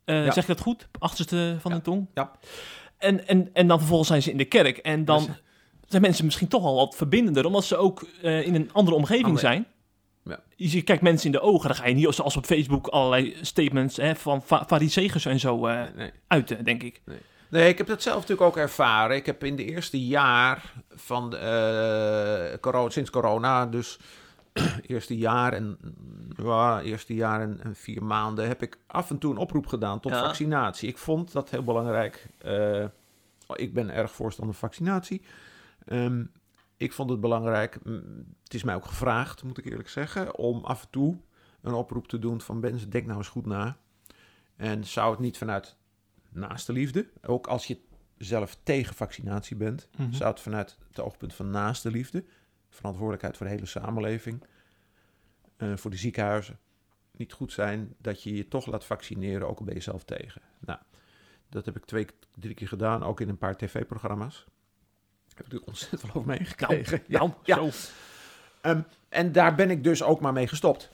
Eh. 0.04 0.22
Zeg 0.22 0.37
ik 0.37 0.46
dat 0.46 0.61
goed? 0.61 0.88
Achterste 0.98 1.57
van 1.61 1.72
hun 1.72 1.83
tong? 1.83 2.07
Ja. 2.14 2.31
En, 2.98 3.26
en, 3.26 3.50
en 3.52 3.66
dan 3.66 3.78
vervolgens 3.78 4.09
zijn 4.09 4.22
ze 4.22 4.31
in 4.31 4.37
de 4.37 4.44
kerk. 4.44 4.78
En 4.78 5.04
dan 5.04 5.24
Dus- 5.26 5.42
zijn 5.87 6.02
mensen 6.02 6.24
misschien 6.24 6.48
toch 6.48 6.64
al 6.64 6.74
wat 6.74 6.96
verbindender, 6.96 7.44
omdat 7.44 7.64
ze 7.64 7.76
ook 7.76 8.07
in 8.22 8.54
een 8.54 8.72
andere 8.72 8.96
omgeving 8.96 9.38
zijn. 9.38 9.66
Ja. 10.28 10.40
Je 10.56 10.82
kijkt 10.82 11.02
mensen 11.02 11.26
in 11.26 11.32
de 11.32 11.40
ogen, 11.40 11.68
dan 11.68 11.76
ga 11.76 11.86
je 11.86 11.94
niet 11.94 12.14
zoals 12.14 12.36
op 12.36 12.44
Facebook 12.46 12.86
allerlei 12.86 13.36
statements 13.40 13.96
hè, 13.96 14.16
van 14.16 14.42
fa 14.42 14.64
fariseegers 14.66 15.26
en 15.26 15.40
zo 15.40 15.66
Nee. 15.66 16.10
uiten, 16.26 16.64
denk 16.64 16.82
ik. 16.82 17.00
Nee, 17.50 17.68
ik 17.68 17.78
heb 17.78 17.86
dat 17.86 18.02
zelf 18.02 18.14
natuurlijk 18.20 18.42
ook 18.48 18.56
ervaren. 18.56 19.16
Ik 19.16 19.26
heb 19.26 19.44
in 19.44 19.56
de 19.56 19.64
eerste 19.64 20.06
jaar 20.06 20.72
van 20.90 21.36
eh, 21.36 22.58
corona, 22.60 22.90
sinds 22.90 23.10
corona, 23.10 23.66
dus 23.66 23.98
eerste 24.86 25.16
jaar 25.16 25.52
en 25.52 25.78
ja, 26.42 26.80
eerste 26.80 27.14
jaar 27.14 27.40
en, 27.40 27.60
en 27.62 27.74
vier 27.76 28.04
maanden, 28.04 28.46
heb 28.48 28.62
ik 28.62 28.78
af 28.86 29.10
en 29.10 29.18
toe 29.18 29.30
een 29.32 29.38
oproep 29.38 29.66
gedaan 29.66 30.00
tot 30.00 30.12
Ja. 30.12 30.24
vaccinatie. 30.24 30.88
Ik 30.88 30.98
vond 30.98 31.32
dat 31.32 31.50
heel 31.50 31.64
belangrijk. 31.64 32.26
Eh, 32.38 32.84
ik 33.54 33.72
ben 33.74 33.90
erg 33.90 34.10
voorstander 34.12 34.54
van 34.54 34.68
vaccinatie. 34.68 35.22
Ehm, 35.86 36.24
ik 36.78 36.92
vond 36.92 37.10
het 37.10 37.20
belangrijk. 37.20 37.78
Het 38.44 38.54
is 38.54 38.62
mij 38.62 38.74
ook 38.74 38.84
gevraagd, 38.84 39.42
moet 39.42 39.58
ik 39.58 39.64
eerlijk 39.64 39.88
zeggen, 39.88 40.36
om 40.36 40.64
af 40.64 40.82
en 40.82 40.90
toe 40.90 41.16
een 41.60 41.72
oproep 41.74 42.08
te 42.08 42.18
doen 42.18 42.40
van 42.40 42.60
mensen, 42.60 42.90
denk 42.90 43.06
nou 43.06 43.18
eens 43.18 43.28
goed 43.28 43.46
na. 43.46 43.76
En 44.56 44.84
zou 44.84 45.10
het 45.10 45.20
niet 45.20 45.38
vanuit 45.38 45.76
naaste 46.30 46.72
liefde, 46.72 47.08
ook 47.22 47.46
als 47.46 47.66
je 47.66 47.80
zelf 48.16 48.58
tegen 48.62 48.94
vaccinatie 48.94 49.56
bent, 49.56 49.88
Mhm. 49.96 50.12
zou 50.12 50.30
het 50.30 50.40
vanuit 50.40 50.78
het 50.88 51.00
oogpunt 51.00 51.34
van 51.34 51.50
naaste 51.50 51.90
liefde, 51.90 52.24
verantwoordelijkheid 52.68 53.36
voor 53.36 53.46
de 53.46 53.52
hele 53.52 53.66
samenleving, 53.66 54.42
eh, 55.56 55.76
voor 55.76 55.90
de 55.90 55.96
ziekenhuizen, 55.96 56.58
niet 57.10 57.32
goed 57.32 57.52
zijn 57.52 57.94
dat 57.98 58.22
je 58.22 58.34
je 58.34 58.48
toch 58.48 58.66
laat 58.66 58.84
vaccineren, 58.84 59.48
ook 59.48 59.58
al 59.58 59.64
ben 59.64 59.74
je 59.74 59.80
zelf 59.80 60.04
tegen. 60.04 60.42
Nou, 60.60 60.78
dat 61.48 61.64
heb 61.64 61.76
ik 61.76 61.84
twee, 61.84 62.06
drie 62.38 62.54
keer 62.54 62.68
gedaan, 62.68 63.02
ook 63.02 63.20
in 63.20 63.28
een 63.28 63.38
paar 63.38 63.56
tv-programma's. 63.56 64.46
Heb 65.38 65.46
ik 65.46 65.53
er 65.53 65.66
ontzettend 65.66 66.01
veel 66.01 66.11
over 66.14 66.29
meegekregen. 66.29 67.03
Ja, 67.07 67.18
Nou, 67.18 67.33
ja. 67.44 67.57
zo. 67.57 67.70
Ehm, 68.61 68.81
en 69.09 69.33
daar 69.33 69.55
ben 69.55 69.70
ik 69.70 69.85
dus 69.85 70.03
ook 70.03 70.20
maar 70.20 70.33
mee 70.33 70.48
gestopt. 70.48 70.90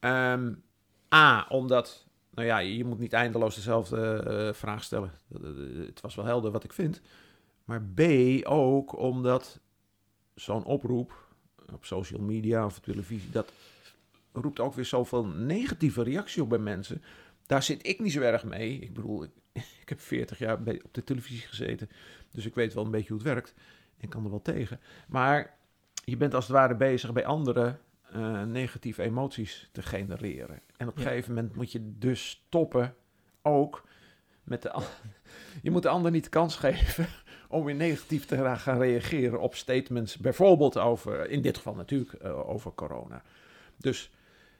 Ehm, 0.00 0.52
A, 1.14 1.46
omdat 1.48 2.06
nou 2.30 2.46
ja, 2.46 2.58
je 2.58 2.84
moet 2.84 2.98
niet 2.98 3.12
eindeloos 3.12 3.54
dezelfde 3.54 4.22
eh, 4.26 4.54
vraag 4.54 4.84
stellen. 4.84 5.12
Het 5.86 6.00
was 6.00 6.14
wel 6.14 6.24
helder 6.24 6.50
wat 6.50 6.64
ik 6.64 6.72
vind. 6.72 7.00
Maar 7.64 7.82
B, 7.82 8.00
ook 8.42 8.98
omdat 8.98 9.60
zo'n 10.34 10.64
oproep 10.64 11.12
op 11.72 11.84
social 11.84 12.20
media 12.20 12.64
of 12.64 12.78
televisie, 12.78 13.30
dat 13.30 13.52
roept 14.32 14.60
ook 14.60 14.74
weer 14.74 14.84
zoveel 14.84 15.24
negatieve 15.24 16.02
reactie 16.02 16.42
op 16.42 16.48
bij 16.48 16.58
mensen. 16.58 17.02
Daar 17.46 17.62
zit 17.62 17.86
ik 17.86 18.00
niet 18.00 18.12
zo 18.12 18.20
erg 18.20 18.44
mee. 18.44 18.78
Ik 18.78 18.94
bedoel, 18.94 19.22
ik, 19.22 19.30
ik 19.82 19.88
heb 19.88 20.00
40 20.00 20.38
jaar 20.38 20.58
op 20.58 20.94
de 20.94 21.04
televisie 21.04 21.48
gezeten, 21.48 21.88
dus 22.30 22.46
ik 22.46 22.54
weet 22.54 22.74
wel 22.74 22.84
een 22.84 22.90
beetje 22.90 23.08
hoe 23.12 23.18
het 23.22 23.26
werkt. 23.32 23.54
En 23.98 24.08
kan 24.08 24.24
er 24.24 24.30
wel 24.30 24.42
tegen. 24.42 24.80
Maar 25.08 25.54
je 26.04 26.16
bent 26.16 26.34
als 26.34 26.44
het 26.46 26.56
ware 26.56 26.76
bezig 26.76 27.12
bij 27.12 27.24
anderen 27.26 27.80
eh, 28.12 28.42
negatieve 28.42 29.02
emoties 29.02 29.68
te 29.72 29.82
genereren. 29.82 30.60
En 30.76 30.88
op 30.88 30.96
een 30.96 31.02
Ja. 31.02 31.08
gegeven 31.08 31.34
moment 31.34 31.56
moet 31.56 31.72
je 31.72 31.98
dus 31.98 32.28
stoppen, 32.28 32.94
ook 33.42 33.84
met 34.42 34.62
de... 34.62 34.82
Je 35.62 35.70
moet 35.70 35.82
de 35.82 35.88
ander 35.88 36.10
niet 36.10 36.24
de 36.24 36.30
kans 36.30 36.56
geven 36.56 37.06
om 37.48 37.64
weer 37.64 37.74
negatief 37.74 38.24
te 38.26 38.56
gaan 38.56 38.78
reageren 38.78 39.40
op 39.40 39.54
statements, 39.54 40.16
bijvoorbeeld 40.16 40.78
over, 40.78 41.30
in 41.30 41.42
dit 41.42 41.56
geval 41.56 41.74
natuurlijk, 41.74 42.12
eh, 42.12 42.48
over 42.48 42.72
corona. 42.74 43.22
Dus 43.76 44.10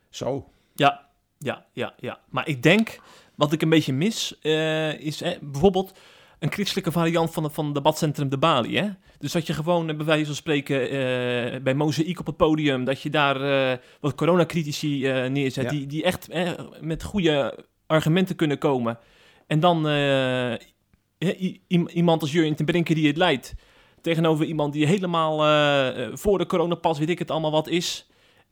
zo. 0.08 0.52
Ja, 0.74 1.07
ja, 1.38 1.66
ja, 1.72 1.94
ja. 1.98 2.20
Maar 2.30 2.48
ik 2.48 2.62
denk, 2.62 3.00
wat 3.34 3.52
ik 3.52 3.62
een 3.62 3.68
beetje 3.68 3.92
mis, 3.92 4.38
eh, 4.40 5.00
is 5.00 5.20
hè, 5.20 5.34
bijvoorbeeld 5.40 5.98
een 6.38 6.52
christelijke 6.52 6.92
variant 6.92 7.30
van, 7.30 7.42
de, 7.42 7.50
van 7.50 7.72
debatcentrum 7.72 8.28
De 8.28 8.38
Bali. 8.38 8.76
Hè? 8.76 8.88
Dus 9.18 9.32
dat 9.32 9.46
je 9.46 9.52
gewoon, 9.52 9.88
eh, 9.88 9.96
bij 9.96 10.06
wijze 10.06 10.26
van 10.26 10.34
spreken, 10.34 10.80
eh, 10.82 11.60
bij 11.60 11.74
Mozaïek 11.74 12.20
op 12.20 12.26
het 12.26 12.36
podium, 12.36 12.84
dat 12.84 13.02
je 13.02 13.10
daar 13.10 13.78
wat 14.00 14.14
coronacritici 14.14 15.00
neerzet, 15.28 15.64
Ja. 15.64 15.70
die, 15.70 15.86
die 15.86 16.02
echt 16.02 16.28
eh, 16.28 16.50
met 16.80 17.02
goede 17.02 17.64
argumenten 17.86 18.36
kunnen 18.36 18.58
komen. 18.58 18.98
En 19.46 19.60
dan 19.60 19.86
iemand 21.88 22.20
als 22.20 22.32
Jurjen 22.32 22.54
ten 22.54 22.64
Brinke 22.64 22.94
die 22.94 23.06
het 23.06 23.16
leidt, 23.16 23.54
tegenover 24.00 24.44
iemand 24.44 24.72
die 24.72 24.86
helemaal 24.86 25.36
voor 26.16 26.38
de 26.38 26.46
coronapas, 26.46 26.98
weet 26.98 27.08
ik 27.08 27.18
het 27.18 27.30
allemaal 27.30 27.50
wat 27.50 27.68
is. 27.68 28.07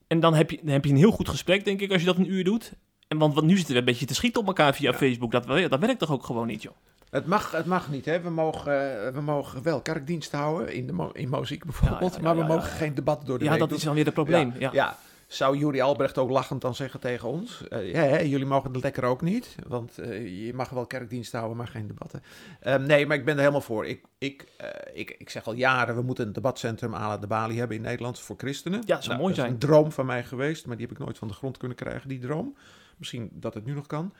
En 0.06 0.20
dan 0.20 0.34
heb, 0.34 0.50
je, 0.50 0.58
dan 0.62 0.72
heb 0.72 0.84
je 0.84 0.90
een 0.90 0.96
heel 0.96 1.10
goed 1.10 1.28
gesprek, 1.28 1.64
denk 1.64 1.80
ik, 1.80 1.90
als 1.92 2.00
je 2.00 2.06
dat 2.06 2.16
een 2.16 2.32
uur 2.32 2.44
doet. 2.44 2.72
En 3.08 3.18
want, 3.18 3.34
want 3.34 3.46
nu 3.46 3.56
zitten 3.56 3.72
we 3.74 3.78
een 3.80 3.84
beetje 3.86 4.06
te 4.06 4.14
schieten 4.14 4.40
op 4.40 4.46
elkaar 4.46 4.74
via 4.74 4.90
Ja. 4.90 4.96
Facebook. 4.96 5.30
Dat, 5.32 5.46
wel- 5.46 5.68
dat 5.68 5.80
werkt 5.80 5.98
toch 5.98 6.10
ook 6.12 6.24
gewoon 6.24 6.46
niet, 6.46 6.62
joh? 6.62 6.72
Het 7.10 7.26
mag, 7.26 7.50
het 7.50 7.66
mag 7.66 7.90
niet, 7.90 8.04
hè. 8.04 8.20
We 8.20 8.30
mogen, 8.30 9.04
eh, 9.06 9.12
we 9.12 9.20
mogen 9.20 9.62
wel 9.62 9.80
kerkdienst 9.80 10.32
houden, 10.32 10.74
in, 10.74 10.86
de 10.86 11.08
in 11.12 11.28
muziek 11.30 11.64
bijvoorbeeld, 11.64 12.12
Ja, 12.12 12.18
ja, 12.18 12.24
maar 12.24 12.36
we 12.36 12.44
mogen 12.44 12.70
geen 12.70 12.94
debat 12.94 13.26
door 13.26 13.38
de 13.38 13.44
Ja, 13.44 13.56
dat 13.56 13.70
is 13.72 13.82
dan 13.82 13.94
weer 13.94 14.04
het 14.04 14.14
probleem. 14.14 14.52
Ja, 14.58 14.96
zou 15.26 15.56
Juri 15.56 15.80
Albrecht 15.80 16.18
ook 16.18 16.30
lachend 16.30 16.60
dan 16.60 16.74
zeggen 16.74 17.00
tegen 17.00 17.28
ons? 17.28 17.68
eh, 17.68 17.92
ja, 17.92 18.00
hè, 18.02 18.18
jullie 18.18 18.46
mogen 18.46 18.72
het 18.72 18.82
lekker 18.82 19.04
ook 19.04 19.22
niet, 19.22 19.56
want 19.66 19.98
eh, 19.98 20.46
je 20.46 20.54
mag 20.54 20.68
wel 20.68 20.86
kerkdienst 20.86 21.32
houden, 21.32 21.56
maar 21.56 21.68
geen 21.68 21.86
debatten. 21.86 22.22
Ehm, 22.60 22.86
nee, 22.86 23.06
maar 23.06 23.16
ik 23.16 23.24
ben 23.24 23.34
er 23.34 23.40
helemaal 23.40 23.60
voor. 23.60 23.86
Ik, 23.86 24.04
ik, 24.18 24.46
eh, 24.56 24.98
ik, 25.00 25.10
ik 25.18 25.30
zeg 25.30 25.46
al 25.46 25.54
jaren, 25.54 25.94
we 25.94 26.02
moeten 26.02 26.26
een 26.26 26.32
debatcentrum 26.32 26.94
aan 26.94 27.20
de 27.20 27.26
Bali 27.26 27.58
hebben 27.58 27.76
in 27.76 27.82
Nederland 27.82 28.20
voor 28.20 28.36
christenen. 28.38 28.82
Ja, 28.84 29.00
zou 29.00 29.16
mooi 29.16 29.28
dat 29.28 29.36
zijn. 29.36 29.46
is 29.46 29.52
een 29.52 29.58
droom 29.58 29.92
van 29.92 30.06
mij 30.06 30.24
geweest, 30.24 30.66
maar 30.66 30.76
die 30.76 30.86
heb 30.86 30.98
ik 30.98 31.04
nooit 31.04 31.18
van 31.18 31.28
de 31.28 31.34
grond 31.34 31.56
kunnen 31.56 31.76
krijgen, 31.76 32.08
die 32.08 32.18
droom. 32.18 32.56
Misschien 32.96 33.30
dat 33.32 33.54
het 33.54 33.64
nu 33.64 33.72
nog 33.72 33.86
kan. 33.86 34.14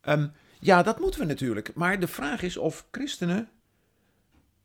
Ehm, 0.00 0.28
ja, 0.60 0.82
dat 0.82 1.00
moeten 1.00 1.20
we 1.20 1.26
natuurlijk. 1.26 1.74
Maar 1.74 2.00
de 2.00 2.08
vraag 2.08 2.42
is 2.42 2.56
of 2.56 2.86
christenen... 2.90 3.48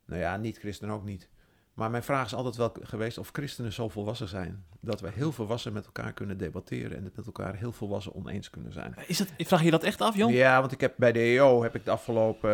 Nou 0.04 0.20
ja, 0.20 0.36
niet-christenen 0.36 0.94
ook 0.94 1.04
niet. 1.04 1.28
Maar 1.78 1.90
mijn 1.90 2.02
vraag 2.02 2.26
is 2.26 2.34
altijd 2.34 2.56
wel 2.56 2.72
geweest 2.82 3.18
of 3.18 3.28
christenen 3.32 3.72
zo 3.72 3.88
volwassen 3.88 4.28
zijn. 4.28 4.64
Dat 4.80 5.00
wij 5.00 5.10
heel 5.14 5.32
volwassen 5.32 5.72
met 5.72 5.86
elkaar 5.86 6.12
kunnen 6.12 6.38
debatteren 6.38 6.96
en 6.96 7.04
het 7.04 7.16
met 7.16 7.26
elkaar 7.26 7.54
heel 7.54 7.72
volwassen 7.72 8.14
oneens 8.14 8.50
kunnen 8.50 8.72
zijn. 8.72 8.94
Is 9.06 9.18
dat, 9.18 9.28
vraag 9.38 9.62
je 9.62 9.70
dat 9.70 9.82
echt 9.82 10.00
af, 10.00 10.16
Jan? 10.16 10.32
Ja, 10.32 10.60
want 10.60 10.72
ik 10.72 10.80
heb 10.80 10.94
bij 10.96 11.12
de 11.12 11.18
EO 11.18 11.62
heb 11.62 11.74
ik 11.74 11.84
de 11.84 11.90
afgelopen, 11.90 12.50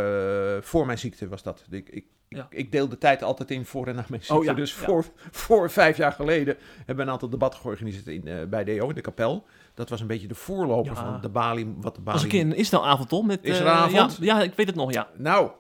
eh, 0.56 0.62
voor 0.62 0.86
mijn 0.86 0.98
ziekte 0.98 1.28
was 1.28 1.42
dat. 1.42 1.64
Ik, 1.70 1.88
ik, 1.88 2.04
Ja. 2.28 2.46
ik, 2.50 2.58
ik 2.58 2.72
deel 2.72 2.88
de 2.88 2.98
tijd 2.98 3.22
altijd 3.22 3.50
in 3.50 3.64
voor 3.64 3.86
en 3.86 3.94
na 3.94 4.04
mijn 4.08 4.20
ziekte. 4.20 4.38
Oh 4.38 4.44
ja, 4.44 4.52
dus 4.52 4.74
ja. 4.74 4.84
voor, 4.84 5.04
voor 5.30 5.70
vijf 5.70 5.96
jaar 5.96 6.12
geleden 6.12 6.56
hebben 6.76 6.96
we 6.96 7.02
een 7.02 7.10
aantal 7.10 7.30
debatten 7.30 7.60
georganiseerd 7.60 8.06
in, 8.06 8.26
eh, 8.26 8.44
bij 8.46 8.64
de 8.64 8.70
EO 8.70 8.88
in 8.88 8.94
de 8.94 9.00
kapel. 9.00 9.46
Dat 9.74 9.88
was 9.88 10.00
een 10.00 10.06
beetje 10.06 10.28
de 10.28 10.34
voorloper 10.34 10.96
van 10.96 11.20
de 11.20 11.28
Bali, 11.28 11.74
wat 11.76 11.94
de 11.94 12.00
Bali... 12.00 12.22
Een 12.22 12.28
keer 12.28 12.40
een 12.40 12.56
Israëlavond, 12.56 13.08
toch? 13.08 13.26
Met, 13.26 13.42
eh, 13.42 13.50
Israëlavond? 13.50 14.16
Ja, 14.20 14.38
ja, 14.38 14.42
ik 14.42 14.54
weet 14.54 14.66
het 14.66 14.76
nog, 14.76 14.92
ja. 14.92 15.08
Nou, 15.16 15.50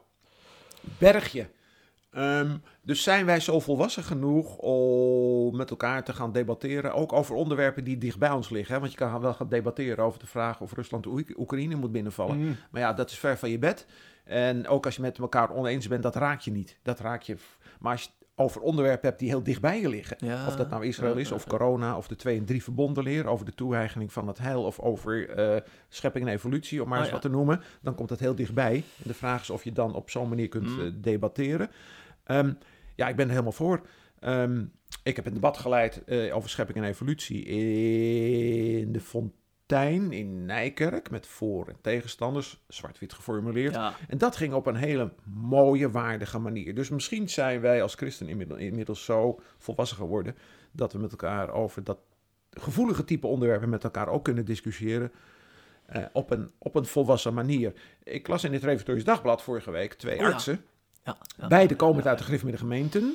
bergje. 0.98 1.46
Ehm, 2.14 2.56
dus 2.82 3.02
zijn 3.02 3.26
wij 3.26 3.40
zo 3.40 3.60
volwassen 3.60 4.02
genoeg 4.02 4.56
om 4.56 5.56
met 5.56 5.70
elkaar 5.70 6.04
te 6.04 6.12
gaan 6.12 6.32
debatteren, 6.32 6.94
ook 6.94 7.12
over 7.12 7.34
onderwerpen 7.34 7.84
die 7.84 7.98
dicht 7.98 8.18
bij 8.18 8.30
ons 8.30 8.48
liggen. 8.50 8.74
Hè? 8.74 8.80
Want 8.80 8.92
je 8.92 8.98
kan 8.98 9.20
wel 9.20 9.34
gaan 9.34 9.48
debatteren 9.48 10.04
over 10.04 10.18
de 10.20 10.26
vraag 10.26 10.60
of 10.60 10.72
Rusland 10.72 11.06
Oek- 11.06 11.38
Oekraïne 11.38 11.74
moet 11.74 11.92
binnenvallen. 11.92 12.38
Mm. 12.38 12.56
Maar 12.70 12.80
ja, 12.80 12.92
dat 12.92 13.10
is 13.10 13.18
ver 13.18 13.38
van 13.38 13.50
je 13.50 13.58
bed. 13.58 13.86
En 14.24 14.68
ook 14.68 14.84
als 14.84 14.96
je 14.96 15.02
met 15.02 15.18
elkaar 15.18 15.50
oneens 15.50 15.88
bent, 15.88 16.02
dat 16.02 16.16
raakt 16.16 16.44
je 16.44 16.50
niet. 16.50 16.78
Dat 16.82 17.00
raakt 17.00 17.26
je. 17.26 17.36
Maar 17.80 17.92
als 17.92 18.02
je 18.02 18.08
over 18.36 18.60
onderwerpen 18.60 19.08
hebt 19.08 19.20
die 19.20 19.28
heel 19.28 19.42
dicht 19.42 19.60
bij 19.60 19.80
je 19.80 19.88
liggen, 19.88 20.16
Ja. 20.20 20.46
of 20.46 20.56
dat 20.56 20.70
nou 20.70 20.86
Israël 20.86 21.16
is, 21.16 21.32
of 21.32 21.46
corona, 21.46 21.96
of 21.96 22.08
de 22.08 22.16
twee 22.16 22.38
en 22.38 22.44
drie 22.44 22.62
verbonden 22.62 23.04
leer, 23.04 23.26
over 23.26 23.44
de 23.46 23.54
toe-eigening 23.54 24.12
van 24.12 24.28
het 24.28 24.38
heil, 24.38 24.62
of 24.64 24.80
over 24.80 25.28
eh, 25.30 25.60
schepping 25.88 26.26
en 26.26 26.32
evolutie, 26.32 26.82
om 26.82 26.88
maar 26.88 26.98
Oh, 26.98 27.04
eens 27.04 27.12
ja. 27.14 27.20
wat 27.20 27.30
te 27.30 27.36
noemen, 27.36 27.60
dan 27.82 27.94
komt 27.94 28.08
dat 28.08 28.18
heel 28.18 28.34
dichtbij. 28.34 28.74
En 28.74 28.82
de 29.08 29.14
vraag 29.14 29.40
is 29.40 29.50
of 29.50 29.64
je 29.64 29.72
dan 29.72 29.94
op 29.94 30.10
zo'n 30.10 30.28
manier 30.28 30.48
kunt 30.48 30.68
Mm. 30.68 30.80
eh, 30.80 30.86
debatteren. 30.94 31.70
Ehm, 32.24 32.52
ja, 32.94 33.08
ik 33.08 33.16
ben 33.16 33.24
er 33.24 33.30
helemaal 33.30 33.52
voor. 33.52 33.86
Ehm, 34.20 34.64
ik 35.02 35.16
heb 35.16 35.26
een 35.26 35.34
debat 35.34 35.58
geleid 35.58 36.04
eh, 36.04 36.36
over 36.36 36.50
schepping 36.50 36.78
en 36.78 36.84
evolutie 36.84 37.44
in 37.44 38.92
de 38.92 39.00
Fontein 39.00 40.12
in 40.12 40.44
Nijkerk, 40.44 41.10
met 41.10 41.26
voor- 41.26 41.68
en 41.68 41.76
tegenstanders, 41.80 42.64
zwart-wit 42.68 43.12
geformuleerd. 43.12 43.74
Ja. 43.74 43.94
En 44.08 44.18
dat 44.18 44.36
ging 44.36 44.52
op 44.52 44.66
een 44.66 44.74
hele 44.76 45.12
mooie, 45.24 45.90
waardige 45.90 46.38
manier. 46.38 46.74
Dus 46.74 46.88
misschien 46.88 47.28
zijn 47.28 47.60
wij 47.60 47.82
als 47.82 47.94
christen 47.94 48.28
inmiddels, 48.28 48.60
inmiddels 48.60 49.04
zo 49.04 49.40
volwassen 49.58 49.96
geworden 49.96 50.36
dat 50.72 50.92
we 50.92 50.98
met 50.98 51.10
elkaar 51.10 51.50
over 51.52 51.84
dat 51.84 51.98
gevoelige 52.50 53.04
type 53.04 53.26
onderwerpen 53.26 53.68
met 53.68 53.84
elkaar 53.84 54.08
ook 54.08 54.24
kunnen 54.24 54.44
discussiëren. 54.44 55.12
eh, 55.86 56.04
op, 56.12 56.30
een, 56.30 56.50
op 56.58 56.74
een 56.74 56.84
volwassen 56.86 57.34
manier. 57.34 57.72
Ik 58.02 58.28
las 58.28 58.44
in 58.44 58.52
het 58.52 58.62
Reformatorisch 58.62 59.04
Dagblad 59.04 59.42
vorige 59.42 59.70
week 59.70 59.94
twee 59.94 60.18
Oh 60.18 60.24
artsen. 60.24 60.52
Ja. 60.52 60.60
Ja. 61.04 61.16
Beide 61.48 61.76
komend 61.76 62.04
Ja, 62.04 62.10
uit 62.10 62.18
de 62.18 62.24
Griffemiddag 62.24 62.60
gemeenten. 62.62 63.14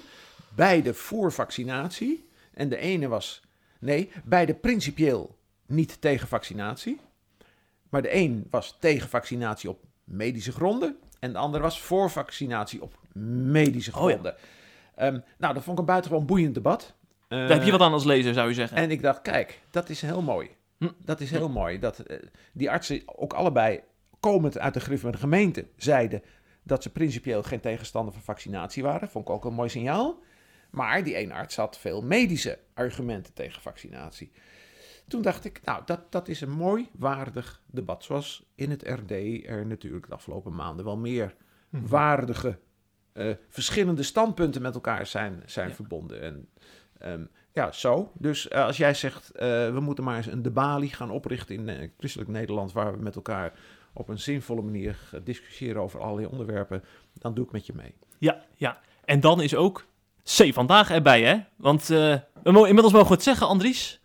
Beide 0.56 0.94
voor 0.94 1.32
vaccinatie. 1.32 2.30
En 2.54 2.70
de 2.70 2.78
ene 2.78 3.08
was, 3.08 3.42
nee, 3.80 4.12
beide 4.24 4.54
principieel 4.54 5.38
niet 5.66 6.02
tegen 6.02 6.28
vaccinatie. 6.28 7.00
Maar 7.90 8.02
de 8.02 8.16
een 8.16 8.48
was 8.50 8.78
tegen 8.80 9.10
vaccinatie 9.10 9.70
op 9.70 9.84
medische 10.04 10.52
gronden. 10.52 10.98
En 11.20 11.32
de 11.32 11.38
ander 11.38 11.62
was 11.62 11.82
voor 11.82 12.10
vaccinatie 12.10 12.82
op 12.82 12.98
medische 13.14 13.92
Oh 13.92 13.98
ja. 13.98 14.12
gronden. 14.12 14.36
Ehm, 14.96 15.20
nou, 15.38 15.54
dat 15.54 15.64
vond 15.64 15.74
ik 15.76 15.80
een 15.80 15.86
buitengewoon 15.86 16.26
boeiend 16.26 16.54
debat. 16.54 16.94
Daar 17.28 17.40
heb 17.40 17.60
je 17.60 17.66
Eh, 17.66 17.72
wat 17.72 17.82
aan 17.82 17.94
als 17.94 18.04
lezer, 18.04 18.34
zou 18.34 18.48
je 18.48 18.54
zeggen. 18.54 18.78
en 18.78 18.92
ik 18.92 19.02
dacht, 19.02 19.22
kijk, 19.22 19.60
dat 19.72 19.90
is 19.90 20.02
heel 20.02 20.22
mooi. 20.22 20.50
Hm. 20.78 20.90
Dat 20.98 21.20
is 21.20 21.32
heel 21.32 21.50
mooi. 21.50 21.80
Dat 21.80 22.00
eh, 22.00 22.18
die 22.54 22.72
artsen 22.72 23.02
ook 23.06 23.34
allebei, 23.34 23.80
komend 24.20 24.58
uit 24.60 24.74
de 24.74 24.80
griff 24.80 25.02
van 25.02 25.12
de 25.12 25.18
gemeente, 25.18 25.68
zeiden 25.76 26.24
dat 26.64 26.84
ze 26.84 26.92
principieel 26.92 27.44
geen 27.44 27.60
tegenstander 27.60 28.14
van 28.14 28.22
vaccinatie 28.24 28.84
waren. 28.84 29.10
Vond 29.10 29.28
ik 29.28 29.34
ook 29.34 29.46
een 29.46 29.54
mooi 29.54 29.70
signaal. 29.70 30.20
Maar 30.72 31.04
die 31.04 31.16
ene 31.16 31.34
arts 31.34 31.56
had 31.56 31.78
veel 31.78 32.02
medische 32.02 32.60
argumenten 32.74 33.34
tegen 33.34 33.62
vaccinatie. 33.62 34.32
Toen 35.08 35.22
dacht 35.22 35.46
ik, 35.46 35.62
nou, 35.64 35.82
dat, 35.86 36.12
dat 36.12 36.28
is 36.28 36.42
een 36.42 36.52
mooi, 36.52 36.90
waardig 36.98 37.62
debat. 37.66 38.04
Zoals 38.04 38.46
in 38.56 38.70
het 38.70 38.82
RD 38.88 39.12
er 39.46 39.66
natuurlijk 39.66 40.08
de 40.08 40.14
afgelopen 40.14 40.56
maanden 40.56 40.86
wel 40.86 40.98
meer 40.98 41.36
Mhm. 41.70 41.88
waardige, 41.88 42.60
eh, 43.14 43.32
verschillende 43.50 44.04
standpunten 44.04 44.62
met 44.62 44.74
elkaar 44.76 45.06
zijn, 45.06 45.44
zijn 45.46 45.68
Ja. 45.70 45.74
verbonden. 45.76 46.22
En 46.22 46.50
ehm, 46.98 47.24
ja, 47.52 47.72
zo. 47.72 48.12
Dus 48.16 48.48
eh, 48.48 48.64
als 48.66 48.78
jij 48.78 48.94
zegt, 48.94 49.32
eh, 49.32 49.72
we 49.74 49.80
moeten 49.80 50.04
maar 50.04 50.18
eens 50.18 50.26
een 50.26 50.42
de 50.42 50.52
Bali 50.52 50.90
gaan 50.90 51.12
oprichten 51.12 51.70
in 51.70 51.92
christelijk 51.98 52.30
Nederland, 52.30 52.72
waar 52.72 52.92
we 52.98 53.04
met 53.04 53.16
elkaar 53.16 53.54
op 53.94 54.10
een 54.10 54.20
zinvolle 54.20 54.62
manier 54.62 54.98
discussiëren 55.24 55.82
over 55.82 56.00
allerlei 56.02 56.28
onderwerpen, 56.28 56.84
dan 57.14 57.34
doe 57.34 57.46
ik 57.46 57.52
met 57.52 57.66
je 57.66 57.74
mee. 57.76 57.94
Ja, 58.18 58.42
ja. 58.56 58.80
En 59.06 59.20
dan 59.20 59.42
is 59.42 59.56
ook 59.56 59.86
C 60.24 60.54
vandaag 60.54 60.92
erbij, 60.92 61.22
hè? 61.24 61.38
Want 61.56 61.88
we 61.88 62.22
mogen, 62.44 62.68
inmiddels 62.68 62.94
mogen 62.94 63.08
we 63.08 63.14
het 63.14 63.24
zeggen, 63.24 63.48
Andries. 63.48 64.00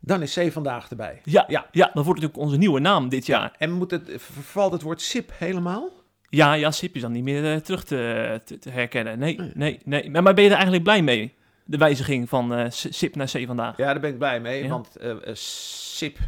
Dan 0.00 0.22
is 0.22 0.34
C 0.34 0.52
vandaag 0.52 0.90
erbij. 0.90 1.20
Ja, 1.24 1.44
Ja. 1.48 1.66
ja. 1.70 1.90
dat 1.94 2.04
wordt 2.04 2.20
natuurlijk 2.20 2.46
onze 2.46 2.56
nieuwe 2.56 2.80
naam 2.80 3.08
dit 3.08 3.26
jaar. 3.26 3.54
En 3.58 3.70
moet 3.72 3.90
het, 3.90 4.10
vervalt 4.16 4.72
het 4.72 4.82
woord 4.82 5.00
SIP 5.02 5.32
helemaal? 5.34 5.90
Ja, 6.30 6.52
ja, 6.52 6.70
SIP 6.70 6.94
is 6.94 7.00
dan 7.02 7.12
niet 7.12 7.22
meer 7.22 7.52
eh, 7.54 7.60
terug 7.60 7.84
te, 7.84 8.40
te, 8.44 8.58
te 8.58 8.70
herkennen. 8.70 9.18
Nee, 9.18 9.38
nee, 9.54 9.78
nee. 9.84 10.10
Maar, 10.10 10.22
maar 10.22 10.34
ben 10.34 10.42
je 10.44 10.48
er 10.48 10.54
eigenlijk 10.54 10.84
blij 10.84 11.02
mee? 11.02 11.34
De 11.64 11.76
wijziging 11.76 12.28
van 12.28 12.54
eh, 12.54 12.64
SIP 12.70 13.14
naar 13.14 13.26
C 13.26 13.46
vandaag. 13.46 13.76
Ja, 13.76 13.84
daar 13.92 14.00
ben 14.00 14.10
ik 14.10 14.18
blij 14.18 14.40
mee, 14.40 14.62
Ja. 14.62 14.68
want 14.68 14.96
SIP 15.32 16.18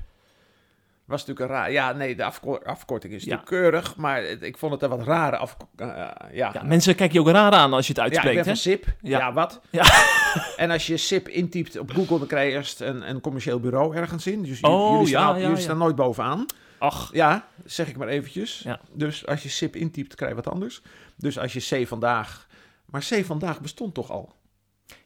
was 1.10 1.26
natuurlijk 1.26 1.50
een 1.50 1.56
raar... 1.56 1.72
Ja, 1.72 1.92
nee, 1.92 2.16
de 2.16 2.24
afko- 2.24 2.60
afkorting 2.64 3.12
is 3.12 3.24
Ja. 3.24 3.30
natuurlijk 3.34 3.62
keurig, 3.62 3.96
maar 3.96 4.22
het- 4.22 4.42
ik 4.42 4.58
vond 4.58 4.72
het 4.72 4.82
een 4.82 4.88
wat 4.88 5.02
rare 5.06 5.36
afkorting. 5.36 5.92
ja. 6.32 6.50
Ja, 6.52 6.62
mensen 6.64 6.94
kijken 6.94 7.14
je 7.14 7.28
ook 7.28 7.34
raar 7.34 7.52
aan 7.52 7.72
als 7.72 7.86
je 7.86 7.92
het 7.92 8.00
Ja, 8.02 8.06
ik 8.08 8.12
uitspreekt, 8.12 8.44
ben 8.44 8.54
hè? 8.54 8.60
van 8.60 8.72
SIP. 8.72 8.86
Ja, 9.10 9.18
Ja. 9.18 9.32
wat? 9.32 9.60
Ja. 9.70 9.84
En 10.56 10.70
als 10.70 10.86
je 10.86 10.96
SIP 10.96 11.28
intypt 11.28 11.78
op 11.78 11.90
Google, 11.90 12.18
dan 12.18 12.26
krijg 12.26 12.50
je 12.50 12.56
eerst 12.56 12.80
een, 12.80 13.08
een 13.10 13.20
commercieel 13.20 13.60
bureau 13.60 13.96
ergens 13.96 14.26
in. 14.26 14.42
Dus 14.42 14.60
Oh, 14.60 14.90
jullie, 14.92 15.08
ja, 15.12 15.20
staan, 15.22 15.36
ja, 15.36 15.46
jullie 15.46 15.62
staan 15.62 15.78
nooit 15.78 15.96
bovenaan. 15.96 16.46
Ach, 16.78 17.10
Ja, 17.12 17.46
zeg 17.64 17.88
ik 17.88 17.96
maar 17.96 18.08
eventjes. 18.08 18.60
Ja. 18.64 18.80
Dus 18.92 19.26
als 19.26 19.42
je 19.42 19.48
SIP 19.48 19.76
intypt, 19.76 20.14
krijg 20.14 20.30
je 20.30 20.36
wat 20.42 20.52
anders. 20.52 20.82
Dus 21.16 21.38
als 21.38 21.52
je 21.52 21.82
C 21.84 21.88
vandaag... 21.88 22.46
Maar 22.86 23.04
C 23.10 23.24
vandaag 23.24 23.60
bestond 23.60 23.94
toch 23.94 24.10
al? 24.10 24.32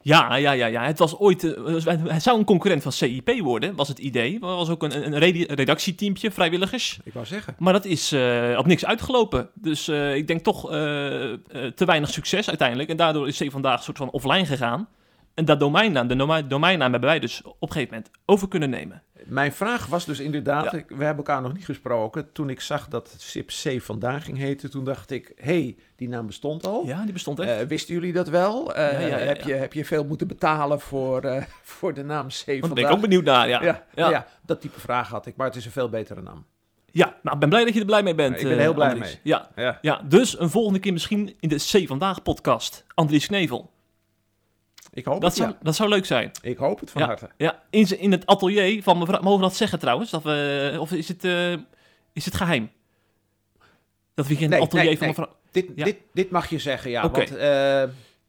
Ja, 0.03 0.37
ja, 0.37 0.53
ja, 0.53 0.67
ja. 0.67 0.85
Het 0.85 0.99
was 0.99 1.19
ooit... 1.19 1.45
eh, 1.45 1.97
hij 2.07 2.21
zou 2.21 2.39
een 2.39 2.45
concurrent 2.45 2.83
van 2.83 2.93
CIP 2.93 3.41
worden, 3.41 3.75
was 3.77 3.89
het 3.89 3.99
idee. 3.99 4.35
Er 4.35 4.41
was 4.41 4.69
ook 4.69 4.83
een, 4.83 5.07
een 5.07 5.19
redactieteampje, 5.55 6.31
vrijwilligers. 6.31 6.99
Ik 7.05 7.13
wou 7.13 7.27
zeggen. 7.27 7.55
Maar 7.59 7.73
dat 7.73 7.85
is 7.85 8.13
eh, 8.13 8.55
op 8.59 8.67
niks 8.67 8.85
uitgelopen. 8.85 9.51
Dus 9.55 9.89
eh, 9.89 10.15
ik 10.15 10.27
denk 10.27 10.43
toch 10.43 10.71
eh, 10.71 11.33
eh, 11.33 11.39
te 11.75 11.85
weinig 11.85 12.11
succes 12.11 12.49
uiteindelijk. 12.49 12.89
En 12.89 12.97
daardoor 12.97 13.29
is 13.29 13.39
C 13.39 13.51
vandaag 13.51 13.77
een 13.77 13.85
soort 13.85 13.97
van 13.99 14.11
offline 14.11 14.47
gegaan. 14.47 14.89
En 15.35 15.45
dat 15.45 15.61
domeinnaam, 15.61 16.07
de 16.09 16.17
dome- 16.17 16.47
domeinnaam 16.47 16.91
hebben 16.93 17.11
wij 17.11 17.19
dus 17.19 17.43
op 17.43 17.57
een 17.61 17.73
gegeven 17.73 17.95
moment 17.95 18.13
over 18.27 18.49
kunnen 18.49 18.71
nemen. 18.71 19.03
Mijn 19.25 19.53
vraag 19.53 19.87
was 19.87 20.05
dus 20.05 20.21
inderdaad, 20.21 20.65
Ja. 20.65 20.71
we 20.71 21.05
hebben 21.05 21.17
elkaar 21.25 21.43
nog 21.43 21.53
niet 21.53 21.65
gesproken. 21.65 22.33
Toen 22.33 22.51
ik 22.51 22.61
zag 22.61 22.89
dat 22.89 23.15
SIP 23.19 23.49
C 23.49 23.83
vandaag 23.83 24.25
ging 24.25 24.39
heten, 24.39 24.71
toen 24.71 24.85
dacht 24.85 25.11
ik, 25.11 25.33
hé, 25.37 25.45
hey, 25.63 25.77
die 25.97 26.09
naam 26.09 26.27
bestond 26.27 26.67
al. 26.67 26.87
Ja, 26.87 27.03
die 27.03 27.13
bestond 27.13 27.39
echt. 27.41 27.61
Eh, 27.61 27.67
wisten 27.67 27.95
jullie 27.95 28.13
dat 28.13 28.29
wel? 28.29 28.75
Eh, 28.75 28.93
Ja, 28.93 28.99
ja, 28.99 29.07
ja, 29.07 29.25
heb. 29.25 29.43
Je, 29.43 29.53
heb 29.55 29.73
je 29.73 29.85
veel 29.85 30.05
moeten 30.05 30.27
betalen 30.27 30.81
voor, 30.81 31.23
eh, 31.23 31.43
voor 31.63 31.95
de 31.95 32.05
naam 32.05 32.27
C 32.27 32.33
Want 32.33 32.47
daar 32.47 32.59
vandaag? 32.61 32.75
ben 32.75 32.85
ik 32.85 32.91
ook 32.91 33.01
benieuwd 33.01 33.25
naar, 33.25 33.49
ja. 33.49 33.85
ja, 33.95 34.27
dat 34.47 34.61
type 34.61 34.81
vraag 34.81 35.09
had 35.09 35.27
ik, 35.27 35.37
maar 35.37 35.47
het 35.47 35.57
is 35.57 35.65
een 35.65 35.73
veel 35.73 35.89
betere 35.89 36.23
naam. 36.23 36.47
Ja, 36.91 37.17
nou, 37.23 37.35
ik 37.35 37.41
ben 37.41 37.49
blij 37.49 37.65
dat 37.65 37.75
je 37.75 37.81
er 37.81 37.87
blij 37.87 38.03
mee 38.03 38.15
bent. 38.15 38.41
Ik 38.41 38.49
ben 38.49 38.59
heel 38.59 38.75
blij 38.75 38.89
Andries. 38.89 39.11
mee. 39.13 39.21
Ja, 39.23 39.49
Ja. 39.57 39.79
ja, 39.81 40.01
dus 40.09 40.39
een 40.41 40.51
volgende 40.51 40.79
keer 40.79 40.93
misschien 40.93 41.37
in 41.41 41.49
de 41.49 41.57
C 41.57 41.87
Vandaag 41.89 42.23
podcast. 42.23 42.85
Andries 42.95 43.27
Knevel. 43.27 43.73
Ik 44.95 45.05
hoop 45.05 45.21
Dat 45.21 45.31
het, 45.31 45.39
zou, 45.39 45.51
ja. 45.51 45.59
dat 45.63 45.75
zou 45.75 45.89
leuk 45.89 46.07
zijn. 46.07 46.31
Ik 46.43 46.57
hoop 46.57 46.81
het 46.81 46.91
van 46.91 47.01
Ja. 47.01 47.07
harte. 47.07 47.29
Ja, 47.37 47.63
in, 47.71 48.01
in 48.01 48.13
het 48.13 48.27
atelier 48.27 48.83
van 48.83 48.99
mevrouw... 48.99 49.21
Mogen 49.21 49.39
we 49.41 49.47
dat 49.47 49.57
zeggen 49.57 49.79
trouwens? 49.79 50.11
Dat 50.11 50.23
we, 50.23 50.77
of 50.79 50.93
is 50.93 51.09
het, 51.09 51.25
eh, 51.25 51.53
is 52.13 52.25
het 52.25 52.35
geheim? 52.35 52.71
Dat 54.15 54.27
we 54.27 54.35
hier 54.35 54.43
in 54.43 54.51
Nee, 54.51 54.61
het 54.61 54.69
atelier 54.69 54.87
nee, 54.87 54.99
van 54.99 55.07
nee. 55.07 55.17
mevrouw... 55.17 55.37
Dit, 55.51 55.77
dit, 55.77 55.97
dit 56.13 56.31
mag 56.31 56.51
je 56.51 56.59
zeggen, 56.59 56.91
ja. 56.91 57.05
Oké. 57.05 57.19
Want 57.19 57.37
eh, 57.37 57.85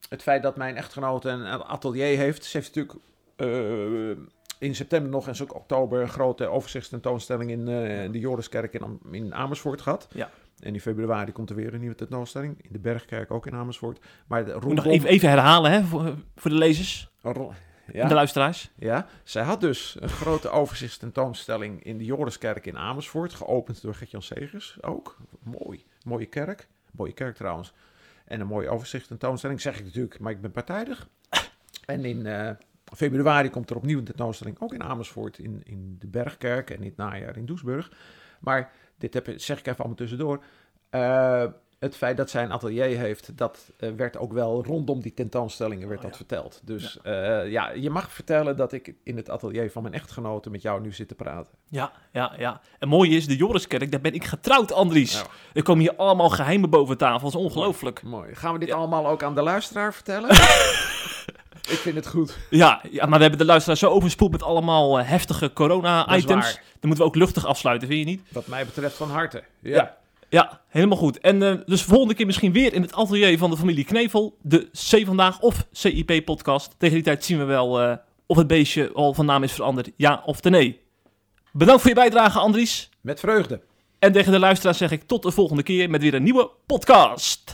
het 0.10 0.22
feit 0.22 0.44
dat 0.44 0.56
mijn 0.56 0.76
echtgenote 0.76 1.30
een 1.30 1.46
atelier 1.46 2.18
heeft... 2.18 2.46
Ze 2.46 2.58
heeft 2.58 2.76
natuurlijk 2.76 3.00
eh, 3.36 4.24
in 4.60 4.76
september 4.76 5.12
nog 5.12 5.28
en 5.28 5.36
zo 5.36 5.44
ook 5.44 5.56
oktober... 5.56 6.02
een 6.02 6.10
grote 6.10 6.48
overzichtstentoonstelling 6.48 7.52
in 7.52 7.66
de 8.12 8.20
Joriskerk 8.20 8.74
in, 8.74 9.00
in 9.12 9.34
Amersfoort 9.34 9.82
gehad. 9.82 10.08
Ja. 10.14 10.30
En 10.60 10.74
in 10.74 10.82
februari 10.82 11.32
komt 11.32 11.50
er 11.50 11.56
weer 11.56 11.74
een 11.74 11.80
nieuwe 11.80 11.96
tentoonstelling. 11.96 12.62
In 12.62 12.70
de 12.72 12.80
Bergkerk 12.80 13.32
ook 13.32 13.48
in 13.48 13.54
Amersfoort. 13.54 14.06
Maar 14.28 14.46
de, 14.46 14.54
Moet 14.54 14.64
rondom... 14.64 14.86
nog 14.86 14.94
even, 14.94 15.10
even 15.10 15.30
herhalen 15.30 15.72
hè, 15.72 15.84
voor, 15.84 16.16
voor 16.36 16.52
de 16.52 16.58
lezers 16.58 17.10
ro- 17.22 17.54
en 17.86 17.92
de 17.94 17.98
ja, 17.98 18.14
luisteraars. 18.14 18.72
ja, 18.76 19.08
zij 19.24 19.44
had 19.44 19.62
dus 19.62 19.98
een 20.00 20.10
grote 20.10 20.50
overzichtstentoonstelling 20.50 21.84
in 21.84 21.98
de 21.98 22.06
Joriskerk 22.06 22.66
in 22.66 22.78
Amersfoort. 22.78 23.34
Geopend 23.34 23.82
door 23.82 23.96
Gert-Jan 23.96 24.22
Segers 24.22 24.78
ook. 24.82 25.18
Mooi. 25.44 25.86
Mooie 26.04 26.26
kerk. 26.26 26.68
Mooie 26.92 27.14
kerk 27.14 27.36
trouwens. 27.36 27.74
En 28.26 28.40
een 28.40 28.48
mooie 28.48 28.70
overzichtstentoonstelling, 28.70 29.62
zeg 29.62 29.78
ik 29.78 29.86
natuurlijk, 29.86 30.20
maar 30.20 30.32
ik 30.32 30.42
ben 30.42 30.52
partijdig. 30.52 31.08
En 31.86 32.06
in 32.06 32.26
eh, 32.26 32.52
februari 32.94 33.50
komt 33.50 33.70
er 33.70 33.76
opnieuw 33.76 33.98
een 33.98 34.04
tentoonstelling, 34.04 34.60
ook 34.60 34.74
in 34.74 34.84
Amersfoort, 34.84 35.40
in, 35.40 35.62
in 35.64 35.96
de 36.00 36.08
Bergkerk 36.08 36.70
en 36.70 36.78
in 36.78 36.84
het 36.84 36.98
najaar 36.98 37.38
in 37.38 37.46
Doesburg. 37.46 37.92
Maar 38.40 38.72
dit 38.98 39.14
heb, 39.14 39.28
zeg 39.36 39.60
ik 39.60 39.66
even 39.68 39.78
allemaal 39.80 39.98
tussendoor. 39.98 40.44
Eh, 40.90 41.44
het 41.80 41.96
feit 41.96 42.18
dat 42.18 42.30
zij 42.30 42.44
een 42.44 42.52
atelier 42.52 42.98
heeft, 42.98 43.38
dat 43.38 43.72
eh, 43.78 43.90
werd 43.92 44.18
ook 44.18 44.34
wel 44.34 44.64
rondom 44.66 45.02
die 45.02 45.14
tentoonstellingen 45.14 45.88
werd 45.88 46.00
Oh, 46.00 46.06
dat 46.06 46.12
ja. 46.12 46.18
verteld. 46.26 46.62
Dus 46.64 47.00
ja. 47.04 47.42
ja, 47.42 47.72
je 47.72 47.90
mag 47.90 48.12
vertellen 48.12 48.56
dat 48.56 48.72
ik 48.72 48.94
in 49.04 49.18
het 49.18 49.30
atelier 49.30 49.72
van 49.72 49.82
mijn 49.82 49.94
echtgenote 49.94 50.50
met 50.50 50.62
jou 50.62 50.82
nu 50.82 50.92
zit 50.92 51.08
te 51.08 51.16
praten. 51.16 51.54
Ja, 51.70 51.92
ja, 52.12 52.34
ja. 52.38 52.62
En 52.80 52.88
mooi 52.88 53.16
is, 53.16 53.28
de 53.28 53.36
Joriskerk, 53.36 53.92
daar 53.92 54.02
ben 54.02 54.14
ik 54.14 54.24
getrouwd, 54.24 54.72
Andries. 54.72 55.14
Nou. 55.14 55.28
Er 55.54 55.64
komen 55.64 55.82
hier 55.82 55.96
allemaal 55.96 56.30
geheimen 56.30 56.70
boven 56.70 56.98
tafel. 56.98 57.32
Dat 57.32 57.40
is 57.40 57.46
ongelooflijk. 57.46 58.04
Mooi. 58.04 58.36
Gaan 58.36 58.54
we 58.54 58.60
dit 58.60 58.68
Ja. 58.68 58.76
allemaal 58.76 59.08
ook 59.08 59.24
aan 59.24 59.36
de 59.36 59.42
luisteraar 59.42 59.94
vertellen? 59.94 60.30
vind 61.92 62.06
het 62.06 62.08
goed. 62.08 62.38
Ja, 62.50 62.82
ja, 62.92 63.06
maar 63.06 63.18
we 63.18 63.22
hebben 63.22 63.40
de 63.40 63.46
luisteraars 63.46 63.80
zo 63.80 63.90
overspoeld 63.90 64.32
met 64.32 64.44
allemaal 64.44 65.00
eh, 65.00 65.10
heftige 65.10 65.54
corona-items. 65.54 66.54
Dan 66.54 66.90
moeten 66.90 67.06
we 67.06 67.12
ook 67.12 67.16
luchtig 67.16 67.46
afsluiten, 67.46 67.88
vind 67.88 68.00
je 68.00 68.06
niet? 68.06 68.22
Wat 68.30 68.48
mij 68.48 68.66
betreft 68.66 68.96
van 68.96 69.10
harte. 69.10 69.44
Ja. 69.62 69.76
Ja. 69.76 69.98
Ja, 70.30 70.62
helemaal 70.68 70.98
goed. 70.98 71.20
En 71.20 71.44
eh, 71.44 71.54
dus 71.66 71.82
volgende 71.82 72.14
keer 72.14 72.26
misschien 72.26 72.52
weer 72.52 72.74
in 72.74 72.82
het 72.82 72.94
atelier 72.94 73.38
van 73.38 73.50
de 73.50 73.58
familie 73.58 73.84
Knevel. 73.84 74.38
De 74.42 74.70
C 74.72 75.06
Vandaag 75.06 75.40
of 75.40 75.66
CIP-podcast. 75.72 76.76
Tegen 76.78 76.96
die 76.96 77.04
tijd 77.04 77.24
zien 77.24 77.38
we 77.38 77.44
wel 77.44 77.82
eh, 77.82 77.98
of 78.26 78.38
het 78.38 78.48
beestje 78.48 78.92
al 78.94 79.14
van 79.14 79.26
naam 79.26 79.44
is 79.44 79.52
veranderd. 79.52 79.92
Ja 79.96 80.22
of 80.26 80.44
nee. 80.44 80.82
Bedankt 81.52 81.82
voor 81.82 81.90
je 81.90 81.96
bijdrage, 81.96 82.40
Andries. 82.40 82.90
Met 83.02 83.20
vreugde. 83.20 83.62
En 84.00 84.12
tegen 84.12 84.32
de 84.32 84.40
luisteraars 84.40 84.78
zeg 84.78 84.92
ik 84.92 85.04
tot 85.04 85.24
de 85.24 85.32
volgende 85.32 85.64
keer 85.64 85.90
met 85.90 86.02
weer 86.02 86.14
een 86.14 86.24
nieuwe 86.24 86.50
podcast. 86.66 87.54